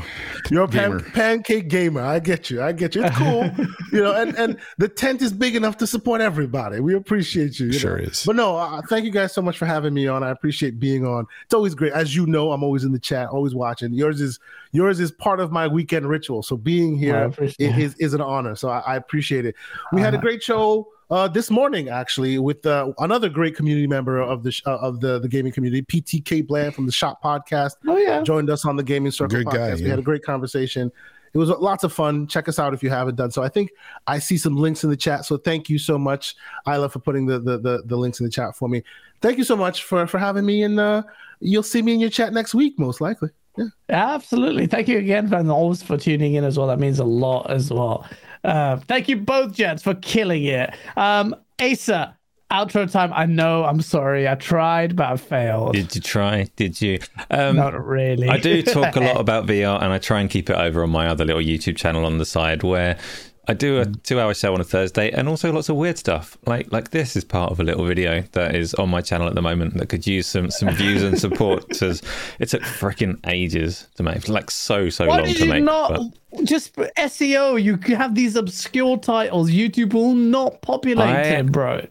[0.52, 1.10] You're a pan- gamer.
[1.12, 2.02] pancake gamer.
[2.02, 2.62] I get you.
[2.62, 3.04] I get you.
[3.04, 3.50] It's cool,
[3.92, 4.14] you know.
[4.14, 6.80] And and the tent is big enough to support everybody.
[6.80, 7.68] We appreciate you.
[7.68, 8.04] you Sure know.
[8.06, 8.24] is.
[8.26, 10.24] But no, uh, thank you guys so much for having me on.
[10.24, 11.26] I appreciate being on.
[11.46, 11.94] It's always great.
[11.94, 13.94] As you know, I'm always in the chat, always watching.
[13.94, 14.40] Yours is
[14.72, 16.44] yours is part of my weekend ritual.
[16.44, 17.60] So being here it.
[17.60, 18.56] is is an honor.
[18.56, 19.56] So I, I appreciate it.
[19.92, 20.88] We had a great show.
[21.12, 25.00] Uh, this morning, actually, with uh, another great community member of the sh- uh, of
[25.00, 28.24] the the gaming community, PTK Bland from the Shop Podcast Oh yeah.
[28.24, 29.78] joined us on the Gaming Circle Good podcast.
[29.78, 30.92] guy, We had a great conversation.
[31.34, 32.28] It was lots of fun.
[32.28, 33.42] Check us out if you haven't done so.
[33.42, 33.72] I think
[34.06, 35.26] I see some links in the chat.
[35.26, 36.36] So thank you so much,
[36.68, 38.84] Isla, for putting the the, the, the links in the chat for me.
[39.22, 41.04] Thank you so much for for having me, and uh,
[41.40, 43.30] you'll see me in your chat next week, most likely.
[43.58, 43.66] Yeah.
[43.90, 44.66] Absolutely.
[44.66, 46.68] Thank you again, always for tuning in as well.
[46.68, 48.08] That means a lot as well.
[48.44, 50.74] Uh, thank you both, gents, for killing it.
[50.98, 52.18] Um, Asa,
[52.54, 53.12] outro time.
[53.14, 53.66] I know.
[53.66, 54.28] I'm sorry.
[54.28, 55.74] I tried, but I failed.
[55.74, 56.48] Did you try?
[56.56, 57.00] Did you?
[57.32, 58.30] Um, Not really.
[58.30, 60.90] I do talk a lot about VR, and I try and keep it over on
[60.90, 62.98] my other little YouTube channel on the side where
[63.46, 66.38] I do a two-hour show on a Thursday, and also lots of weird stuff.
[66.46, 69.36] Like like this is part of a little video that is on my channel at
[69.36, 71.66] the moment that could use some some views and support.
[71.74, 72.02] Because
[72.40, 75.64] it took freaking ages to make, like so so Why long did to you make.
[75.66, 75.92] not
[76.32, 77.62] but- just SEO?
[77.62, 79.52] You have these obscure titles.
[79.52, 81.86] YouTube will not populate I- it, bro.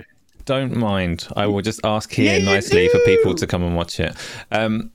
[0.45, 1.27] Don't mind.
[1.37, 4.15] I will just ask here Yeah, nicely for people to come and watch it.
[4.51, 4.91] Um,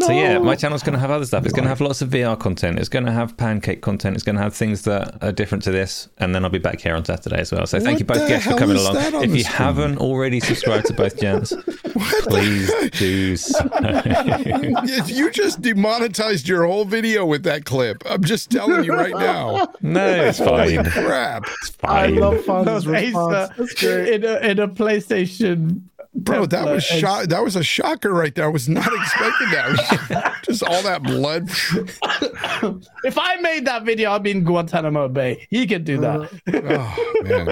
[0.00, 0.44] So yeah, No.
[0.44, 1.44] my channel's going to have other stuff.
[1.44, 2.78] It's going to have lots of VR content.
[2.78, 4.14] It's going to have pancake content.
[4.16, 6.08] It's going to have things that are different to this.
[6.16, 7.66] And then I'll be back here on Saturday as well.
[7.66, 8.96] So thank What you both guests for coming along.
[8.96, 9.44] If you screen?
[9.44, 11.52] haven't already subscribed to both gents,
[12.22, 13.58] please do so.
[15.06, 18.02] you just demonetized your whole video with that clip.
[18.06, 19.72] I'm just telling you right now.
[19.82, 20.84] no, it's fine.
[20.86, 21.44] Crap.
[21.62, 22.16] It's I fine.
[22.16, 23.34] love That was response.
[23.34, 24.08] Asa That's great.
[24.14, 25.82] in a, in a PlayStation.
[26.14, 27.30] Bro, that was shot.
[27.30, 28.44] That was a shocker right there.
[28.44, 30.40] I was not expecting that.
[30.44, 31.48] just all that blood.
[33.04, 35.46] If I made that video, I'd be in Guantanamo Bay.
[35.50, 36.30] You can do that.
[36.48, 37.46] Oh man,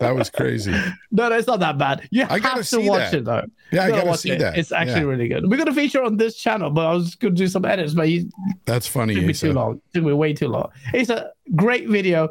[0.00, 0.72] that was crazy.
[1.12, 2.08] no, no, it's not that bad.
[2.10, 3.14] You I have to watch that.
[3.18, 3.44] it though.
[3.70, 4.38] Yeah, I You gotta see it.
[4.40, 4.58] that.
[4.58, 5.06] It's actually Yeah.
[5.06, 5.48] really good.
[5.48, 8.28] We're gonna feature on this channel, but I was gonna do some edits, but you
[8.64, 9.14] That's funny.
[9.14, 9.80] took me too long.
[9.94, 10.70] took me way too long.
[10.92, 12.30] It's a great video.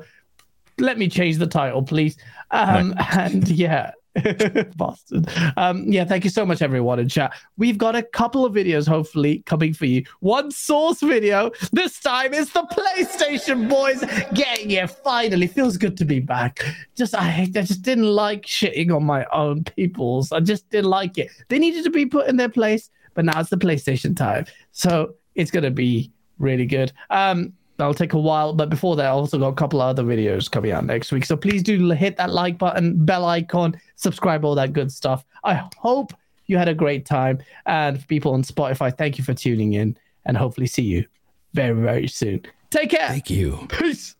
[0.79, 2.17] Let me change the title, please.
[2.51, 3.91] Um, and yeah.
[4.75, 5.25] Boston.
[5.57, 7.33] Um, yeah, thank you so much, everyone in chat.
[7.57, 10.03] We've got a couple of videos, hopefully, coming for you.
[10.19, 11.51] One source video.
[11.71, 14.87] This time it's the PlayStation boys getting here.
[14.87, 16.59] Finally, feels good to be back.
[16.95, 20.31] Just I, I just didn't like shitting on my own peoples.
[20.31, 21.29] I just didn't like it.
[21.47, 25.15] They needed to be put in their place, but now it's the PlayStation time, so
[25.35, 26.91] it's gonna be really good.
[27.09, 30.03] Um, that'll take a while, but before that, I also got a couple of other
[30.03, 31.25] videos coming out next week.
[31.25, 35.25] So please do hit that like button, bell icon, subscribe, all that good stuff.
[35.43, 36.13] I hope
[36.45, 40.37] you had a great time, and people on Spotify, thank you for tuning in, and
[40.37, 41.07] hopefully see you
[41.53, 42.45] very very soon.
[42.69, 43.07] Take care.
[43.07, 43.65] Thank you.
[43.69, 44.15] Peace.